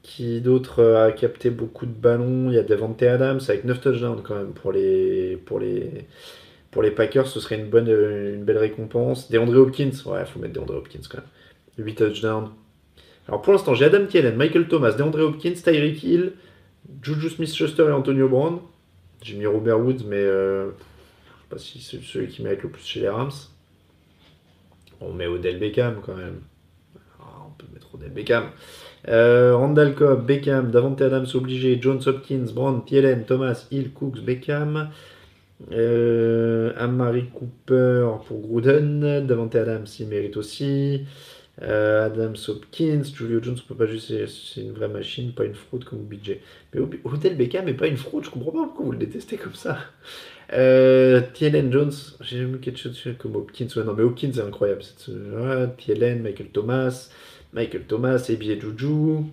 Qui 0.01 0.41
d'autre 0.41 0.83
a 0.83 1.11
capté 1.13 1.49
beaucoup 1.49 1.85
de 1.85 1.91
ballons? 1.93 2.49
Il 2.49 2.55
y 2.55 2.57
a 2.57 2.63
Devante 2.63 3.01
Adams 3.03 3.39
avec 3.47 3.63
9 3.63 3.79
touchdowns 3.79 4.21
quand 4.21 4.35
même 4.35 4.53
pour 4.53 4.73
les, 4.73 5.37
pour 5.45 5.59
les, 5.59 6.05
pour 6.71 6.83
les 6.83 6.91
Packers. 6.91 7.27
Ce 7.27 7.39
serait 7.39 7.55
une, 7.57 7.69
bonne, 7.69 7.87
une 7.87 8.43
belle 8.43 8.57
récompense. 8.57 9.31
DeAndre 9.31 9.57
Hopkins, 9.57 9.91
ouais, 10.05 10.21
il 10.21 10.25
faut 10.25 10.39
mettre 10.39 10.53
DeAndre 10.53 10.75
Hopkins 10.75 10.99
quand 11.09 11.19
même. 11.19 11.85
8 11.85 11.95
touchdowns. 11.95 12.49
Alors 13.27 13.41
pour 13.41 13.53
l'instant, 13.53 13.73
j'ai 13.73 13.85
Adam 13.85 14.05
Thielen, 14.05 14.35
Michael 14.35 14.67
Thomas, 14.67 14.91
DeAndre 14.91 15.21
Hopkins, 15.21 15.53
Tyreek 15.53 16.03
Hill, 16.03 16.33
Juju 17.01 17.29
Smith-Schuster 17.29 17.85
et 17.87 17.91
Antonio 17.91 18.27
Brown. 18.27 18.59
J'ai 19.21 19.37
mis 19.37 19.45
Robert 19.45 19.79
Woods, 19.79 20.03
mais 20.05 20.17
euh, 20.17 20.71
si 21.57 21.81
c'est 21.81 22.01
celui 22.01 22.27
qui 22.27 22.41
mérite 22.41 22.63
le 22.63 22.69
plus 22.69 22.85
chez 22.85 22.99
les 22.99 23.09
Rams. 23.09 23.31
On 25.01 25.13
met 25.13 25.27
Odell 25.27 25.59
Beckham 25.59 26.01
quand 26.05 26.15
même. 26.15 26.41
Ah, 27.19 27.45
on 27.47 27.51
peut 27.51 27.67
mettre 27.73 27.93
Odell 27.95 28.11
Beckham. 28.11 28.45
Euh, 29.07 29.55
Randall 29.55 29.95
Cobb, 29.95 30.25
Beckham, 30.25 30.71
Davante 30.71 31.01
Adams 31.01 31.27
obligé, 31.33 31.79
Jones 31.81 32.01
Hopkins, 32.05 32.51
Brown, 32.53 32.83
Thielen, 32.85 33.25
Thomas, 33.25 33.67
Hill, 33.71 33.91
Cooks, 33.91 34.21
Beckham. 34.21 34.89
Euh, 35.71 36.73
Amari 36.77 37.25
Cooper 37.33 38.07
pour 38.27 38.41
Gruden, 38.41 39.25
Davante 39.25 39.55
Adams 39.55 39.85
il 39.99 40.07
mérite 40.07 40.37
aussi. 40.37 41.05
Euh, 41.61 42.07
Adams 42.07 42.35
Hopkins, 42.47 43.03
Julio 43.03 43.41
Jones, 43.41 43.57
on 43.63 43.67
peut 43.67 43.85
pas 43.85 43.85
juste, 43.85 44.11
c'est 44.27 44.61
une 44.61 44.71
vraie 44.71 44.87
machine, 44.87 45.33
pas 45.33 45.45
une 45.45 45.53
fraude 45.53 45.83
comme 45.83 45.99
BJ. 45.99 46.37
Mais 46.73 46.81
Hotel 47.03 47.37
Beckham 47.37 47.65
n'est 47.65 47.75
pas 47.75 47.87
une 47.87 47.97
fraude, 47.97 48.23
je 48.25 48.29
comprends 48.31 48.51
pas 48.51 48.63
pourquoi 48.63 48.85
vous 48.85 48.91
le 48.91 48.97
détestez 48.97 49.37
comme 49.37 49.53
ça. 49.53 49.77
Euh, 50.53 51.21
Jones, 51.71 51.91
j'ai 52.21 52.41
jamais 52.41 52.59
quelque 52.59 52.77
chose 52.77 53.01
comme 53.17 53.35
Hopkins. 53.35 53.67
non, 53.83 53.93
mais 53.93 54.03
Hopkins 54.03 54.31
c'est 54.33 54.41
incroyable. 54.41 54.81
Thielen, 55.77 56.21
Michael 56.21 56.49
Thomas, 56.49 57.09
Michael 57.53 57.83
Thomas, 57.83 58.25
Ebi 58.29 58.59
Juju. 58.59 59.25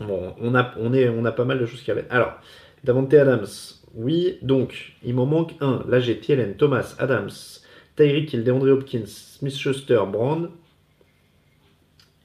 Bon, 0.00 0.34
on 0.40 0.54
a, 0.56 0.74
on, 0.78 0.92
est, 0.92 1.08
on 1.08 1.24
a 1.24 1.32
pas 1.32 1.44
mal 1.44 1.60
de 1.60 1.66
choses 1.66 1.82
qui 1.82 1.90
arrivent. 1.92 2.06
Alors, 2.10 2.40
Davante 2.82 3.14
Adams, 3.14 3.46
oui, 3.94 4.38
donc 4.42 4.94
il 5.04 5.14
m'en 5.14 5.26
manque 5.26 5.52
un. 5.60 5.84
Là 5.88 6.00
j'ai 6.00 6.18
Thielen, 6.18 6.56
Thomas, 6.56 6.96
Adams, 6.98 7.30
Tyreek 7.96 8.32
Hill, 8.32 8.42
DeAndre 8.42 8.70
Hopkins, 8.72 9.06
Smith 9.06 9.54
Schuster, 9.54 10.00
Brown. 10.10 10.50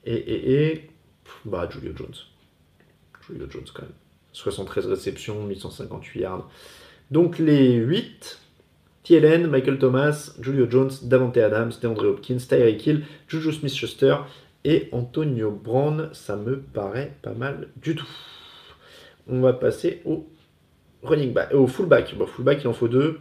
Et, 0.05 0.15
et, 0.15 0.72
et. 0.72 0.89
Bah, 1.45 1.70
Julio 1.72 1.93
Jones. 1.95 2.15
Julio 3.28 3.47
Jones 3.49 3.65
quand 3.74 3.84
même. 3.84 3.91
73 4.32 4.88
réceptions, 4.88 5.43
1158 5.43 6.20
yards. 6.20 6.49
Donc 7.12 7.39
les 7.39 7.74
8. 7.74 8.39
Thielen, 9.03 9.47
Michael 9.47 9.80
Thomas, 9.80 10.36
Julio 10.39 10.70
Jones, 10.70 10.91
Davante 11.03 11.38
Adams, 11.38 11.72
DeAndre 11.82 12.05
Hopkins, 12.05 12.38
Tyreek 12.47 12.86
Hill, 12.86 13.05
Juju 13.28 13.51
Smith-Schuster 13.51 14.18
et 14.66 14.89
Antonio 14.91 15.49
Brown. 15.49 16.10
Ça 16.14 16.36
me 16.36 16.60
paraît 16.60 17.14
pas 17.24 17.34
mal 17.34 17.70
du 17.78 17.95
tout. 17.95 18.10
On 19.28 19.41
va 19.41 19.53
passer 19.53 20.01
au 20.05 20.28
running 21.01 21.34
back, 21.34 21.53
au 21.53 21.66
fullback. 21.66 22.14
Fullback, 22.28 22.64
il 22.64 22.68
en 22.68 22.74
faut 22.74 22.88
deux. 22.88 23.20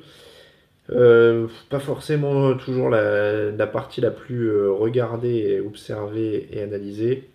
Euh, 0.90 1.46
pas 1.68 1.80
forcément 1.80 2.54
toujours 2.54 2.88
la, 2.88 3.66
partie 3.66 4.00
la 4.00 4.10
plus 4.10 4.50
euh, 4.50 4.70
regardée, 4.70 5.60
observée 5.60 6.48
et 6.52 6.62
analysée. 6.62 7.28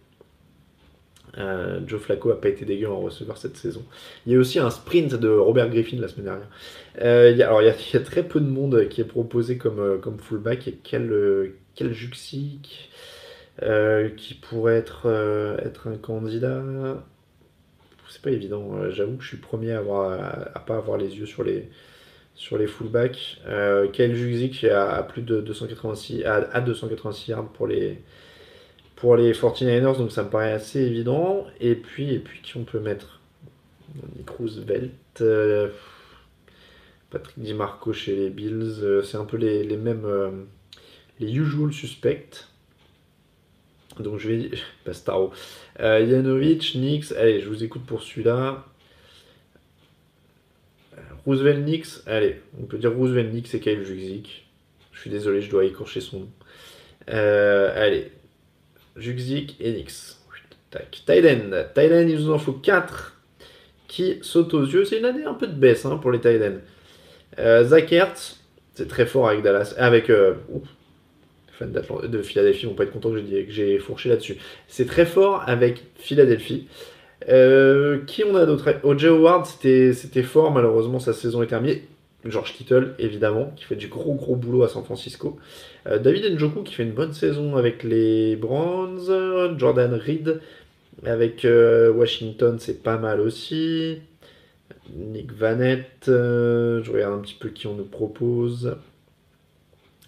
Euh, 1.37 1.79
Joe 1.87 1.99
Flacco 1.99 2.31
a 2.31 2.39
pas 2.39 2.49
été 2.49 2.65
dégueu 2.65 2.89
en 2.89 2.99
receveur 2.99 3.37
cette 3.37 3.57
saison. 3.57 3.83
Il 4.25 4.33
y 4.33 4.35
a 4.35 4.39
aussi 4.39 4.59
un 4.59 4.69
sprint 4.69 5.15
de 5.15 5.29
Robert 5.29 5.69
Griffin 5.69 5.97
la 5.99 6.07
semaine 6.07 6.25
dernière. 6.25 7.31
il 7.31 7.37
y 7.37 7.43
a, 7.43 7.47
alors 7.47 7.61
il 7.61 7.67
y, 7.67 8.03
très 8.03 8.23
peu 8.23 8.39
de 8.39 8.47
monde 8.47 8.87
qui 8.89 9.01
est 9.01 9.05
proposé 9.05 9.57
comme, 9.57 9.99
comme 10.01 10.19
fullback 10.19 10.67
et 10.67 10.79
quel, 10.83 11.53
quel 11.75 11.93
qui 14.15 14.33
pourrait 14.35 14.75
être, 14.75 15.57
être 15.63 15.87
un 15.87 15.97
candidat? 15.97 16.63
C'est 18.09 18.21
pas 18.21 18.31
évident. 18.31 18.91
J'avoue 18.91 19.17
que 19.17 19.23
je 19.23 19.29
suis 19.29 19.37
premier 19.37 19.71
à, 19.71 19.79
avoir, 19.79 20.11
à, 20.53 20.59
pas 20.59 20.75
avoir 20.75 20.99
les 20.99 21.17
yeux 21.17 21.25
sur 21.25 21.43
les, 21.43 21.67
sur 22.35 22.57
les 22.57 22.67
fullbacks. 22.67 23.39
Euh, 23.47 23.87
Kyle 23.89 24.15
Juxic 24.15 24.63
a 24.65 25.03
plus 25.03 25.21
de 25.21 25.41
286, 25.41 26.23
à, 26.25 26.61
286 26.61 27.31
yards 27.31 27.51
pour 27.53 27.67
les, 27.67 28.01
pour 29.03 29.17
les 29.17 29.33
49ers, 29.33 29.97
donc 29.97 30.13
ça 30.13 30.23
me 30.23 30.29
paraît 30.29 30.53
assez 30.53 30.79
évident. 30.79 31.45
Et 31.59 31.75
puis, 31.75 32.13
et 32.13 32.19
puis 32.19 32.39
qui 32.41 32.55
on 32.55 32.63
peut 32.63 32.79
mettre? 32.79 33.19
Nick 34.15 34.29
Roosevelt, 34.29 34.93
euh, 35.19 35.71
Patrick 37.09 37.37
DiMarco 37.37 37.91
chez 37.91 38.15
les 38.15 38.29
Bills, 38.29 38.77
euh, 38.81 39.03
c'est 39.03 39.17
un 39.17 39.25
peu 39.25 39.35
les, 39.35 39.75
mêmes, 39.75 40.05
euh, 40.05 40.31
les 41.19 41.35
usual 41.35 41.73
suspects. 41.73 42.47
Donc 43.99 44.19
je 44.19 44.29
vais. 44.29 44.51
Pastaro. 44.85 45.33
Janovic, 45.77 46.73
Nix, 46.75 47.11
allez, 47.11 47.41
je 47.41 47.49
vous 47.49 47.61
écoute 47.61 47.85
pour 47.85 48.03
celui-là. 48.03 48.63
Roosevelt 51.25 51.65
Nix, 51.65 52.03
allez, 52.05 52.41
on 52.57 52.63
peut 52.67 52.77
dire 52.77 52.93
Roosevelt 52.93 53.33
Nix 53.33 53.53
et 53.53 53.59
Kyle 53.59 53.83
Juxic. 53.83 54.47
Je 54.93 55.01
suis 55.01 55.09
désolé, 55.09 55.41
je 55.41 55.51
dois 55.51 55.65
écorcher 55.65 55.99
son 55.99 56.21
nom. 56.21 56.29
Euh, 57.09 57.73
allez, 57.75 58.13
Juxic 58.95 59.55
et 59.59 59.71
Nix. 59.71 60.19
Tac. 60.71 61.03
Tyden. 61.05 61.65
Tyden, 61.75 62.09
il 62.09 62.17
nous 62.17 62.31
en 62.31 62.39
faut 62.39 62.53
4 62.53 63.15
qui 63.87 64.17
sautent 64.21 64.53
aux 64.53 64.65
yeux. 64.65 64.85
C'est 64.85 64.97
une 64.97 65.05
année 65.05 65.23
un 65.23 65.35
peu 65.35 65.47
de 65.47 65.53
baisse 65.53 65.85
hein, 65.85 65.97
pour 65.97 66.11
les 66.11 66.19
Tyden. 66.19 66.61
Euh, 67.39 67.63
Zach 67.63 67.91
Hertz, 67.91 68.39
c'est 68.73 68.87
très 68.87 69.05
fort 69.05 69.29
avec 69.29 69.43
Dallas. 69.43 69.75
Avec. 69.77 70.09
Euh, 70.09 70.33
fans 71.51 71.67
de 71.67 72.21
Philadelphie 72.23 72.65
vont 72.65 72.73
pas 72.73 72.83
être 72.83 72.91
contents 72.91 73.11
que 73.11 73.19
j'ai 73.49 73.77
fourché 73.77 74.09
là-dessus. 74.09 74.37
C'est 74.67 74.87
très 74.87 75.05
fort 75.05 75.43
avec 75.45 75.83
Philadelphie. 75.95 76.67
Euh, 77.29 77.99
qui 78.05 78.23
on 78.25 78.35
a 78.35 78.45
d'autres 78.45 78.75
O.J. 78.83 79.07
Howard, 79.07 79.45
c'était 79.45 80.23
fort, 80.23 80.51
malheureusement 80.51 80.99
sa 80.99 81.13
saison 81.13 81.41
est 81.41 81.47
terminée. 81.47 81.83
George 82.25 82.53
Kittle, 82.53 82.95
évidemment, 82.99 83.51
qui 83.55 83.65
fait 83.65 83.75
du 83.75 83.87
gros 83.87 84.13
gros 84.13 84.35
boulot 84.35 84.63
à 84.63 84.69
San 84.69 84.83
Francisco. 84.83 85.37
Euh, 85.87 85.99
David 85.99 86.25
Njoku, 86.35 86.63
qui 86.63 86.73
fait 86.73 86.83
une 86.83 86.93
bonne 86.93 87.13
saison 87.13 87.55
avec 87.55 87.83
les 87.83 88.35
Browns. 88.35 89.57
Jordan 89.57 89.93
Reed, 89.93 90.39
avec 91.05 91.45
euh, 91.45 91.91
Washington, 91.91 92.57
c'est 92.59 92.81
pas 92.81 92.97
mal 92.97 93.19
aussi. 93.19 93.99
Nick 94.95 95.31
Vanette, 95.33 96.05
je 96.07 96.91
regarde 96.91 97.19
un 97.19 97.21
petit 97.21 97.37
peu 97.39 97.49
qui 97.49 97.67
on 97.67 97.75
nous 97.75 97.85
propose. 97.85 98.77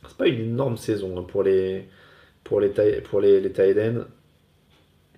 C'est 0.08 0.18
pas 0.18 0.28
une 0.28 0.42
énorme 0.42 0.78
saison 0.78 1.18
hein, 1.18 1.26
pour 1.28 1.44
les, 1.44 1.86
pour 2.44 2.62
pour 3.10 3.22
les, 3.22 3.42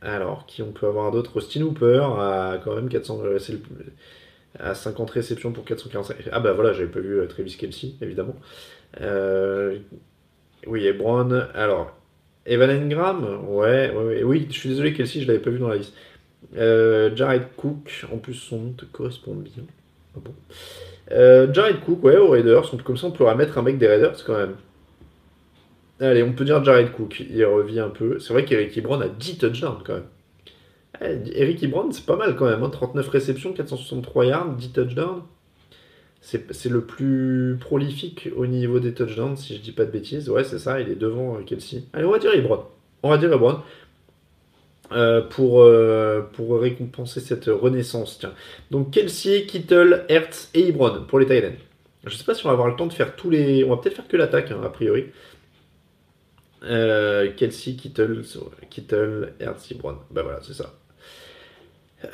alors, 0.02 0.46
qui 0.46 0.62
on 0.62 0.72
peut 0.72 0.88
avoir 0.88 1.12
d'autres 1.12 1.38
Austin 1.38 1.62
Hooper 1.62 2.06
à 2.20 2.60
quand 2.64 2.76
même 2.76 2.90
400, 2.90 3.22
euh, 3.24 3.40
à 4.60 4.74
50 4.76 5.10
réceptions 5.10 5.52
pour 5.52 5.66
445. 5.66 6.30
Ah 6.32 6.40
bah 6.40 6.54
voilà, 6.54 6.74
j'avais 6.74 6.88
pas 6.88 7.00
vu 7.00 7.20
euh, 7.20 7.28
Travis 7.28 7.56
Kelsey, 7.58 7.94
évidemment. 8.02 8.36
Euh, 9.02 9.80
oui, 10.66 10.86
et 10.86 10.94
Brown. 10.94 11.48
Alors, 11.54 11.96
Evan 12.46 12.70
Engram, 12.70 13.46
ouais, 13.48 13.94
oui, 14.24 14.48
je 14.50 14.58
suis 14.58 14.70
désolé, 14.70 14.94
Kelsey, 14.94 15.22
je 15.22 15.28
l'avais 15.28 15.40
pas 15.40 15.50
vu 15.50 15.60
dans 15.60 15.70
la 15.70 15.78
liste. 15.78 15.94
Jared 16.54 17.48
Cook, 17.58 18.06
en 18.12 18.18
plus 18.18 18.34
son 18.34 18.60
nom 18.60 18.72
te 18.72 18.86
correspond 18.86 19.36
bien. 19.36 19.64
Ah 20.16 20.20
bon. 20.24 21.54
Jared 21.54 21.80
Cook, 21.82 22.04
ouais, 22.04 22.18
aux 22.18 22.30
Raiders, 22.30 22.72
comme 22.84 22.98
ça 22.98 23.08
on 23.08 23.12
pourra 23.12 23.36
mettre 23.36 23.58
un 23.58 23.64
mec 23.64 23.78
des 23.78 23.88
Raiders 23.88 24.24
quand 24.26 24.38
même. 24.38 24.56
Allez, 26.00 26.22
on 26.22 26.34
peut 26.34 26.46
dire 26.46 26.64
Jared 26.64 26.92
Cook, 26.92 27.24
il 27.28 27.44
revient 27.46 27.80
un 27.80 27.90
peu. 27.90 28.20
C'est 28.20 28.32
vrai 28.32 28.46
qu'Eric 28.46 28.82
Brown 28.84 29.02
a 29.02 29.10
10 29.10 29.40
touchdowns 29.40 29.82
quand 29.84 29.96
même. 29.96 30.04
Eh, 31.02 31.20
Eric 31.34 31.70
Brown, 31.70 31.92
c'est 31.92 32.06
pas 32.06 32.16
mal 32.16 32.36
quand 32.36 32.46
même. 32.46 32.70
39 32.70 33.06
hein. 33.06 33.10
réceptions, 33.12 33.54
463 33.54 34.26
yards, 34.26 34.50
10 34.54 34.72
touchdowns. 34.72 35.22
C'est 36.22 36.70
le 36.70 36.82
plus 36.82 37.58
prolifique 37.60 38.30
au 38.36 38.48
niveau 38.48 38.80
des 38.80 38.94
touchdowns, 38.94 39.38
si 39.38 39.56
je 39.56 39.62
dis 39.62 39.72
pas 39.72 39.86
de 39.86 39.92
bêtises. 39.92 40.30
Ouais, 40.30 40.44
c'est 40.44 40.60
ça, 40.60 40.82
il 40.82 40.90
est 40.90 40.96
devant 40.96 41.38
euh, 41.38 41.42
Kelsey. 41.46 41.84
Allez, 41.94 42.06
on 42.06 42.12
va 42.12 42.20
dire 42.20 42.34
Ebron. 42.34 42.64
On 43.04 43.10
va 43.10 43.18
dire 43.18 43.32
Ebron. 43.32 43.60
Euh, 44.94 45.22
pour, 45.22 45.62
euh, 45.62 46.22
pour 46.34 46.62
récompenser 46.62 47.20
cette 47.20 47.46
renaissance. 47.46 48.20
Tiens. 48.20 48.34
Donc 48.72 48.92
Kelsey, 48.92 49.46
Kittle, 49.46 50.06
Hertz 50.08 50.50
et 50.54 50.70
Ebron 50.70 51.04
pour 51.08 51.20
les 51.20 51.26
Titans. 51.26 51.56
Je 52.06 52.16
sais 52.16 52.24
pas 52.24 52.34
si 52.34 52.46
on 52.46 52.50
va 52.50 52.54
avoir 52.54 52.70
le 52.70 52.76
temps 52.76 52.88
de 52.88 52.94
faire 52.94 53.16
tous 53.16 53.30
les. 53.30 53.66
On 53.66 53.70
va 53.70 53.78
peut-être 53.78 53.96
faire 53.96 54.08
que 54.08 54.16
l'attaque, 54.16 54.52
hein, 54.52 54.62
a 54.64 54.70
priori. 54.70 55.08
Euh, 56.64 57.32
Kelsey, 57.36 57.76
Kittle, 57.76 58.24
Kittle, 58.70 59.34
Ertz, 59.40 59.74
Brown. 59.74 59.98
Ben 60.12 60.24
voilà, 60.24 60.40
c'est 60.42 60.54
ça. 60.54 60.74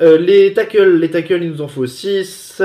Euh, 0.00 0.18
les 0.18 0.52
tackles, 0.52 0.98
les 0.98 1.10
tackles, 1.10 1.42
il 1.42 1.50
nous 1.50 1.62
en 1.62 1.68
faut 1.68 1.86
6. 1.86 2.62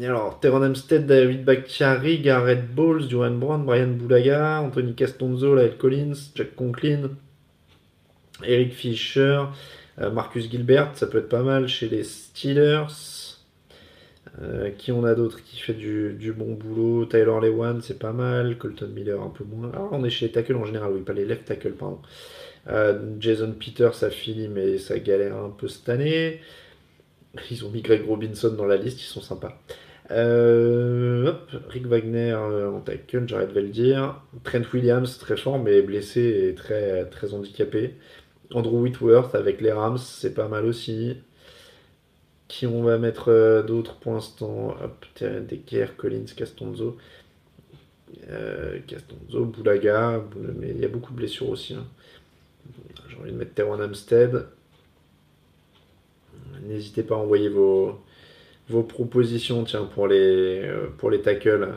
Alors, 0.00 0.40
Teron 0.40 0.62
Amstead, 0.62 1.06
David 1.06 1.44
Bakhtiari, 1.44 2.20
Garrett 2.20 2.66
Bowles, 2.74 3.08
Johan 3.08 3.32
Brown, 3.32 3.64
Brian 3.64 3.88
Boulaga, 3.88 4.60
Anthony 4.60 4.94
Castonzo, 4.94 5.54
Lael 5.54 5.76
Collins, 5.76 6.30
Jack 6.34 6.54
Conklin, 6.56 7.10
Eric 8.42 8.72
Fisher, 8.72 9.44
euh, 10.00 10.10
Marcus 10.10 10.50
Gilbert, 10.50 10.92
ça 10.94 11.06
peut 11.06 11.18
être 11.18 11.28
pas 11.28 11.42
mal 11.42 11.68
chez 11.68 11.88
les 11.88 12.04
Steelers. 12.04 12.86
Euh, 14.40 14.70
qui 14.70 14.92
on 14.92 15.04
a 15.04 15.14
d'autres 15.14 15.42
qui 15.42 15.58
fait 15.58 15.74
du, 15.74 16.32
bon 16.36 16.54
boulot? 16.54 17.04
Tyler 17.06 17.38
Lewan, 17.42 17.80
c'est 17.82 17.98
pas 17.98 18.12
mal. 18.12 18.56
Colton 18.58 18.88
Miller, 18.88 19.20
un 19.20 19.28
peu 19.28 19.44
moins. 19.44 19.70
On 19.92 20.04
est 20.04 20.10
chez 20.10 20.26
les 20.26 20.32
tackles 20.32 20.56
en 20.56 20.64
général, 20.64 20.92
oui, 20.92 21.02
pas 21.02 21.12
les 21.12 21.24
left 21.24 21.44
tackles, 21.44 21.72
pardon. 21.72 22.00
Euh, 22.68 22.98
Jason 23.18 23.52
Peters 23.52 24.04
a 24.04 24.10
fini, 24.10 24.48
mais 24.48 24.78
ça 24.78 24.98
galère 24.98 25.36
un 25.36 25.50
peu 25.50 25.68
cette 25.68 25.88
année. 25.88 26.40
Ils 27.50 27.64
ont 27.64 27.70
mis 27.70 27.82
Greg 27.82 28.06
Robinson 28.06 28.50
dans 28.50 28.66
la 28.66 28.76
liste, 28.76 29.00
ils 29.00 29.06
sont 29.06 29.20
sympas. 29.20 29.58
Euh, 30.10 31.32
Rick 31.68 31.86
Wagner 31.86 32.34
en 32.34 32.80
tackle, 32.80 33.24
j'arrête 33.26 33.52
de 33.52 33.60
le 33.60 33.68
dire. 33.68 34.20
Trent 34.44 34.62
Williams, 34.72 35.18
très 35.18 35.36
fort, 35.36 35.58
mais 35.58 35.82
blessé 35.82 36.48
et 36.48 36.54
très, 36.54 37.06
très 37.06 37.34
handicapé. 37.34 37.94
Andrew 38.54 38.82
Whitworth 38.82 39.34
avec 39.34 39.60
les 39.60 39.72
Rams, 39.72 39.98
c'est 39.98 40.34
pas 40.34 40.48
mal 40.48 40.66
aussi. 40.66 41.16
Qui 42.52 42.66
on 42.66 42.82
va 42.82 42.98
mettre 42.98 43.30
euh, 43.30 43.62
d'autres 43.62 43.94
pour 43.96 44.12
l'instant 44.12 44.76
Hop, 44.84 45.06
Decker, 45.18 45.96
Collins, 45.96 46.26
Castonzo. 46.36 46.98
Castonzo, 48.86 49.46
Boulaga, 49.46 50.22
mais 50.58 50.68
il 50.68 50.78
y 50.78 50.84
a 50.84 50.88
beaucoup 50.88 51.12
de 51.12 51.16
blessures 51.16 51.48
aussi. 51.48 51.72
Hein. 51.72 51.86
J'ai 53.08 53.16
envie 53.16 53.32
de 53.32 53.38
mettre 53.38 53.54
Teron 53.54 53.80
Amstead. 53.80 54.48
N'hésitez 56.62 57.02
pas 57.02 57.14
à 57.14 57.18
envoyer 57.18 57.48
vos, 57.48 57.98
vos 58.68 58.82
propositions 58.82 59.64
tiens, 59.64 59.88
pour, 59.94 60.06
les, 60.06 60.60
euh, 60.62 61.18
tackles. 61.24 61.70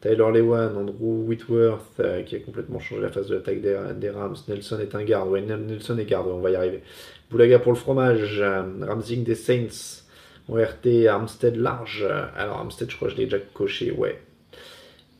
Tyler 0.00 0.32
Lewan, 0.32 0.74
Andrew 0.74 1.26
Whitworth, 1.26 2.00
euh, 2.00 2.22
qui 2.22 2.36
a 2.36 2.38
complètement 2.38 2.78
changé 2.78 3.02
la 3.02 3.10
phase 3.10 3.28
de 3.28 3.34
l'attaque 3.34 3.60
des, 3.60 4.10
Rams. 4.10 4.36
Nelson 4.48 4.78
est 4.80 4.94
un 4.94 5.04
garde. 5.04 5.30
Nelson 5.34 5.98
est 5.98 6.06
garde, 6.06 6.28
on 6.28 6.40
va 6.40 6.50
y 6.50 6.56
arriver. 6.56 6.82
Boulaga 7.30 7.58
pour 7.58 7.72
le 7.72 7.78
fromage. 7.78 8.40
Euh, 8.40 8.62
Ramsing 8.80 9.22
des 9.22 9.34
Saints. 9.34 10.03
ORT, 10.48 11.06
Armstead 11.08 11.56
large. 11.56 12.06
Alors, 12.36 12.58
Armstead, 12.58 12.90
je 12.90 12.96
crois 12.96 13.08
que 13.08 13.14
je 13.14 13.18
l'ai 13.18 13.24
déjà 13.24 13.38
coché, 13.38 13.90
ouais. 13.90 14.20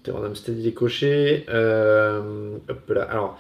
Armstead, 0.07 0.59
il 0.59 0.67
est 0.67 0.73
coché. 0.73 1.45
hop 1.49 2.91
là. 2.91 3.03
Alors, 3.05 3.39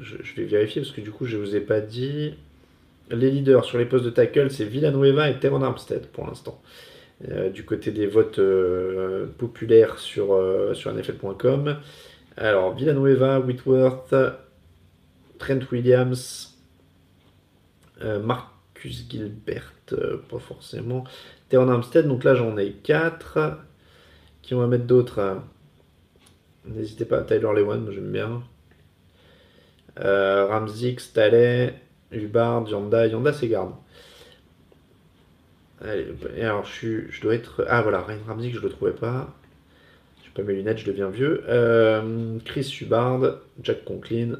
je, 0.00 0.34
vais 0.36 0.44
vérifier 0.44 0.82
parce 0.82 0.92
que 0.92 1.00
du 1.00 1.10
coup, 1.10 1.26
je 1.26 1.36
ne 1.36 1.42
vous 1.42 1.56
ai 1.56 1.60
pas 1.60 1.80
dit. 1.80 2.34
Les 3.10 3.30
leaders 3.30 3.64
sur 3.64 3.78
les 3.78 3.86
postes 3.86 4.04
de 4.04 4.10
tackle, 4.10 4.50
c'est 4.50 4.64
Villanueva 4.64 5.30
et 5.30 5.38
Teron 5.38 5.62
Armstead 5.62 6.06
pour 6.08 6.26
l'instant. 6.26 6.60
Euh, 7.28 7.48
du 7.50 7.64
côté 7.64 7.90
des 7.90 8.06
votes 8.06 8.38
euh, 8.38 9.26
populaires 9.38 9.98
sur, 9.98 10.34
euh, 10.34 10.74
sur 10.74 10.92
NFL.com. 10.92 11.78
Alors, 12.36 12.74
Villanueva, 12.74 13.40
Whitworth, 13.40 14.14
Trent 15.38 15.60
Williams, 15.72 16.54
Gilbert, 18.82 19.72
pas 19.86 20.38
forcément. 20.38 21.04
Teron 21.48 21.68
Armstead, 21.68 22.06
donc 22.06 22.24
là 22.24 22.34
j'en 22.34 22.56
ai 22.56 22.72
4. 22.72 23.58
Qui 24.42 24.54
on 24.54 24.60
va 24.60 24.66
mettre 24.66 24.84
d'autres 24.84 25.42
N'hésitez 26.64 27.04
pas, 27.04 27.22
Tyler 27.22 27.48
Lewan, 27.54 27.90
j'aime 27.90 28.12
bien. 28.12 28.42
Euh, 30.00 30.46
Ramzik, 30.46 31.00
Staley, 31.00 31.74
Hubbard, 32.12 32.68
Yanda. 32.68 33.06
Yanda, 33.06 33.32
c'est 33.32 33.48
garde. 33.48 33.72
Allez, 35.80 36.06
alors 36.42 36.64
je, 36.64 36.72
suis, 36.72 37.04
je 37.10 37.20
dois 37.20 37.34
être. 37.34 37.64
Ah 37.68 37.82
voilà, 37.82 38.02
Ryan 38.02 38.18
Ramzik, 38.26 38.54
je 38.54 38.60
le 38.60 38.68
trouvais 38.68 38.92
pas. 38.92 39.34
J'ai 40.24 40.30
pas 40.30 40.42
mes 40.42 40.54
lunettes, 40.54 40.78
je 40.78 40.86
deviens 40.86 41.08
vieux. 41.08 41.44
Euh, 41.48 42.38
Chris 42.44 42.78
Hubbard, 42.80 43.38
Jack 43.62 43.84
Conklin. 43.84 44.38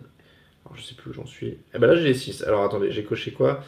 Alors 0.65 0.77
je 0.77 0.83
sais 0.83 0.95
plus 0.95 1.11
où 1.11 1.15
j'en 1.15 1.27
suis. 1.27 1.59
Eh 1.75 1.79
ben 1.79 1.87
là 1.87 1.97
j'ai 1.97 2.13
6. 2.13 2.43
Alors 2.43 2.65
attendez, 2.65 2.91
j'ai 2.91 3.05
coché 3.05 3.33
quoi? 3.33 3.63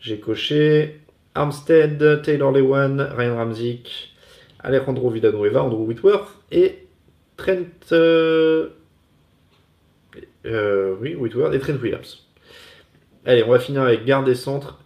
J'ai 0.00 0.18
coché 0.18 1.00
Armstead, 1.34 2.22
Taylor 2.22 2.52
Lewan, 2.52 3.00
Ryan 3.00 3.36
Ramzik, 3.36 4.14
Alejandro 4.58 5.10
Villanueva, 5.10 5.62
Andrew 5.62 5.86
Whitworth 5.86 6.28
et 6.50 6.86
Trent. 7.36 7.66
Euh, 7.92 8.70
euh, 10.46 10.96
Whitworth 10.96 11.54
et 11.54 11.58
Trent 11.58 11.78
Williams. 11.82 12.26
Allez, 13.26 13.44
on 13.44 13.50
va 13.50 13.58
finir 13.58 13.82
avec 13.82 14.04
garde 14.04 14.28
et 14.28 14.34
centre. 14.34 14.82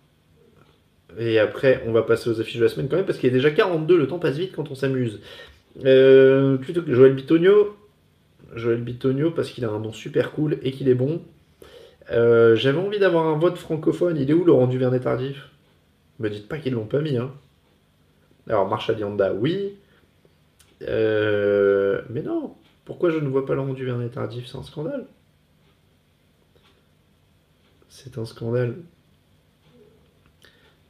Et 1.16 1.38
après, 1.38 1.84
on 1.86 1.92
va 1.92 2.02
passer 2.02 2.28
aux 2.28 2.40
affiches 2.40 2.56
de 2.56 2.64
la 2.64 2.68
semaine 2.68 2.88
quand 2.88 2.96
même, 2.96 3.06
parce 3.06 3.18
qu'il 3.18 3.28
est 3.28 3.32
déjà 3.32 3.52
42, 3.52 3.96
le 3.96 4.08
temps 4.08 4.18
passe 4.18 4.36
vite 4.36 4.52
quand 4.54 4.70
on 4.72 4.74
s'amuse. 4.74 5.20
Euh, 5.84 6.56
plutôt 6.56 6.82
que 6.82 6.92
Joël 6.92 7.14
Bitonio. 7.14 7.76
Joël 8.54 8.82
Bitonio, 8.82 9.30
parce 9.30 9.50
qu'il 9.50 9.64
a 9.64 9.70
un 9.70 9.78
nom 9.78 9.92
super 9.92 10.32
cool 10.32 10.58
et 10.62 10.72
qu'il 10.72 10.88
est 10.88 10.94
bon. 10.94 11.22
Euh, 12.10 12.56
j'avais 12.56 12.78
envie 12.78 12.98
d'avoir 12.98 13.26
un 13.26 13.38
vote 13.38 13.56
francophone. 13.58 14.16
Il 14.16 14.30
est 14.30 14.34
où 14.34 14.44
Laurent 14.44 14.66
Duvernay 14.66 15.00
tardif? 15.00 15.50
Me 16.18 16.28
dites 16.30 16.48
pas 16.48 16.58
qu'ils 16.58 16.74
l'ont 16.74 16.86
pas 16.86 17.00
mis. 17.00 17.16
Hein. 17.16 17.32
Alors, 18.48 18.68
Marshall 18.68 18.98
Yanda, 18.98 19.32
oui. 19.34 19.76
mais 20.80 22.22
non, 22.22 22.54
pourquoi 22.84 23.10
je 23.10 23.18
ne 23.18 23.28
vois 23.28 23.46
pas 23.46 23.54
Laurent 23.54 23.72
Duvernay 23.72 24.08
tardif? 24.08 24.46
C'est 24.46 24.58
un 24.58 24.62
scandale. 24.62 25.06
C'est 27.88 28.18
un 28.18 28.24
scandale. 28.24 28.76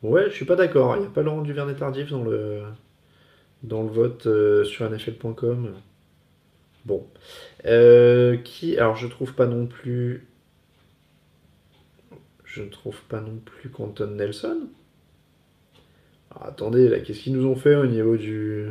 Ouais, 0.02 0.24
je 0.28 0.34
suis 0.34 0.44
pas 0.44 0.56
d'accord. 0.56 0.96
Il 0.96 1.00
n'y 1.00 1.06
a 1.06 1.10
pas 1.10 1.22
Laurent 1.22 1.42
Duvernay 1.42 1.74
tardif 1.74 2.10
dans 2.10 2.22
le, 2.22 2.62
dans 3.62 3.82
le 3.82 3.88
vote 3.88 4.26
euh, 4.26 4.64
sur 4.64 4.88
NFL.com. 4.88 5.72
Bon. 6.84 7.06
Euh, 7.64 8.36
qui. 8.36 8.76
Alors, 8.76 8.96
je 8.96 9.06
trouve 9.06 9.34
pas 9.34 9.46
non 9.46 9.66
plus. 9.66 10.26
Je 12.55 12.62
ne 12.62 12.68
trouve 12.68 13.00
pas 13.09 13.20
non 13.20 13.36
plus 13.44 13.68
Quentin 13.68 14.07
Nelson. 14.07 14.68
attendez, 16.40 16.88
là, 16.88 17.00
qu'est-ce 17.00 17.18
qu'ils 17.18 17.36
nous 17.36 17.46
ont 17.46 17.57
fait 17.57 17.74
au 17.74 17.84
niveau 17.84 18.16
du. 18.16 18.68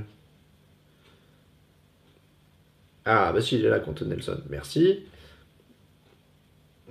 Ah, 3.03 3.33
bah 3.33 3.41
si, 3.41 3.57
il 3.57 3.65
est 3.65 3.69
là, 3.69 3.79
Quentin 3.81 4.05
Nelson. 4.05 4.39
Merci. 4.49 5.03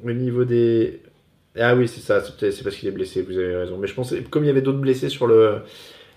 Au 0.05 0.13
niveau 0.13 0.45
des. 0.45 1.01
Ah 1.57 1.75
oui, 1.75 1.89
c'est 1.89 2.03
ça, 2.03 2.23
c'est 2.23 2.63
parce 2.63 2.77
qu'il 2.77 2.89
est 2.91 2.93
blessé, 2.93 3.23
vous 3.23 3.39
avez 3.39 3.57
raison. 3.57 3.79
Mais 3.79 3.87
je 3.87 3.95
pensais, 3.95 4.23
comme 4.25 4.45
il 4.45 4.49
y 4.49 4.51
avait 4.51 4.61
d'autres 4.61 4.79
blessés 4.79 5.09
sur 5.09 5.27
le. 5.27 5.63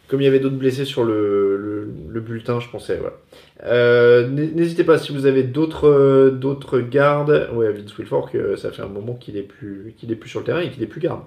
Comme 0.08 0.22
il 0.22 0.26
y 0.26 0.28
avait 0.28 0.40
d'autres 0.40 0.58
blessés 0.58 0.86
sur 0.86 1.04
le, 1.04 1.88
le, 2.10 2.22
bulletin, 2.22 2.60
je 2.60 2.70
pensais, 2.70 2.98
voilà. 2.98 3.16
Euh, 3.64 4.28
n'hésitez 4.28 4.84
pas 4.84 4.98
si 4.98 5.12
vous 5.12 5.26
avez 5.26 5.44
d'autres 5.44 6.30
d'autres 6.30 6.80
gardes. 6.80 7.50
Ouais, 7.54 7.72
Vince 7.72 7.98
Wilfork, 7.98 8.38
ça 8.58 8.72
fait 8.72 8.84
un 8.84 8.88
moment 8.88 9.16
qu'il 9.16 9.38
est 9.38 9.44
plus 9.44 9.96
qu'il 9.98 10.16
plus 10.18 10.30
sur 10.30 10.40
le 10.40 10.46
terrain 10.46 10.62
et 10.62 10.70
qu'il 10.70 10.84
est 10.84 10.88
plus 10.88 11.02
garde. 11.02 11.22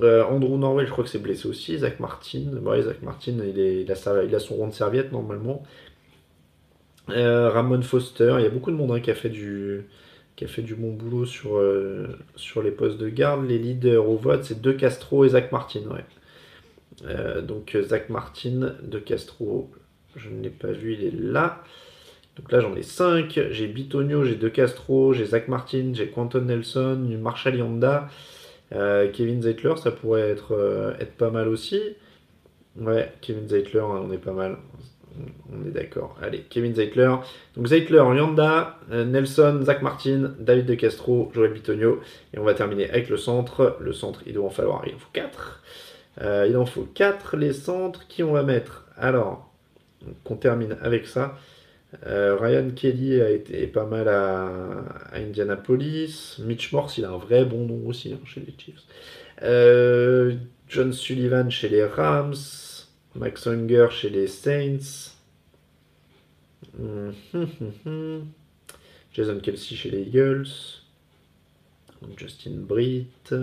Euh, 0.00 0.24
Andrew 0.24 0.58
Norwell, 0.58 0.86
je 0.86 0.92
crois 0.92 1.04
que 1.04 1.10
c'est 1.10 1.18
blessé 1.18 1.48
aussi. 1.48 1.78
Zach 1.78 1.98
Martin, 2.00 2.56
ouais, 2.62 2.82
Zach 2.82 3.02
Martin, 3.02 3.36
il, 3.44 3.90
a, 3.90 4.38
son 4.38 4.54
rond 4.54 4.68
de 4.68 4.74
serviette 4.74 5.12
normalement. 5.12 5.62
Euh, 7.10 7.48
Ramon 7.50 7.80
Foster, 7.82 8.34
il 8.38 8.42
y 8.42 8.46
a 8.46 8.50
beaucoup 8.50 8.70
de 8.70 8.76
monde 8.76 8.92
hein, 8.92 9.00
qui 9.00 9.10
a 9.10 9.14
fait 9.14 9.30
du 9.30 9.86
qui 10.36 10.44
a 10.44 10.48
fait 10.48 10.62
du 10.62 10.76
bon 10.76 10.92
boulot 10.92 11.26
sur, 11.26 11.56
euh, 11.56 12.06
sur 12.36 12.62
les 12.62 12.70
postes 12.70 12.98
de 12.98 13.08
garde. 13.08 13.44
Les 13.48 13.58
leaders 13.58 14.08
au 14.08 14.16
vote, 14.16 14.44
c'est 14.44 14.60
De 14.60 14.70
Castro 14.70 15.24
et 15.24 15.30
Zach 15.30 15.50
Martin. 15.50 15.80
Ouais. 15.90 16.04
Euh, 17.06 17.42
donc 17.42 17.76
Zach 17.82 18.08
Martin, 18.08 18.74
De 18.82 18.98
Castro, 18.98 19.70
je 20.16 20.28
ne 20.30 20.42
l'ai 20.42 20.50
pas 20.50 20.72
vu, 20.72 20.94
il 20.94 21.04
est 21.04 21.14
là. 21.14 21.62
Donc 22.36 22.52
là 22.52 22.60
j'en 22.60 22.74
ai 22.74 22.82
5. 22.82 23.40
J'ai 23.50 23.66
Bitonio, 23.66 24.24
j'ai 24.24 24.36
De 24.36 24.48
Castro, 24.48 25.12
j'ai 25.12 25.26
Zach 25.26 25.48
Martin, 25.48 25.92
j'ai 25.94 26.08
Quentin 26.08 26.40
Nelson, 26.40 27.18
Marshall 27.20 27.56
Yanda, 27.56 28.08
euh, 28.72 29.10
Kevin 29.10 29.42
Zeitler, 29.42 29.74
ça 29.76 29.90
pourrait 29.90 30.30
être, 30.30 30.94
être 31.00 31.14
pas 31.14 31.30
mal 31.30 31.48
aussi. 31.48 31.80
Ouais, 32.76 33.12
Kevin 33.20 33.48
Zeitler, 33.48 33.80
hein, 33.80 34.02
on 34.04 34.12
est 34.12 34.18
pas 34.18 34.32
mal 34.32 34.56
on 35.52 35.66
est 35.66 35.70
d'accord. 35.70 36.16
Allez, 36.22 36.44
Kevin 36.48 36.74
Zeitler. 36.74 37.14
Donc 37.56 37.66
Zeitler, 37.66 38.04
Yanda, 38.16 38.78
euh, 38.90 39.04
Nelson, 39.04 39.60
Zach 39.62 39.82
Martin, 39.82 40.34
David 40.38 40.66
De 40.66 40.74
Castro, 40.74 41.30
Joël 41.34 41.52
Bitonio. 41.52 42.00
Et 42.34 42.38
on 42.38 42.44
va 42.44 42.54
terminer 42.54 42.88
avec 42.88 43.08
le 43.08 43.16
centre. 43.16 43.76
Le 43.80 43.92
centre, 43.92 44.22
il 44.26 44.34
doit 44.34 44.46
en 44.46 44.50
falloir, 44.50 44.82
il 44.86 44.94
en 44.94 44.98
faut 44.98 45.08
4. 45.12 45.62
Euh, 46.20 46.46
il 46.48 46.56
en 46.56 46.66
faut 46.66 46.84
4 46.84 47.36
les 47.36 47.52
centres. 47.52 48.06
Qui 48.08 48.22
on 48.22 48.32
va 48.32 48.42
mettre 48.42 48.86
Alors, 48.96 49.52
qu'on 50.24 50.36
termine 50.36 50.76
avec 50.82 51.06
ça. 51.06 51.38
Euh, 52.06 52.36
Ryan 52.36 52.70
Kelly 52.70 53.20
a 53.20 53.30
été 53.30 53.66
pas 53.66 53.86
mal 53.86 54.08
à, 54.08 54.50
Indianapolis. 55.12 56.36
Mitch 56.40 56.72
Morse, 56.72 56.98
il 56.98 57.04
a 57.04 57.10
un 57.10 57.18
vrai 57.18 57.44
bon 57.44 57.66
nom 57.66 57.86
aussi 57.86 58.12
hein, 58.12 58.20
chez 58.24 58.40
les 58.40 58.54
Chiefs. 58.56 58.84
John 60.68 60.92
Sullivan 60.92 61.50
chez 61.50 61.68
les 61.68 61.84
Rams. 61.84 62.34
Max 63.14 63.46
Unger 63.46 63.88
chez 63.90 64.10
les 64.10 64.26
Saints. 64.26 65.14
Jason 69.12 69.40
Kelsey 69.40 69.76
chez 69.76 69.90
les 69.90 70.02
Eagles. 70.02 70.48
Justin 72.16 72.58
Britt. 72.58 73.34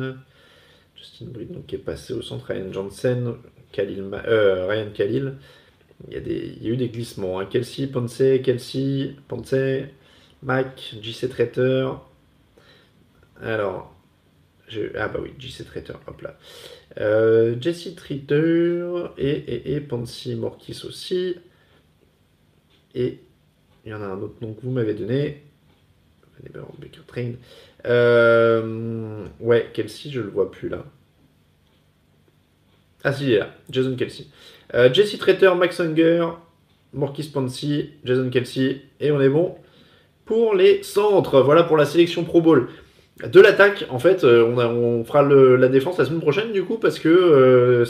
Justin 1.06 1.26
donc, 1.54 1.66
qui 1.68 1.76
est 1.76 1.80
passé 1.80 2.14
au 2.14 2.22
centre. 2.22 2.46
Ryan 2.46 2.72
Johnson. 2.72 3.38
Euh, 3.78 4.68
Ryan 4.68 4.90
Khalil. 4.94 5.34
Il 6.10 6.14
y, 6.14 6.68
a 6.68 6.70
eu 6.70 6.78
des 6.78 6.90
glissements. 6.90 7.40
Hein. 7.40 7.46
Kelsey, 7.46 7.88
Ponce, 7.88 8.22
Kelsey, 8.44 9.16
Ponce, 9.28 9.56
Mac, 10.44 10.96
JC 11.02 11.30
Traiter. 11.30 11.90
Alors, 13.42 13.96
ah 14.96 15.08
bah 15.08 15.20
oui, 15.22 15.32
JC 15.40 15.66
Traiter, 15.66 15.94
hop 16.08 16.22
là. 16.22 16.38
Euh, 17.00 17.56
Jesse 17.60 17.96
Traiter 17.96 18.86
et, 19.18 19.30
et, 19.30 19.76
et 19.76 20.36
Morkis 20.36 20.82
aussi. 20.86 21.36
Et 22.94 23.20
il 23.86 23.92
y 23.92 23.94
en 23.94 24.02
a 24.02 24.06
un 24.06 24.22
autre 24.22 24.36
nom 24.42 24.54
que 24.54 24.62
vous 24.62 24.72
m'avez 24.72 24.94
donné. 24.94 25.44
Euh, 27.86 29.28
ouais, 29.40 29.70
Kelsey, 29.74 30.12
je 30.12 30.22
le 30.22 30.30
vois 30.30 30.52
plus 30.52 30.70
là. 30.70 30.86
Ah 33.06 33.14
si, 33.14 33.38
là. 33.38 33.50
Jason 33.70 33.96
Kelsey. 33.96 34.26
Euh, 34.74 34.92
Jesse 34.92 35.20
Traiter, 35.20 35.52
Max 35.56 35.80
Unger, 35.80 36.26
Marquis 36.92 37.30
Ponzi, 37.32 37.92
Jason 38.04 38.32
Kelsey. 38.32 38.82
Et 39.00 39.12
on 39.12 39.22
est 39.22 39.30
bon 39.30 39.54
pour 40.26 40.56
les 40.56 40.82
centres. 40.82 41.40
Voilà 41.42 41.62
pour 41.62 41.78
la 41.78 41.86
sélection 41.86 42.24
Pro 42.24 42.42
Bowl. 42.42 42.68
De 43.24 43.40
l'attaque, 43.40 43.86
en 43.92 44.00
fait, 44.00 44.24
euh, 44.24 44.44
on, 44.44 45.04
fera 45.06 45.22
la 45.22 45.68
défense 45.68 46.00
la 46.00 46.06
semaine 46.06 46.20
prochaine 46.20 46.52
du 46.52 46.64
coup 46.64 46.80
parce 46.80 46.98
que 46.98 47.08
euh, 47.08 47.86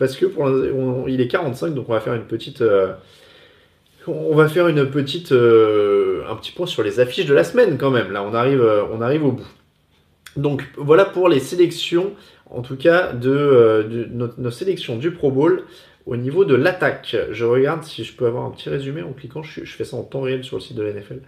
il 1.08 1.20
est 1.20 1.28
45 1.28 1.74
donc 1.74 1.86
on 1.88 1.92
va 1.92 2.00
faire 2.00 2.14
une 2.14 2.24
petite 2.24 2.64
on 4.06 4.34
va 4.34 4.48
faire 4.48 4.68
une 4.68 4.88
petite 4.88 5.32
un 5.32 6.36
petit 6.36 6.52
point 6.52 6.66
sur 6.66 6.84
les 6.84 7.00
affiches 7.00 7.26
de 7.26 7.34
la 7.34 7.42
semaine 7.42 7.76
quand 7.78 7.90
même. 7.90 8.12
Là, 8.12 8.22
on 8.22 8.32
arrive 8.32 8.64
on 8.92 9.00
arrive 9.00 9.26
au 9.26 9.32
bout. 9.32 9.48
Donc 10.36 10.70
voilà 10.76 11.04
pour 11.04 11.28
les 11.28 11.40
sélections 11.40 12.14
en 12.50 12.62
tout 12.62 12.76
cas 12.76 13.12
de, 13.12 13.30
euh, 13.30 14.06
nos, 14.10 14.50
sélections 14.50 14.96
du 14.96 15.12
Pro 15.12 15.30
Bowl 15.30 15.62
au 16.06 16.16
niveau 16.16 16.44
de 16.44 16.54
l'attaque. 16.54 17.16
Je 17.30 17.44
regarde 17.44 17.84
si 17.84 18.04
je 18.04 18.14
peux 18.14 18.26
avoir 18.26 18.44
un 18.44 18.50
petit 18.50 18.68
résumé 18.68 19.02
en 19.02 19.12
cliquant. 19.12 19.42
Je, 19.42 19.64
fais 19.64 19.84
ça 19.84 19.96
en 19.96 20.02
temps 20.02 20.22
réel 20.22 20.44
sur 20.44 20.56
le 20.56 20.62
site 20.62 20.76
de 20.76 20.82
la 20.82 20.92
NFL. 20.92 21.20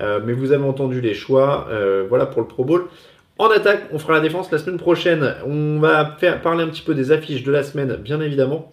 Euh, 0.00 0.20
mais 0.24 0.32
vous 0.32 0.52
avez 0.52 0.64
entendu 0.64 1.00
les 1.00 1.14
choix. 1.14 1.68
euh, 1.70 2.06
voilà 2.08 2.26
pour 2.26 2.40
le 2.40 2.48
Pro 2.48 2.64
Bowl. 2.64 2.86
En 3.38 3.48
attaque, 3.48 3.82
on 3.92 3.98
fera 3.98 4.14
la 4.14 4.20
défense 4.20 4.50
la 4.50 4.58
semaine 4.58 4.78
prochaine. 4.78 5.34
On 5.46 5.78
va 5.80 6.04
parler 6.42 6.62
un 6.62 6.68
petit 6.68 6.82
peu 6.82 6.94
des 6.94 7.12
affiches 7.12 7.42
de 7.42 7.50
la 7.50 7.62
semaine, 7.62 7.96
bien 7.96 8.20
évidemment. 8.20 8.72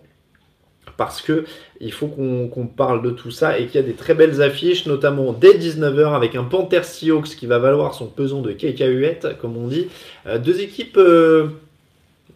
Parce 0.97 1.21
que 1.21 1.45
il 1.79 1.93
faut 1.93 2.07
qu'on 2.07 2.67
parle 2.67 3.01
de 3.01 3.09
tout 3.09 3.31
ça 3.31 3.57
et 3.57 3.67
qu'il 3.67 3.75
y 3.75 3.83
a 3.83 3.87
des 3.87 3.93
très 3.93 4.13
belles 4.13 4.41
affiches, 4.41 4.85
notamment 4.85 5.31
dès 5.31 5.53
19h 5.53 6.13
avec 6.13 6.35
un 6.35 6.43
Panther 6.43 6.83
Seahawks 6.83 7.29
qui 7.29 7.47
va 7.47 7.57
valoir 7.57 7.93
son 7.93 8.07
pesant 8.07 8.41
de 8.41 8.51
cacahuètes, 8.51 9.37
comme 9.39 9.55
on 9.55 9.67
dit. 9.67 9.87
Deux 10.43 10.59
équipes, 10.59 10.99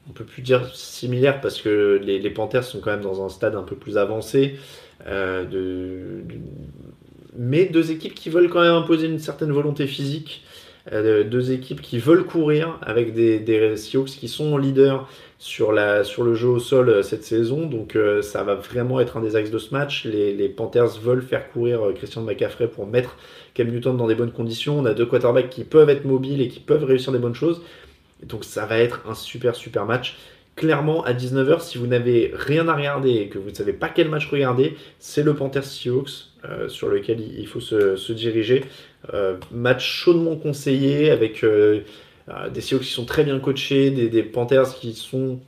on 0.09 0.11
peut 0.11 0.25
plus 0.25 0.41
dire 0.41 0.73
similaires 0.75 1.41
parce 1.41 1.61
que 1.61 1.99
les, 2.03 2.29
Panthers 2.29 2.63
sont 2.63 2.79
quand 2.79 2.91
même 2.91 3.01
dans 3.01 3.25
un 3.25 3.29
stade 3.29 3.55
un 3.55 3.63
peu 3.63 3.75
plus 3.75 3.97
avancé. 3.97 4.55
euh, 5.07 6.21
mais 7.35 7.65
deux 7.65 7.91
équipes 7.91 8.13
qui 8.13 8.29
veulent 8.29 8.49
quand 8.49 8.61
même 8.61 8.73
imposer 8.73 9.07
une 9.07 9.19
certaine 9.19 9.51
volonté 9.51 9.87
physique. 9.87 10.43
Euh, 10.91 11.23
deux 11.23 11.53
équipes 11.53 11.81
qui 11.81 11.97
veulent 11.97 12.25
courir 12.25 12.77
avec 12.81 13.13
des, 13.13 13.39
des 13.39 13.77
Seahawks 13.77 14.09
qui 14.09 14.27
sont 14.27 14.57
leaders 14.57 15.07
sur, 15.39 15.71
le 15.71 16.35
jeu 16.35 16.49
au 16.49 16.59
sol 16.59 16.89
euh, 16.89 17.01
cette 17.01 17.23
saison. 17.23 17.65
Donc 17.65 17.97
ça 18.21 18.43
va 18.43 18.55
vraiment 18.55 18.99
être 18.99 19.17
un 19.17 19.21
des 19.21 19.37
axes 19.37 19.51
de 19.51 19.57
ce 19.57 19.73
match. 19.73 20.05
Les, 20.05 20.33
les 20.33 20.49
Panthers 20.49 20.99
veulent 21.01 21.23
faire 21.23 21.49
courir 21.51 21.93
Christian 21.95 22.21
McCaffrey 22.23 22.67
pour 22.67 22.85
mettre 22.85 23.17
Cam 23.53 23.67
Newton 23.69 23.95
dans 23.95 24.07
des 24.07 24.15
bonnes 24.15 24.33
conditions. 24.33 24.77
On 24.77 24.85
a 24.85 24.93
deux 24.93 25.05
quarterbacks 25.05 25.49
qui 25.49 25.63
peuvent 25.63 25.89
être 25.89 26.05
mobiles 26.05 26.41
et 26.41 26.49
qui 26.49 26.59
peuvent 26.59 26.83
réussir 26.83 27.13
des 27.13 27.19
bonnes 27.19 27.35
choses. 27.35 27.61
Donc 28.21 28.43
ça 28.43 28.65
va 28.65 28.77
être 28.77 29.01
un 29.07 29.15
super 29.15 29.55
super 29.55 29.85
match. 29.85 30.17
Clairement, 30.55 31.03
à 31.03 31.13
19h, 31.13 31.61
si 31.61 31.79
vous 31.79 31.87
n'avez 31.87 32.31
rien 32.35 32.67
à 32.67 32.75
regarder 32.75 33.09
et 33.09 33.27
que 33.27 33.39
vous 33.39 33.49
ne 33.49 33.55
savez 33.55 33.73
pas 33.73 33.89
quel 33.89 34.07
match 34.07 34.29
regarder, 34.29 34.77
c'est 34.99 35.23
le 35.23 35.33
Panthers 35.33 35.63
Seahawks 35.63 36.27
euh, 36.45 36.69
sur 36.69 36.89
lequel 36.89 37.21
il 37.21 37.47
faut 37.47 37.59
se, 37.59 38.11
diriger. 38.11 38.63
Euh, 39.15 39.37
match 39.51 39.83
chaudement 39.83 40.35
conseillé 40.35 41.09
avec 41.09 41.43
euh, 41.43 41.81
des 42.53 42.61
Seahawks 42.61 42.83
qui 42.83 42.91
sont 42.91 43.05
très 43.05 43.23
bien 43.23 43.39
coachés, 43.39 43.89
des, 43.89 44.23
Panthers 44.23 44.75
qui 44.75 44.93
sont 44.93 45.39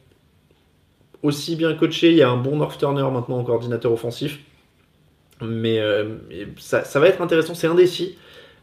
aussi 1.21 1.55
bien 1.55 1.75
coachés. 1.75 2.09
Il 2.09 2.17
y 2.17 2.23
a 2.23 2.29
un 2.29 2.37
bon 2.37 2.55
North 2.55 2.79
Turner 2.79 3.07
maintenant 3.11 3.37
en 3.37 3.43
coordinateur 3.43 3.91
offensif. 3.91 4.39
Mais 5.39 5.79
ça, 6.57 6.81
va 6.95 7.07
être 7.07 7.21
intéressant, 7.21 7.53
c'est 7.53 7.67
indécis. 7.67 8.17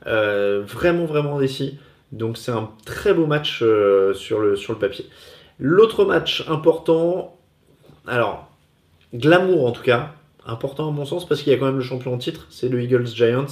Vraiment, 0.05 1.05
vraiment 1.05 1.37
indécis. 1.37 1.79
Donc 2.13 2.37
c'est 2.37 2.53
un 2.53 2.71
très 2.85 3.15
beau 3.15 3.27
match 3.27 3.61
euh, 3.63 4.15
sur, 4.15 4.41
le, 4.41 4.57
papier. 4.79 5.07
L'autre 5.59 6.05
match 6.05 6.45
important, 6.49 7.37
alors, 8.07 8.51
glamour 9.15 9.67
en 9.67 9.73
tout 9.73 9.83
cas, 9.83 10.13
important 10.47 10.89
à 10.89 10.91
mon 10.91 11.05
sens 11.05 11.27
parce 11.27 11.43
qu'il 11.43 11.53
y 11.53 11.57
a 11.57 11.59
quand 11.59 11.67
même 11.67 11.77
le 11.79 11.83
champion 11.83 12.15
en 12.15 12.19
titre, 12.19 12.47
c'est 12.51 12.69
le 12.69 12.83
Eagles 12.83 13.07
Giants, 13.07 13.47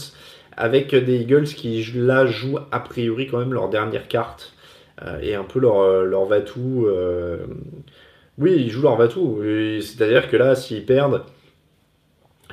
avec 0.57 0.95
des 0.95 1.21
Eagles 1.21 1.45
qui 1.45 1.83
là 1.95 2.27
jouent 2.27 2.59
a 2.71 2.81
priori 2.81 3.27
quand 3.27 3.39
même 3.39 3.55
leur 3.55 3.69
dernière 3.69 4.09
carte 4.09 4.55
euh, 5.03 5.19
et 5.21 5.35
un 5.35 5.45
peu 5.45 5.59
leur, 5.59 5.81
euh, 5.81 6.05
leur 6.05 6.27
va-tout. 6.27 6.85
euh, 6.87 7.47
Oui, 8.39 8.53
ils 8.59 8.71
jouent 8.71 8.83
leur 8.83 8.97
va-tout. 8.97 9.43
Et 9.45 9.81
C'est-à-dire 9.81 10.29
que 10.31 10.37
là, 10.37 10.55
s'ils 10.55 10.85
perdent, 10.85 11.23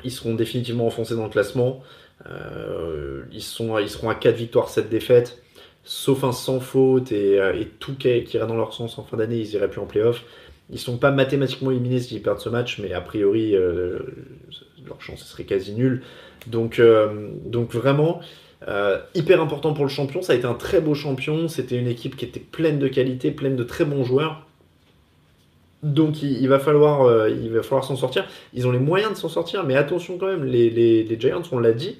ils 0.04 0.12
seront 0.12 0.34
définitivement 0.34 0.86
enfoncés 0.86 1.16
dans 1.16 1.24
le 1.24 1.30
classement. 1.30 1.82
Ils, 2.24 3.38
ils 3.38 3.42
seront 3.90 4.08
à 4.08 4.14
4 4.14 4.34
victoires, 4.34 4.68
7 4.68 4.88
défaites. 4.88 5.42
Sauf 5.90 6.22
un 6.22 6.32
sans 6.32 6.60
faute 6.60 7.12
et, 7.12 7.40
euh, 7.40 7.64
tout 7.78 7.96
qui, 7.96 8.22
qui 8.24 8.36
irait 8.36 8.46
dans 8.46 8.58
leur 8.58 8.74
sens 8.74 8.98
en 8.98 9.04
fin 9.04 9.16
d'année, 9.16 9.38
ils 9.38 9.54
iraient 9.54 9.70
plus 9.70 9.80
en 9.80 9.86
playoff. 9.86 10.22
Ils 10.68 10.78
sont 10.78 10.98
pas 10.98 11.10
mathématiquement 11.10 11.70
éliminés 11.70 11.98
s'ils 11.98 12.20
perdent 12.20 12.40
ce 12.40 12.50
match, 12.50 12.78
mais 12.78 12.92
a 12.92 13.00
priori, 13.00 13.56
euh, 13.56 14.00
leur 14.86 15.00
chance 15.00 15.24
serait 15.24 15.44
quasi 15.44 15.72
nulle. 15.72 16.02
Donc, 16.46 16.78
euh, 16.78 17.30
vraiment, 17.72 18.20
hyper 19.14 19.40
important 19.40 19.72
pour 19.72 19.86
le 19.86 19.90
champion. 19.90 20.20
Ça 20.20 20.34
a 20.34 20.36
été 20.36 20.44
un 20.44 20.52
très 20.52 20.82
beau 20.82 20.92
champion. 20.92 21.48
C'était 21.48 21.78
une 21.78 21.88
équipe 21.88 22.16
qui 22.16 22.26
était 22.26 22.38
pleine 22.38 22.78
de 22.78 22.88
qualité, 22.88 23.30
pleine 23.30 23.56
de 23.56 23.64
très 23.64 23.86
bons 23.86 24.04
joueurs. 24.04 24.44
Donc 25.82 26.22
il, 26.22 26.46
va 26.48 26.58
falloir, 26.58 27.06
s'en 27.82 27.96
sortir. 27.96 28.26
Ils 28.52 28.66
ont 28.66 28.72
les 28.72 28.78
moyens 28.78 29.12
de 29.12 29.16
s'en 29.16 29.30
sortir, 29.30 29.64
mais 29.64 29.74
attention 29.74 30.18
quand 30.18 30.26
même, 30.26 30.44
les 30.44 31.16
Giants, 31.18 31.40
on 31.50 31.58
l'a 31.58 31.72
dit, 31.72 31.96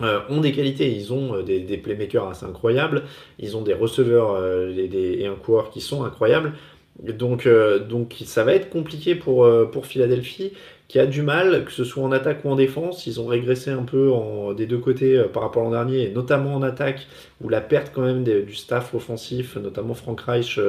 euh, 0.00 0.20
ont 0.28 0.40
des 0.40 0.50
qualités. 0.50 0.90
Ils 0.90 1.12
ont 1.12 1.36
euh, 1.36 1.42
des, 1.42 1.76
playmakers 1.76 2.26
assez 2.26 2.44
incroyables. 2.44 3.04
Ils 3.38 3.56
ont 3.56 3.62
des 3.62 3.74
receveurs 3.74 4.32
euh, 4.34 4.72
et, 4.76 5.26
un 5.26 5.36
coureur 5.36 5.70
qui 5.70 5.80
sont 5.80 6.02
incroyables. 6.02 6.52
Donc, 7.00 7.48
donc 7.88 8.14
ça 8.24 8.44
va 8.44 8.54
être 8.54 8.70
compliqué 8.70 9.16
pour, 9.16 9.48
pour 9.72 9.84
Philadelphie, 9.84 10.52
qui 10.86 11.00
a 11.00 11.06
du 11.06 11.22
mal, 11.22 11.64
que 11.64 11.72
ce 11.72 11.82
soit 11.82 12.04
en 12.04 12.12
attaque 12.12 12.44
ou 12.44 12.50
en 12.50 12.54
défense. 12.54 13.08
Ils 13.08 13.20
ont 13.20 13.26
régressé 13.26 13.70
un 13.70 13.82
peu 13.82 14.12
des 14.56 14.66
deux 14.66 14.78
côtés 14.78 15.20
par 15.32 15.42
rapport 15.42 15.62
à 15.62 15.64
l'an 15.64 15.70
dernier, 15.72 16.04
et 16.04 16.10
notamment 16.10 16.54
en 16.54 16.62
attaque, 16.62 17.08
où 17.40 17.48
la 17.48 17.60
perte 17.60 17.90
quand 17.92 18.02
même 18.02 18.22
du 18.22 18.54
staff 18.54 18.94
offensif, 18.94 19.56
notamment 19.56 19.94
Frank 19.94 20.20
Reich, 20.20 20.60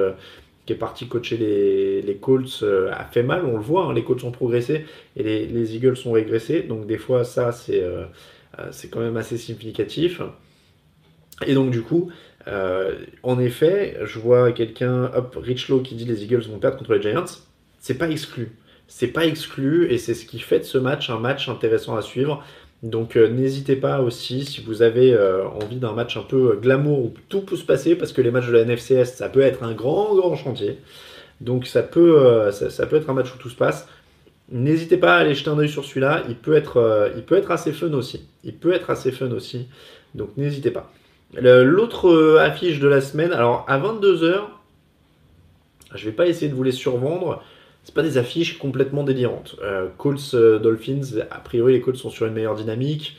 qui 0.65 0.73
est 0.73 0.77
parti 0.77 1.07
coacher 1.07 1.37
les, 1.37 2.01
les 2.01 2.15
Colts, 2.15 2.65
a 2.91 3.05
fait 3.05 3.21
mal. 3.21 3.45
On 3.45 3.57
le 3.57 3.63
voit, 3.63 3.85
hein, 3.85 3.93
les 3.93 4.03
Colts 4.03 4.23
ont 4.23 4.31
progressé 4.31 4.83
et 5.15 5.21
les, 5.21 5.45
les 5.45 5.75
Eagles 5.75 5.97
ont 6.07 6.13
régressé. 6.13 6.63
Donc 6.63 6.87
des 6.87 6.97
fois, 6.97 7.23
ça, 7.23 7.51
c'est 7.51 7.83
c'est 8.71 8.89
quand 8.89 8.99
même 8.99 9.17
assez 9.17 9.37
significatif. 9.37 10.21
Et 11.45 11.53
donc 11.53 11.71
du 11.71 11.81
coup, 11.81 12.11
euh, 12.47 12.95
en 13.23 13.39
effet, 13.39 13.97
je 14.03 14.19
vois 14.19 14.51
quelqu'un, 14.51 15.11
hop, 15.15 15.37
Richlow 15.41 15.81
qui 15.81 15.95
dit 15.95 16.05
les 16.05 16.23
Eagles 16.23 16.43
vont 16.43 16.59
perdre 16.59 16.77
contre 16.77 16.93
les 16.93 17.01
Giants. 17.01 17.25
C'est 17.79 17.97
pas 17.97 18.09
exclu. 18.09 18.57
C'est 18.87 19.07
pas 19.07 19.25
exclu 19.25 19.91
et 19.91 19.97
c'est 19.97 20.13
ce 20.13 20.25
qui 20.25 20.39
fait 20.39 20.59
de 20.59 20.63
ce 20.63 20.77
match 20.77 21.09
un 21.09 21.19
match 21.19 21.49
intéressant 21.49 21.95
à 21.95 22.01
suivre. 22.01 22.43
Donc 22.83 23.15
euh, 23.15 23.29
n'hésitez 23.29 23.75
pas 23.75 24.01
aussi 24.01 24.45
si 24.45 24.61
vous 24.61 24.81
avez 24.83 25.13
euh, 25.13 25.47
envie 25.47 25.77
d'un 25.77 25.93
match 25.93 26.17
un 26.17 26.21
peu 26.21 26.51
euh, 26.51 26.55
glamour 26.55 26.99
où 26.99 27.13
tout 27.29 27.41
peut 27.41 27.55
se 27.55 27.65
passer 27.65 27.95
parce 27.95 28.11
que 28.11 28.21
les 28.21 28.29
matchs 28.29 28.47
de 28.47 28.51
la 28.51 28.63
NFCS 28.63 29.15
ça 29.15 29.29
peut 29.29 29.41
être 29.41 29.63
un 29.63 29.73
grand 29.73 30.13
grand 30.15 30.35
chantier. 30.35 30.77
Donc 31.41 31.67
ça 31.67 31.83
peut, 31.83 32.19
euh, 32.19 32.51
ça 32.51 32.85
peut 32.85 32.95
être 32.95 33.09
un 33.09 33.13
match 33.13 33.33
où 33.33 33.37
tout 33.37 33.49
se 33.49 33.55
passe. 33.55 33.87
N'hésitez 34.51 34.97
pas 34.97 35.15
à 35.15 35.19
aller 35.19 35.33
jeter 35.33 35.49
un 35.49 35.57
oeil 35.57 35.69
sur 35.69 35.85
celui-là. 35.85 36.23
Il 36.29 36.35
peut 36.35 36.55
être, 36.55 36.77
euh, 36.77 37.09
il 37.15 37.23
peut 37.23 37.35
être 37.35 37.51
assez 37.51 37.73
fun 37.73 37.91
aussi. 37.93 38.27
Il 38.43 38.55
peut 38.55 38.73
être 38.73 38.89
assez 38.89 39.11
fun 39.11 39.31
aussi. 39.31 39.67
Donc 40.13 40.37
n'hésitez 40.37 40.71
pas. 40.71 40.91
L'autre 41.33 42.09
euh, 42.09 42.39
affiche 42.39 42.79
de 42.79 42.87
la 42.87 43.01
semaine, 43.01 43.33
alors 43.33 43.65
à 43.67 43.79
22h, 43.79 44.41
je 45.95 46.05
vais 46.05 46.11
pas 46.11 46.27
essayer 46.27 46.49
de 46.49 46.55
vous 46.55 46.63
les 46.63 46.71
survendre. 46.71 47.43
C'est 47.83 47.93
pas 47.93 48.03
des 48.03 48.17
affiches 48.17 48.57
complètement 48.57 49.03
délirantes. 49.03 49.57
Euh, 49.61 49.87
Colts 49.97 50.35
Dolphins, 50.35 51.19
a 51.29 51.39
priori 51.39 51.73
les 51.73 51.81
Colts 51.81 51.97
sont 51.97 52.09
sur 52.09 52.25
une 52.25 52.33
meilleure 52.33 52.55
dynamique. 52.55 53.17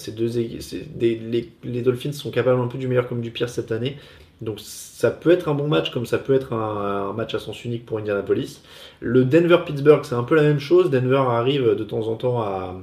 Les 0.00 1.82
Dolphins 1.82 2.12
sont 2.12 2.30
capables 2.30 2.60
un 2.60 2.68
peu 2.68 2.78
du 2.78 2.88
meilleur 2.88 3.08
comme 3.08 3.20
du 3.20 3.30
pire 3.30 3.48
cette 3.48 3.72
année. 3.72 3.96
Donc 4.40 4.60
ça 4.60 5.10
peut 5.10 5.30
être 5.30 5.48
un 5.48 5.54
bon 5.54 5.68
match 5.68 5.90
comme 5.90 6.06
ça 6.06 6.18
peut 6.18 6.34
être 6.34 6.52
un, 6.52 7.12
match 7.12 7.34
à 7.34 7.38
sens 7.38 7.64
unique 7.64 7.86
pour 7.86 7.98
Indianapolis. 7.98 8.62
Le 9.00 9.24
Denver-Pittsburgh, 9.24 10.04
c'est 10.04 10.14
un 10.14 10.24
peu 10.24 10.34
la 10.34 10.42
même 10.42 10.58
chose. 10.58 10.90
Denver 10.90 11.24
arrive 11.28 11.74
de 11.74 11.84
temps 11.84 12.08
en 12.08 12.16
temps 12.16 12.40
à, 12.42 12.76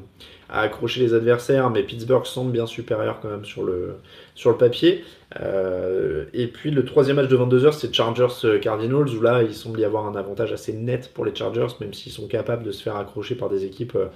à 0.52 0.62
accrocher 0.62 1.00
les 1.00 1.14
adversaires, 1.14 1.70
mais 1.70 1.82
Pittsburgh 1.82 2.26
semble 2.26 2.52
bien 2.52 2.66
supérieur 2.66 3.20
quand 3.22 3.30
même 3.30 3.46
sur 3.46 3.64
le, 3.64 3.96
sur 4.36 4.52
le 4.52 4.58
papier. 4.58 5.04
Euh, 5.40 6.26
et 6.34 6.48
puis 6.48 6.72
le 6.72 6.84
troisième 6.84 7.16
match 7.16 7.30
de 7.30 7.38
22h, 7.38 7.72
c'est 7.72 7.94
Chargers-Cardinals, 7.94 9.16
où 9.16 9.22
là, 9.22 9.44
il 9.44 9.54
semble 9.54 9.80
y 9.80 9.86
avoir 9.86 10.06
un 10.06 10.16
avantage 10.16 10.52
assez 10.52 10.74
net 10.74 11.12
pour 11.14 11.24
les 11.24 11.34
Chargers, 11.34 11.68
même 11.80 11.94
s'ils 11.94 12.12
sont 12.12 12.28
capables 12.28 12.64
de 12.64 12.72
se 12.72 12.84
faire 12.84 12.98
accrocher 12.98 13.36
par 13.36 13.50
des 13.50 13.64
équipes 13.64 13.96
euh, 13.96 14.08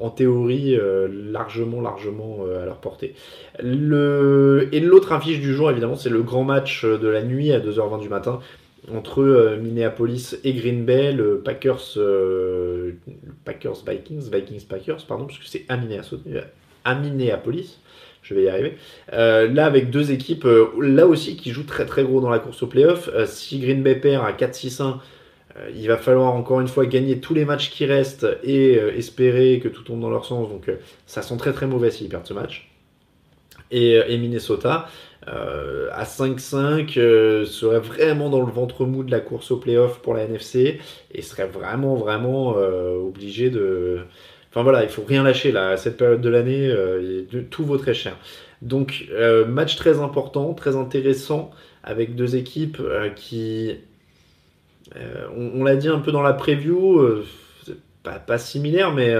en 0.00 0.10
théorie 0.10 0.76
euh, 0.76 1.08
largement, 1.10 1.80
largement 1.80 2.38
euh, 2.40 2.62
à 2.62 2.66
leur 2.66 2.78
portée. 2.78 3.14
Et 3.60 4.80
l'autre 4.80 5.12
affiche 5.12 5.40
du 5.40 5.54
jour, 5.54 5.70
évidemment, 5.70 5.96
c'est 5.96 6.10
le 6.10 6.22
grand 6.22 6.44
match 6.44 6.84
de 6.84 7.08
la 7.08 7.22
nuit 7.22 7.52
à 7.52 7.60
2h20 7.60 8.00
du 8.00 8.08
matin 8.08 8.40
entre 8.94 9.22
euh, 9.22 9.56
Minneapolis 9.58 10.36
et 10.44 10.52
Green 10.52 10.84
Bay, 10.84 11.12
le 11.12 11.38
Packers, 11.38 11.96
euh, 11.96 12.92
Packers 13.44 13.84
Vikings, 13.86 14.30
Vikings 14.30 14.66
Packers, 14.66 15.04
pardon, 15.06 15.26
parce 15.26 15.38
que 15.38 15.46
c'est 15.46 15.64
à 15.68 15.76
Minneapolis, 15.76 16.22
à 16.84 16.94
Minneapolis. 16.94 17.78
Je 18.22 18.34
vais 18.34 18.44
y 18.44 18.48
arriver. 18.48 18.76
Euh, 19.14 19.48
là, 19.48 19.64
avec 19.64 19.90
deux 19.90 20.12
équipes, 20.12 20.44
euh, 20.44 20.68
là 20.78 21.06
aussi, 21.06 21.36
qui 21.36 21.52
jouent 21.52 21.64
très 21.64 21.86
très 21.86 22.04
gros 22.04 22.20
dans 22.20 22.28
la 22.28 22.38
course 22.38 22.62
au 22.62 22.66
playoff. 22.66 23.08
Euh, 23.14 23.24
si 23.26 23.58
Green 23.60 23.82
Bay 23.82 23.94
perd 23.94 24.24
à 24.24 24.32
4-6-1, 24.32 24.98
il 25.74 25.86
va 25.88 25.96
falloir 25.96 26.34
encore 26.34 26.60
une 26.60 26.68
fois 26.68 26.86
gagner 26.86 27.20
tous 27.20 27.34
les 27.34 27.44
matchs 27.44 27.70
qui 27.70 27.84
restent 27.86 28.26
et 28.42 28.74
espérer 28.74 29.60
que 29.62 29.68
tout 29.68 29.82
tombe 29.82 30.00
dans 30.00 30.10
leur 30.10 30.24
sens. 30.24 30.48
Donc, 30.48 30.70
ça 31.06 31.22
sent 31.22 31.36
très 31.36 31.52
très 31.52 31.66
mauvais 31.66 31.90
s'ils 31.90 32.08
perdent 32.08 32.26
ce 32.26 32.34
match. 32.34 32.70
Et, 33.70 34.16
Minnesota, 34.18 34.88
à 35.26 36.04
5-5, 36.04 37.44
serait 37.44 37.80
vraiment 37.80 38.30
dans 38.30 38.44
le 38.44 38.52
ventre 38.52 38.84
mou 38.86 39.04
de 39.04 39.10
la 39.10 39.20
course 39.20 39.50
au 39.50 39.58
playoff 39.58 40.00
pour 40.00 40.14
la 40.14 40.24
NFC 40.24 40.80
et 41.12 41.22
serait 41.22 41.46
vraiment 41.46 41.94
vraiment 41.94 42.50
obligé 42.50 43.50
de 43.50 44.06
Enfin 44.50 44.64
voilà, 44.64 44.82
il 44.82 44.88
faut 44.88 45.04
rien 45.06 45.22
lâcher 45.22 45.52
là, 45.52 45.70
à 45.70 45.76
cette 45.76 45.96
période 45.96 46.20
de 46.20 46.28
l'année, 46.28 46.66
euh, 46.66 47.22
tout 47.50 47.64
vaut 47.64 47.78
très 47.78 47.94
cher. 47.94 48.16
Donc 48.62 49.06
euh, 49.12 49.46
match 49.46 49.76
très 49.76 50.00
important, 50.00 50.54
très 50.54 50.76
intéressant, 50.76 51.50
avec 51.84 52.16
deux 52.16 52.34
équipes 52.34 52.78
euh, 52.80 53.10
qui, 53.10 53.76
on, 55.36 55.64
l'a 55.64 55.76
dit 55.76 55.88
un 55.88 56.00
peu 56.00 56.12
dans 56.12 56.22
la 56.22 56.32
preview, 56.32 57.00
pas, 58.02 58.18
pas, 58.18 58.38
similaire, 58.38 58.92
mais, 58.92 59.14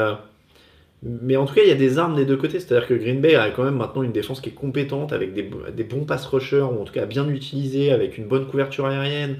mais 1.03 1.37
en 1.37 1.47
tout 1.47 1.55
cas 1.55 1.62
il 1.62 1.68
y 1.68 1.73
a 1.73 1.77
des 1.77 1.99
armes 1.99 2.16
des 2.16 2.25
deux 2.25 2.37
côtés. 2.37 2.61
C'est-à-dire 2.61 2.89
que 2.89 2.95
Green 2.95 3.21
Bay 3.21 3.35
a 3.37 3.51
quand 3.51 3.64
même 3.64 3.77
maintenant 3.77 4.03
une 4.03 4.12
défense 4.12 4.41
qui 4.41 4.51
est 4.51 4.55
compétente, 4.55 5.12
avec 5.12 5.33
des, 5.33 5.85
bons 5.85 6.05
pass 6.05 6.27
rushers, 6.27 6.62
ou 6.62 6.81
en 6.81 6.85
tout 6.85 6.93
cas 6.93 7.07
bien 7.07 7.29
utilisés, 7.29 7.93
avec 7.93 8.18
une 8.18 8.27
bonne 8.27 8.47
couverture 8.47 8.87
aérienne. 8.87 9.39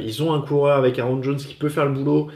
ils 0.00 0.22
ont 0.22 0.32
un 0.32 0.40
coureur 0.40 0.78
avec 0.78 0.98
Aaron 0.98 1.22
Jones 1.22 1.36
qui 1.36 1.54
peut 1.54 1.68
faire 1.68 1.86
le 1.86 1.92
boulot. 1.92 2.28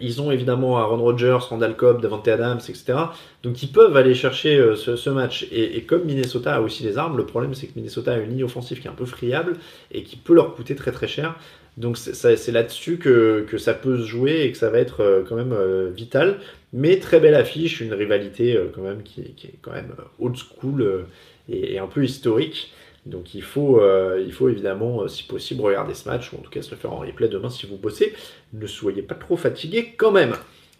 Ils 0.00 0.22
ont 0.22 0.30
évidemment 0.30 0.78
Aaron 0.78 1.02
Rodgers, 1.02 1.38
Randall 1.50 1.76
Cobb, 1.76 2.00
Davante 2.00 2.26
Adams, 2.26 2.60
etc. 2.66 2.94
Donc 3.42 3.62
ils 3.62 3.70
peuvent 3.70 3.94
aller 3.94 4.14
chercher 4.14 4.56
euh, 4.56 4.74
ce, 4.74 5.10
match. 5.10 5.46
Et, 5.52 5.82
comme 5.82 6.04
Minnesota 6.04 6.54
a 6.54 6.60
aussi 6.60 6.82
des 6.82 6.96
armes, 6.96 7.18
le 7.18 7.26
problème 7.26 7.52
c'est 7.54 7.66
que 7.66 7.72
Minnesota 7.76 8.14
a 8.14 8.16
une 8.16 8.30
ligne 8.30 8.44
offensive 8.44 8.80
qui 8.80 8.86
est 8.86 8.90
un 8.90 8.94
peu 8.94 9.04
friable 9.04 9.58
et 9.90 10.02
qui 10.02 10.16
peut 10.16 10.34
leur 10.34 10.54
coûter 10.54 10.74
très 10.74 10.92
très 10.92 11.08
cher. 11.08 11.36
Donc 11.76 11.96
c'est 11.96 12.52
là-dessus 12.52 12.98
que, 12.98 13.46
ça 13.58 13.74
peut 13.74 13.98
se 13.98 14.04
jouer 14.04 14.42
et 14.42 14.52
que 14.52 14.58
ça 14.58 14.70
va 14.70 14.78
être 14.78 15.00
euh, 15.00 15.22
quand 15.26 15.36
même 15.36 15.52
euh, 15.52 15.90
vital. 15.90 16.38
Mais 16.72 16.98
très 16.98 17.20
belle 17.20 17.34
affiche, 17.34 17.80
une 17.80 17.92
rivalité 17.92 18.58
quand 18.74 18.82
même 18.82 19.02
qui, 19.02 19.20
est 19.20 19.58
quand 19.60 19.72
même 19.72 19.92
old 20.18 20.36
school 20.36 21.04
et, 21.48 21.78
un 21.78 21.86
peu 21.86 22.04
historique. 22.04 22.72
Donc 23.04 23.34
il 23.34 23.42
faut, 23.42 23.80
euh, 23.80 24.22
il 24.24 24.32
faut 24.32 24.48
évidemment, 24.48 25.02
euh, 25.02 25.08
si 25.08 25.24
possible, 25.24 25.62
regarder 25.62 25.94
ce 25.94 26.08
match, 26.08 26.32
ou 26.32 26.36
en 26.36 26.40
tout 26.40 26.50
cas 26.50 26.62
se 26.62 26.70
le 26.70 26.76
faire 26.76 26.92
en 26.92 26.98
replay 26.98 27.28
demain 27.28 27.50
si 27.50 27.66
vous 27.66 27.76
bossez. 27.76 28.14
Ne 28.52 28.66
soyez 28.66 29.02
pas 29.02 29.14
trop 29.14 29.36
fatigués 29.36 29.94
quand 29.96 30.12
même. 30.12 30.34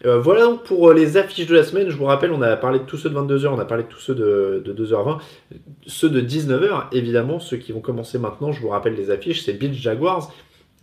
Euh, 0.05 0.19
voilà 0.19 0.43
donc 0.43 0.63
pour 0.63 0.91
les 0.93 1.17
affiches 1.17 1.47
de 1.47 1.55
la 1.55 1.63
semaine. 1.63 1.89
Je 1.89 1.97
vous 1.97 2.05
rappelle, 2.05 2.31
on 2.31 2.41
a 2.41 2.55
parlé 2.55 2.79
de 2.79 2.85
tous 2.85 2.97
ceux 2.97 3.09
de 3.09 3.15
22h, 3.15 3.47
on 3.47 3.59
a 3.59 3.65
parlé 3.65 3.83
de 3.83 3.89
tous 3.89 3.99
ceux 3.99 4.15
de, 4.15 4.63
2h20. 4.65 5.19
Ceux 5.85 6.09
de 6.09 6.21
19h, 6.21 6.87
évidemment, 6.93 7.39
ceux 7.39 7.57
qui 7.57 7.73
vont 7.73 7.81
commencer 7.81 8.17
maintenant, 8.17 8.53
je 8.53 8.61
vous 8.61 8.69
rappelle 8.69 8.95
les 8.95 9.11
affiches, 9.11 9.43
c'est 9.43 9.53
Bills 9.53 9.75
Jaguars. 9.75 10.33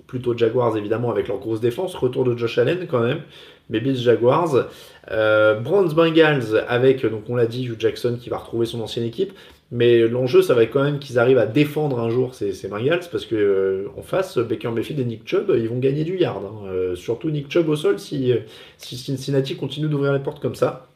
Plutôt 0.07 0.37
Jaguars 0.37 0.77
évidemment 0.77 1.11
avec 1.11 1.29
leur 1.29 1.39
grosse 1.39 1.61
défense. 1.61 1.95
Retour 1.95 2.25
de 2.25 2.37
Josh 2.37 2.59
Allen 2.59 2.87
quand 2.89 3.01
même. 3.01 3.21
Mais 3.69 3.81
Bills 3.81 3.97
Jaguars. 3.97 4.69
Browns 5.09 5.95
Bengals 5.95 6.65
avec, 6.69 7.05
donc 7.07 7.25
on 7.29 7.37
l'a 7.37 7.47
dit, 7.47 7.65
Hugh 7.65 7.79
Jackson 7.79 8.19
qui 8.21 8.31
va 8.31 8.39
retrouver 8.39 8.67
son 8.67 8.81
ancienne 8.81 9.05
équipe. 9.05 9.33
Mais 9.73 10.09
l'enjeu, 10.09 10.43
ça 10.43 10.55
va 10.55 10.65
être 10.65 10.73
quand 10.73 10.83
même 10.83 10.99
qu'ils 10.99 11.19
arrivent 11.19 11.39
à 11.39 11.47
défendre 11.47 12.01
un 12.01 12.11
jour 12.11 12.35
ces, 12.35 12.69
Bengals, 12.69 13.09
parce 13.11 13.25
que 13.25 13.37
euh, 13.37 13.89
en 13.97 14.03
face, 14.03 14.37
Baker 14.39 14.71
Mayfield 14.71 15.01
et 15.01 15.05
Nick 15.05 15.29
Chubb, 15.29 15.53
ils 15.57 15.69
vont 15.69 15.79
gagner 15.79 16.03
du 16.03 16.19
yard. 16.19 16.43
Hein. 16.45 16.67
Euh, 16.67 16.97
surtout 16.97 17.31
Nick 17.31 17.51
Chubb 17.51 17.69
au 17.69 17.77
sol 17.77 17.99
si, 18.01 18.33
si 18.79 18.97
Cincinnati 18.97 19.57
continue 19.57 19.89
d'ouvrir 19.89 20.13
les 20.13 20.19
portes 20.19 20.41
comme 20.41 20.57
ça. 20.57 20.90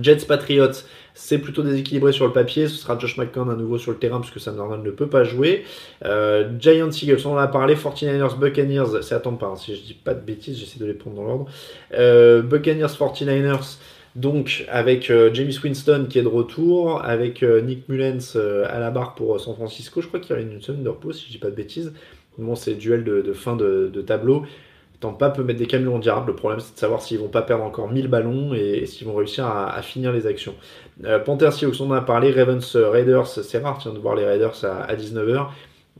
Jets 0.00 0.26
Patriots, 0.26 0.82
c'est 1.14 1.38
plutôt 1.38 1.62
déséquilibré 1.62 2.12
sur 2.12 2.26
le 2.26 2.32
papier. 2.32 2.68
Ce 2.68 2.76
sera 2.76 2.98
Josh 2.98 3.16
McCown 3.16 3.50
à 3.50 3.54
nouveau 3.54 3.78
sur 3.78 3.90
le 3.90 3.98
terrain 3.98 4.20
parce 4.20 4.30
que 4.30 4.38
Sam 4.38 4.56
Darnold 4.56 4.84
ne 4.84 4.90
peut 4.90 5.08
pas 5.08 5.24
jouer. 5.24 5.64
Euh, 6.04 6.50
Giants 6.58 6.90
on 7.24 7.28
en 7.30 7.36
a 7.36 7.48
parlé. 7.48 7.74
49ers 7.74 8.38
Buccaneers, 8.38 9.02
c'est 9.02 9.14
attends 9.14 9.34
pas, 9.34 9.54
si 9.56 9.76
je 9.76 9.82
dis 9.82 9.94
pas 9.94 10.14
de 10.14 10.20
bêtises, 10.20 10.58
j'essaie 10.58 10.78
de 10.78 10.86
les 10.86 10.94
prendre 10.94 11.16
dans 11.16 11.24
l'ordre. 11.24 11.46
Euh, 11.94 12.42
Buccaneers 12.42 12.86
49ers. 12.86 13.78
Donc 14.14 14.64
avec 14.70 15.10
euh, 15.10 15.28
James 15.34 15.52
Winston 15.62 16.06
qui 16.08 16.18
est 16.18 16.22
de 16.22 16.28
retour, 16.28 17.04
avec 17.04 17.42
euh, 17.42 17.60
Nick 17.60 17.86
Mullens 17.90 18.38
à 18.66 18.80
la 18.80 18.90
barre 18.90 19.14
pour 19.14 19.38
San 19.38 19.54
Francisco, 19.54 20.00
je 20.00 20.08
crois 20.08 20.20
qu'il 20.20 20.34
y 20.34 20.38
a 20.38 20.40
une 20.40 20.62
semaine 20.62 20.82
de 20.82 20.88
repos 20.88 21.12
si 21.12 21.26
je 21.26 21.32
dis 21.32 21.38
pas 21.38 21.50
de 21.50 21.54
bêtises. 21.54 21.92
Bon, 22.38 22.54
c'est 22.54 22.74
duel 22.74 23.04
de, 23.04 23.32
fin 23.32 23.56
de, 23.56 23.88
tableau. 24.06 24.44
Tampa 25.00 25.30
peut 25.30 25.42
mettre 25.42 25.58
des 25.58 25.66
camions 25.66 25.96
en 25.96 25.98
diable. 25.98 26.28
Le 26.28 26.34
problème, 26.34 26.60
c'est 26.60 26.74
de 26.74 26.78
savoir 26.78 27.02
s'ils 27.02 27.18
vont 27.18 27.28
pas 27.28 27.42
perdre 27.42 27.64
encore 27.64 27.90
1000 27.90 28.08
ballons 28.08 28.54
et, 28.54 28.86
s'ils 28.86 29.06
vont 29.06 29.14
réussir 29.14 29.46
à, 29.46 29.80
finir 29.82 30.12
les 30.12 30.26
actions. 30.26 30.54
Panthers, 31.24 31.52
si 31.52 31.66
on 31.66 31.72
en 31.84 31.92
a 31.92 32.00
parlé, 32.00 32.32
Ravens, 32.32 32.76
Raiders, 32.76 33.26
c'est 33.26 33.58
rare 33.58 33.82
de 33.84 33.98
voir 33.98 34.14
les 34.14 34.24
Raiders 34.24 34.64
à, 34.64 34.94
19h. 34.94 35.48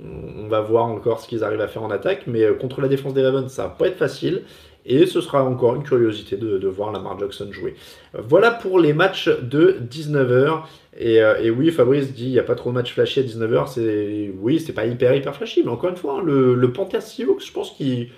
On 0.02 0.48
va 0.48 0.60
voir 0.60 0.86
encore 0.86 1.20
ce 1.20 1.28
qu'ils 1.28 1.44
arrivent 1.44 1.60
à 1.60 1.68
faire 1.68 1.82
en 1.82 1.90
attaque, 1.90 2.24
mais 2.26 2.44
contre 2.60 2.80
la 2.80 2.88
défense 2.88 3.14
des 3.14 3.22
Ravens, 3.22 3.50
ça 3.50 3.64
va 3.64 3.68
pas 3.70 3.88
être 3.88 3.98
facile. 3.98 4.42
Et 4.88 5.06
ce 5.06 5.20
sera 5.20 5.42
encore 5.42 5.74
une 5.74 5.82
curiosité 5.82 6.36
de, 6.36 6.68
voir 6.68 6.92
Lamar 6.92 7.18
Jackson 7.18 7.48
jouer. 7.50 7.74
Voilà 8.14 8.52
pour 8.52 8.78
les 8.78 8.92
matchs 8.92 9.28
de 9.28 9.78
19h. 9.90 10.62
Euh, 11.00 11.42
et, 11.42 11.50
oui, 11.50 11.72
Fabrice 11.72 12.14
dit 12.14 12.26
il 12.26 12.30
n'y 12.30 12.38
a 12.38 12.44
pas 12.44 12.54
trop 12.54 12.70
de 12.70 12.76
matchs 12.76 12.94
flashy 12.94 13.20
à 13.20 13.22
19h. 13.24 13.66
C'est, 13.66 14.32
oui, 14.38 14.60
c'est 14.60 14.72
pas 14.72 14.86
hyper 14.86 15.12
hyper 15.14 15.34
flashy, 15.34 15.62
mais 15.64 15.70
encore 15.70 15.90
une 15.90 15.96
fois, 15.96 16.18
hein, 16.18 16.22
le, 16.24 16.54
le 16.54 16.72
Panther 16.72 17.00
Seahawks, 17.00 17.44
je 17.44 17.52
pense 17.52 17.72
qu'il 17.72 18.10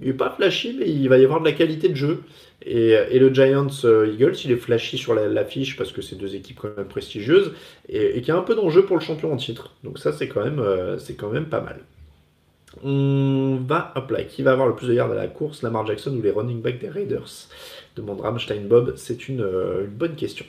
n'est 0.00 0.12
pas 0.12 0.30
flashy, 0.30 0.76
mais 0.78 0.88
il 0.88 1.08
va 1.08 1.18
y 1.18 1.24
avoir 1.24 1.40
de 1.40 1.44
la 1.44 1.52
qualité 1.52 1.88
de 1.88 1.94
jeu. 1.94 2.22
Et, 2.62 3.18
le 3.18 3.32
Giants 3.32 3.66
euh, 3.84 4.12
Eagles, 4.12 4.34
il 4.44 4.52
est 4.52 4.56
flashy 4.56 4.98
sur 4.98 5.14
l'affiche 5.14 5.76
parce 5.76 5.92
que 5.92 6.02
c'est 6.02 6.16
deux 6.16 6.34
équipes 6.34 6.58
quand 6.60 6.76
même 6.76 6.88
prestigieuses 6.88 7.52
et, 7.88 8.20
qui 8.20 8.30
a 8.30 8.36
un 8.36 8.42
peu 8.42 8.54
d'enjeu 8.54 8.84
pour 8.84 8.96
le 8.96 9.02
champion 9.02 9.32
en 9.32 9.36
titre. 9.36 9.74
Donc 9.82 9.98
ça, 9.98 10.12
c'est 10.12 10.28
quand 10.28 10.44
même, 10.44 10.58
euh, 10.58 10.98
quand 11.18 11.30
même 11.30 11.46
pas 11.46 11.60
mal. 11.60 11.80
On 12.84 13.58
va, 13.66 13.92
hop 13.96 14.10
là, 14.10 14.22
qui 14.22 14.42
va 14.42 14.52
avoir 14.52 14.68
le 14.68 14.76
plus 14.76 14.86
de 14.88 14.94
yards 14.94 15.10
à 15.10 15.14
la 15.14 15.26
course, 15.26 15.62
Lamar 15.62 15.86
Jackson 15.86 16.14
ou 16.16 16.22
les 16.22 16.30
running 16.30 16.60
backs 16.60 16.78
des 16.78 16.88
Raiders? 16.88 17.48
Demande 17.96 18.20
Ramstein 18.20 18.68
Bob, 18.68 18.92
c'est 18.96 19.28
une, 19.28 19.40
euh, 19.40 19.86
bonne 19.90 20.14
question. 20.14 20.44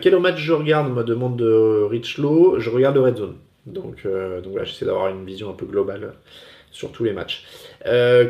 Quel 0.00 0.18
match 0.18 0.38
je 0.38 0.52
regarde? 0.52 0.90
Me 0.90 1.04
demande 1.04 1.36
de 1.36 1.82
Richlow, 1.82 2.58
je 2.58 2.70
regarde 2.70 2.94
le 2.94 3.02
Red 3.02 3.16
Zone. 3.18 3.34
Donc, 3.66 4.06
donc 4.42 4.56
là, 4.56 4.64
j'essaie 4.64 4.86
d'avoir 4.86 5.08
une 5.08 5.26
vision 5.26 5.50
un 5.50 5.52
peu 5.52 5.66
globale 5.66 6.14
sur 6.78 6.92
tous 6.92 7.04
les 7.04 7.12
matchs. 7.12 7.44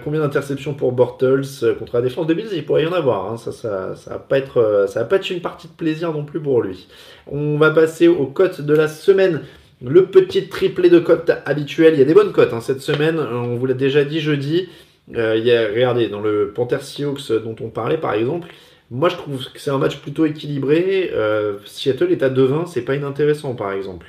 combien 0.04 0.20
d'interceptions 0.20 0.74
pour 0.74 0.92
Bortles 0.92 1.42
contre 1.78 1.96
la 1.96 2.02
défense 2.02 2.26
de 2.26 2.34
Bills? 2.34 2.48
Il 2.52 2.64
pourrait 2.64 2.84
y 2.84 2.86
en 2.86 2.92
avoir. 2.92 3.30
Hein. 3.30 3.36
Ça, 3.36 3.52
ça, 3.52 3.94
ça, 3.94 4.10
va 4.12 4.18
pas 4.18 4.38
être, 4.38 4.86
ça 4.88 5.00
va 5.00 5.06
pas 5.06 5.16
être 5.16 5.30
une 5.30 5.40
partie 5.40 5.68
de 5.68 5.72
plaisir 5.72 6.12
non 6.12 6.24
plus 6.24 6.40
pour 6.40 6.62
lui. 6.62 6.88
On 7.26 7.58
va 7.58 7.70
passer 7.70 8.08
aux 8.08 8.26
cotes 8.26 8.60
de 8.60 8.74
la 8.74 8.88
semaine. 8.88 9.42
Le 9.84 10.06
petit 10.06 10.48
triplé 10.48 10.90
de 10.90 10.98
cotes 10.98 11.30
habituel, 11.44 11.94
il 11.94 11.98
y 12.00 12.02
a 12.02 12.04
des 12.04 12.14
bonnes 12.14 12.32
cotes 12.32 12.52
hein, 12.52 12.60
cette 12.60 12.80
semaine, 12.80 13.18
on 13.20 13.54
vous 13.54 13.66
l'a 13.66 13.74
déjà 13.74 14.04
dit 14.04 14.20
jeudi. 14.20 14.68
Euh, 15.16 15.36
il 15.36 15.44
y 15.44 15.52
a, 15.52 15.68
regardez, 15.68 16.08
dans 16.08 16.20
le 16.20 16.52
Panther 16.54 16.80
Seahawks 16.80 17.32
dont 17.44 17.56
on 17.60 17.68
parlait 17.68 17.96
par 17.96 18.14
exemple, 18.14 18.48
moi 18.90 19.08
je 19.08 19.16
trouve 19.16 19.44
que 19.52 19.60
c'est 19.60 19.70
un 19.70 19.78
match 19.78 19.98
plutôt 19.98 20.26
équilibré. 20.26 21.10
Euh, 21.14 21.58
Seattle 21.64 22.10
est 22.10 22.22
à 22.22 22.28
2-20, 22.28 22.66
c'est 22.66 22.82
pas 22.82 22.94
inintéressant 22.94 23.54
par 23.54 23.72
exemple. 23.72 24.06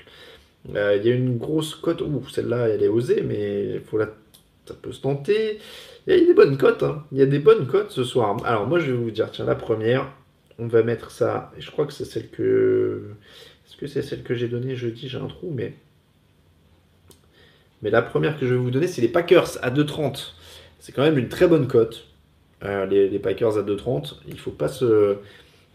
Euh, 0.76 0.98
il 1.00 1.08
y 1.08 1.12
a 1.12 1.16
une 1.16 1.38
grosse 1.38 1.76
cote, 1.76 2.02
ouh, 2.02 2.24
celle-là 2.30 2.68
elle 2.70 2.84
est 2.84 2.90
osée, 2.90 3.24
mais 3.26 3.80
faut 3.90 3.98
la... 3.98 4.10
ça 4.70 4.76
peut 4.82 4.91
se 4.91 5.01
tenter. 5.01 5.59
Il 6.07 6.17
y 6.17 6.22
a 6.22 6.26
des 6.26 6.34
bonnes 6.34 6.57
cotes, 6.57 6.84
hein. 6.84 7.03
il 7.11 7.17
y 7.17 7.22
a 7.22 7.26
des 7.26 7.39
bonnes 7.39 7.67
cotes 7.67 7.91
ce 7.91 8.03
soir. 8.03 8.38
Alors 8.45 8.67
moi 8.67 8.80
je 8.80 8.91
vais 8.91 8.97
vous 8.97 9.11
dire, 9.11 9.30
tiens, 9.32 9.45
la 9.45 9.55
première, 9.55 10.11
on 10.57 10.67
va 10.67 10.84
mettre 10.84 11.11
ça, 11.11 11.51
et 11.57 11.61
je 11.61 11.70
crois 11.72 11.86
que 11.86 11.93
c'est 11.93 12.05
celle 12.05 12.30
que 12.30 13.15
que 13.80 13.88
c'est 13.88 14.01
celle 14.01 14.24
que 14.24 14.36
j'ai 14.36 14.47
donnée 14.47 14.76
jeudi 14.76 15.07
J'ai 15.07 15.17
un 15.17 15.28
trou, 15.28 15.51
mais. 15.55 15.74
Mais 17.82 17.89
la 17.89 18.01
première 18.01 18.38
que 18.38 18.45
je 18.45 18.53
vais 18.53 18.59
vous 18.59 18.72
donner, 18.72 18.88
c'est 18.88 19.01
les 19.01 19.07
Packers 19.07 19.57
à 19.61 19.72
2,30. 19.72 20.34
C'est 20.80 20.91
quand 20.91 21.01
même 21.01 21.17
une 21.17 21.30
très 21.30 21.47
bonne 21.47 21.67
cote. 21.67 22.07
Euh, 22.63 22.86
les, 22.86 23.20
Packers 23.20 23.57
à 23.57 23.61
2,30. 23.61 24.15
Il 24.28 24.38
faut 24.38 24.51
pas 24.51 24.67
se, 24.67 25.15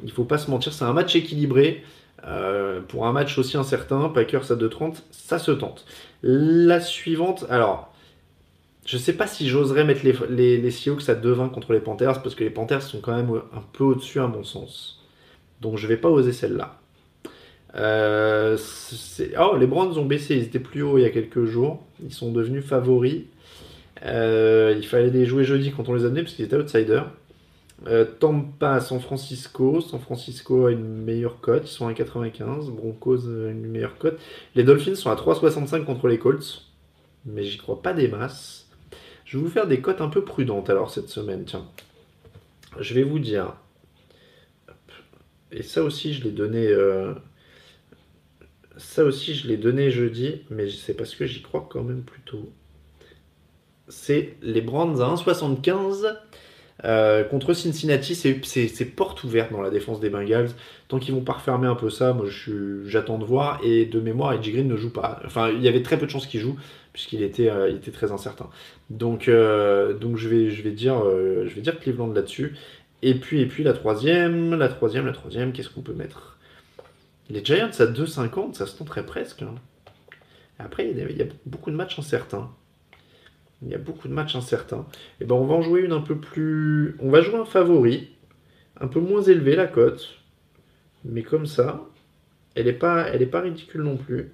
il 0.03 0.13
faut 0.13 0.25
pas 0.25 0.37
se 0.37 0.51
mentir. 0.51 0.73
C'est 0.75 0.85
un 0.85 0.93
match 0.93 1.17
équilibré. 1.17 1.83
Euh, 2.27 2.81
pour 2.83 3.07
un 3.07 3.13
match 3.13 3.39
aussi 3.39 3.57
incertain, 3.57 4.11
Packers 4.11 4.53
à 4.53 4.55
2,30, 4.55 4.97
ça 5.11 5.39
se 5.39 5.51
tente. 5.51 5.87
La 6.23 6.81
suivante, 6.81 7.47
alors, 7.49 7.94
je 8.85 8.99
sais 8.99 9.15
pas 9.15 9.27
si 9.27 9.49
j'oserais 9.49 9.85
mettre 9.85 10.05
les, 10.05 10.15
les, 10.29 10.59
les 10.59 10.71
Seahawks 10.71 11.09
à 11.09 11.15
2,20 11.15 11.51
contre 11.51 11.73
les 11.73 11.81
Panthers 11.81 12.23
parce 12.23 12.35
que 12.35 12.45
les 12.45 12.51
Panthers 12.51 12.83
sont 12.83 13.01
quand 13.01 13.15
même 13.15 13.31
un 13.31 13.63
peu 13.73 13.85
au-dessus 13.85 14.21
à 14.21 14.27
mon 14.27 14.45
sens. 14.45 15.03
Donc 15.61 15.79
je 15.79 15.87
vais 15.87 15.97
pas 15.97 16.11
oser 16.11 16.33
celle-là. 16.33 16.79
Euh, 17.77 18.57
oh, 19.41 19.57
les 19.57 19.67
Browns 19.67 19.99
ont 19.99 20.05
baissé, 20.05 20.37
ils 20.37 20.45
étaient 20.45 20.61
plus 20.61 20.83
hauts 20.83 20.99
il 20.99 21.03
y 21.03 21.07
a 21.07 21.11
quelques 21.11 21.45
jours. 21.45 21.83
Ils 22.03 22.13
sont 22.13 22.31
devenus 22.31 22.65
favoris. 22.65 23.23
Euh, 24.05 24.75
il 24.77 24.87
fallait 24.87 25.11
les 25.11 25.25
jouer 25.25 25.45
jeudi 25.45 25.73
quand 25.73 25.89
on 25.89 25.95
les 25.95 26.05
a 26.05 26.11
parce 26.11 26.35
qu'ils 26.35 26.45
étaient 26.45 26.57
outsiders. 26.57 27.11
Euh, 27.87 28.05
Tampa, 28.05 28.81
San 28.81 29.01
Francisco. 29.01 29.81
San 29.81 30.01
Francisco 30.01 30.67
a 30.67 30.73
une 30.73 31.03
meilleure 31.05 31.41
cote, 31.41 31.65
ils 31.65 31.73
sont 31.73 31.89
à 31.89 31.93
1,95. 31.93 32.71
Broncos 32.71 33.27
a 33.27 33.51
une 33.51 33.67
meilleure 33.67 33.99
cote. 33.99 34.19
Les 34.55 34.63
Dolphins 34.63 34.95
sont 34.95 35.11
à 35.11 35.17
3,65 35.17 35.85
contre 35.85 36.09
les 36.09 36.19
Colts. 36.19 36.63
Mais 37.27 37.43
j'y 37.45 37.59
crois 37.59 37.81
pas 37.81 37.95
des 37.95 38.09
masses. 38.09 38.64
Je 39.25 39.39
vais 39.39 39.45
vous 39.45 39.51
faire 39.51 39.67
des 39.67 39.81
cotes 39.81 40.01
un 40.01 40.09
peu 40.09 40.25
prudentes 40.25 40.71
alors 40.71 40.91
cette 40.91 41.09
semaine. 41.09 41.45
Tiens. 41.45 41.67
Je 42.81 42.95
vais 42.95 43.03
vous 43.03 43.19
dire. 43.19 43.55
Et 45.53 45.63
ça 45.63 45.83
aussi, 45.83 46.15
je 46.15 46.25
l'ai 46.25 46.33
donné 46.33 46.69
Ça 48.77 49.05
aussi, 49.05 49.35
je 49.35 49.47
l'ai 49.47 49.57
donné 49.57 49.91
jeudi, 49.91 50.43
mais 50.51 50.69
c'est 50.69 50.95
parce 50.95 51.15
que 51.15 51.27
j'y 51.27 51.43
crois 51.43 51.69
quand 51.71 51.83
même 51.83 52.03
plutôt. 52.03 52.53
C'est 53.89 54.37
les 54.43 54.61
Brands 54.61 55.01
à 55.01 55.15
1,75 55.15 56.17
euh, 56.85 57.25
contre 57.25 57.55
Cincinnati. 57.55 58.15
C'est 58.15 58.85
porte 58.85 59.25
ouverte 59.25 59.53
dans 59.53 59.63
la 59.63 59.71
défense 59.71 60.01
des 60.01 60.11
Bengals. 60.11 60.51
Tant 60.89 60.99
qu'ils 60.99 61.15
vont 61.15 61.23
pas 61.23 61.35
refermer 61.35 61.67
un 61.67 61.75
peu 61.75 61.91
ça, 61.91 62.13
moi 62.13 62.27
j'attends 62.87 63.19
de 63.19 63.25
voir. 63.25 63.61
Et 63.65 63.87
de 63.87 64.01
mémoire, 64.01 64.33
Edgy 64.33 64.53
Green 64.53 64.69
ne 64.69 64.77
joue 64.77 64.93
pas. 64.93 65.21
Enfin, 65.25 65.51
il 65.51 65.63
y 65.63 65.69
avait 65.69 65.83
très 65.83 65.99
peu 65.99 66.07
de 66.07 66.11
chances 66.11 66.27
qu'il 66.27 66.41
joue, 66.41 66.57
puisqu'il 66.93 67.23
était, 67.23 67.51
euh, 67.51 67.77
très 67.93 68.13
incertain. 68.13 68.49
Donc, 68.91 69.29
euh, 69.29 69.95
je 70.17 70.29
vais 70.29 70.71
dire 70.71 71.81
Cleveland 71.81 72.13
là-dessus. 72.13 72.55
Et 73.03 73.15
puis, 73.15 73.43
et 73.43 73.47
puis 73.47 73.63
la 73.65 73.75
troisième, 73.75 74.55
la 74.55 74.69
troisième, 74.69 75.05
la 75.05 75.13
troisième, 75.13 75.53
qu'est-ce 75.53 75.69
qu'on 75.69 75.83
peut 75.83 75.93
mettre? 75.93 76.39
Les 77.29 77.45
Giants 77.45 77.71
à 77.79 77.87
2,50, 77.87 78.55
ça 78.55 78.67
se 78.67 78.77
tenterait 78.77 79.05
presque. 79.05 79.43
Hein. 79.43 79.55
Après, 80.59 80.89
il 80.91 80.99
y, 80.99 81.23
a, 81.23 81.27
beaucoup 81.47 81.71
de 81.71 81.77
matchs 81.77 81.99
incertains. 81.99 82.51
Il 83.65 83.71
y 83.71 83.75
a 83.75 83.79
beaucoup 83.79 84.09
de 84.09 84.13
matchs 84.13 84.37
incertains. 84.37 84.87
Et 85.21 85.23
eh 85.23 85.25
ben 85.25 85.35
on 85.35 85.47
va 85.47 85.55
en 85.55 85.63
jouer 85.63 85.81
une 85.81 85.93
un 85.93 86.01
peu 86.01 86.17
plus. 86.17 86.97
On 87.01 87.11
va 87.11 87.23
jouer 87.23 87.37
un 87.37 87.45
favori, 87.45 88.11
un 88.81 88.89
peu 88.89 89.01
moins 89.01 89.23
élevé 89.23 89.57
la 89.57 89.67
cote, 89.67 90.19
mais 91.05 91.23
comme 91.23 91.47
ça, 91.47 91.87
elle 92.55 92.67
n'est 92.67 92.73
pas, 92.73 93.09
elle 93.09 93.23
est 93.23 93.27
pas 93.27 93.41
ridicule 93.41 93.83
non 93.83 93.97
plus. 93.97 94.33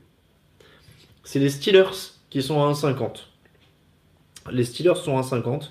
C'est 1.24 1.38
les 1.38 1.50
Steelers 1.50 2.14
qui 2.28 2.42
sont 2.42 2.62
à 2.62 2.72
1,50. 2.72 3.26
Les 4.50 4.64
Steelers 4.64 4.96
sont 4.96 5.16
à 5.16 5.22
1,50. 5.22 5.70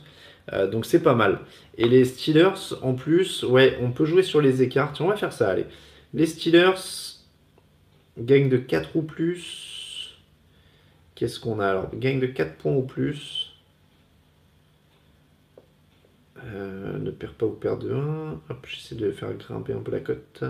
Euh, 0.53 0.67
donc 0.67 0.85
c'est 0.85 1.03
pas 1.03 1.15
mal. 1.15 1.39
Et 1.77 1.87
les 1.87 2.05
Steelers, 2.05 2.75
en 2.81 2.93
plus, 2.93 3.43
ouais, 3.43 3.77
on 3.81 3.91
peut 3.91 4.05
jouer 4.05 4.23
sur 4.23 4.41
les 4.41 4.61
écarts. 4.61 4.93
On 4.99 5.07
va 5.07 5.15
faire 5.15 5.33
ça, 5.33 5.49
allez. 5.49 5.65
Les 6.13 6.25
Steelers 6.25 7.19
gagnent 8.17 8.49
de 8.49 8.57
4 8.57 8.95
ou 8.95 9.01
plus. 9.01 10.17
Qu'est-ce 11.15 11.39
qu'on 11.39 11.59
a 11.59 11.67
alors? 11.67 11.89
Gagne 11.93 12.19
de 12.19 12.27
4 12.27 12.55
points 12.55 12.73
ou 12.73 12.83
plus. 12.83 13.48
Euh, 16.45 16.97
ne 16.97 17.11
perd 17.11 17.33
pas 17.33 17.45
ou 17.45 17.51
perd 17.51 17.83
de 17.83 17.93
1. 17.93 18.41
Hop, 18.49 18.65
j'essaie 18.67 18.95
de 18.95 19.11
faire 19.11 19.33
grimper 19.33 19.73
un 19.73 19.81
peu 19.81 19.91
la 19.91 19.99
cote. 19.99 20.43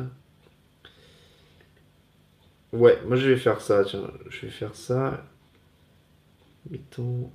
Ouais, 2.72 3.00
moi 3.08 3.16
je 3.16 3.28
vais 3.28 3.38
faire 3.38 3.62
ça, 3.62 3.84
tiens, 3.84 4.12
je 4.30 4.42
vais 4.42 4.52
faire 4.52 4.76
ça. 4.76 5.26
Mettons. 6.70 7.32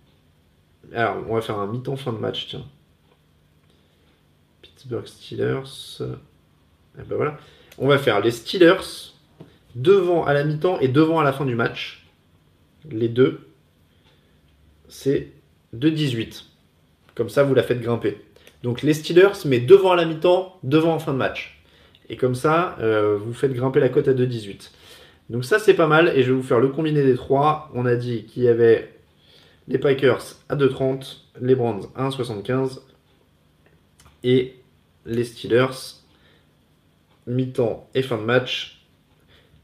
Alors, 0.93 1.25
on 1.29 1.35
va 1.35 1.41
faire 1.41 1.59
un 1.59 1.67
mi-temps 1.67 1.97
fin 1.97 2.13
de 2.13 2.19
match, 2.19 2.47
tiens. 2.49 2.65
Pittsburgh 4.63 5.07
Steelers. 5.07 6.01
Et 6.01 7.01
eh 7.01 7.03
ben 7.03 7.17
voilà. 7.17 7.39
On 7.79 7.89
va 7.89 7.99
faire 7.99 8.21
les 8.21 8.31
Steelers 8.31 9.13
devant 9.75 10.25
à 10.25 10.35
la 10.35 10.45
mi-temps 10.45 10.79
et 10.81 10.89
devant 10.89 11.19
à 11.19 11.25
la 11.25 11.33
fin 11.33 11.45
du 11.45 11.57
match. 11.57 12.07
Les 12.89 13.09
deux. 13.09 13.49
C'est 14.89 15.33
2-18. 15.75 16.45
Comme 17.15 17.29
ça, 17.29 17.43
vous 17.43 17.55
la 17.55 17.63
faites 17.65 17.81
grimper. 17.81 18.24
Donc 18.65 18.81
les 18.81 18.95
Steelers, 18.95 19.45
mais 19.45 19.61
devant 19.61 19.93
à 19.93 19.97
la 19.97 20.07
mi-temps, 20.07 20.59
devant 20.63 20.95
en 20.95 20.99
fin 20.99 21.13
de 21.13 21.19
match. 21.19 21.63
Et 22.09 22.17
comme 22.17 22.35
ça, 22.35 22.77
euh, 22.81 23.19
vous 23.19 23.35
faites 23.35 23.53
grimper 23.53 23.79
la 23.79 23.91
cote 23.91 24.09
à 24.09 24.15
2-18. 24.15 24.71
Donc 25.29 25.45
ça, 25.45 25.59
c'est 25.59 25.75
pas 25.75 25.87
mal. 25.87 26.09
Et 26.17 26.23
je 26.23 26.33
vais 26.33 26.37
vous 26.37 26.43
faire 26.43 26.61
le 26.61 26.69
combiné 26.69 27.03
des 27.03 27.15
trois. 27.15 27.71
On 27.75 27.85
a 27.85 27.95
dit 27.95 28.25
qu'il 28.25 28.43
y 28.43 28.49
avait 28.49 28.91
les 29.69 29.79
Pikers 29.79 30.37
à 30.49 30.57
2,30, 30.57 31.19
les 31.43 31.55
Browns 31.55 31.83
à 31.95 32.09
1,75 32.09 32.81
et 34.23 34.55
les 35.05 35.25
Steelers 35.25 36.01
mi-temps 37.27 37.91
et 37.95 38.01
fin 38.01 38.17
de 38.17 38.23
match. 38.23 38.87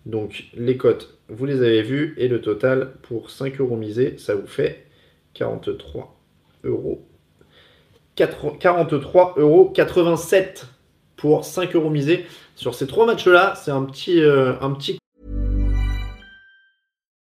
Donc 0.05 0.45
les 0.55 0.77
cotes, 0.77 1.19
vous 1.29 1.47
les 1.47 1.63
avez 1.63 1.83
vues 1.83 2.15
et 2.19 2.29
le 2.29 2.43
total 2.43 2.93
pour 3.03 3.31
5 3.31 3.61
euros 3.61 3.77
misés, 3.77 4.19
ça 4.19 4.35
vous 4.35 4.47
fait 4.47 4.85
43 5.33 6.21
euros. 6.65 7.07
43 8.27 9.35
euros 9.37 9.71
87 9.71 10.67
pour 11.17 11.45
5 11.45 11.75
euros 11.75 11.91
misés. 11.91 12.27
Sur 12.57 12.75
ces 12.75 12.87
trois 12.87 13.07
matchs-là, 13.07 13.55
c'est 13.57 13.71
un 13.71 13.85
petit, 13.85 14.21
euh, 14.21 14.55
un 14.61 14.73
petit 14.73 14.99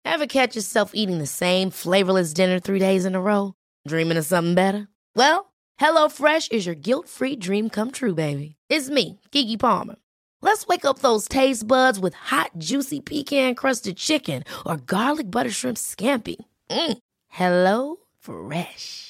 Ever 0.04 0.26
catch 0.26 0.56
yourself 0.56 0.90
eating 0.92 1.18
the 1.18 1.26
same 1.26 1.70
flavorless 1.70 2.34
dinner 2.34 2.58
three 2.58 2.80
days 2.80 3.06
in 3.06 3.14
a 3.14 3.20
row? 3.20 3.54
Dreaming 3.86 4.18
of 4.18 4.24
something 4.24 4.54
better? 4.54 4.88
Well, 5.16 5.52
HelloFresh 5.80 6.52
is 6.52 6.66
your 6.66 6.74
guilt-free 6.74 7.36
dream 7.36 7.70
come 7.70 7.90
true, 7.90 8.14
baby. 8.14 8.56
It's 8.68 8.90
me, 8.90 9.20
Kiki 9.30 9.56
Palmer. 9.56 9.96
Let's 10.42 10.66
wake 10.66 10.84
up 10.84 10.98
those 10.98 11.28
taste 11.28 11.66
buds 11.66 11.98
with 12.00 12.14
hot, 12.14 12.50
juicy 12.58 13.00
pecan-crusted 13.00 13.96
chicken 13.96 14.42
or 14.66 14.76
garlic 14.78 15.30
butter 15.30 15.50
shrimp 15.50 15.76
scampi. 15.76 16.36
Mm. 16.70 16.98
Hello 17.28 17.96
Fresh. 18.18 19.09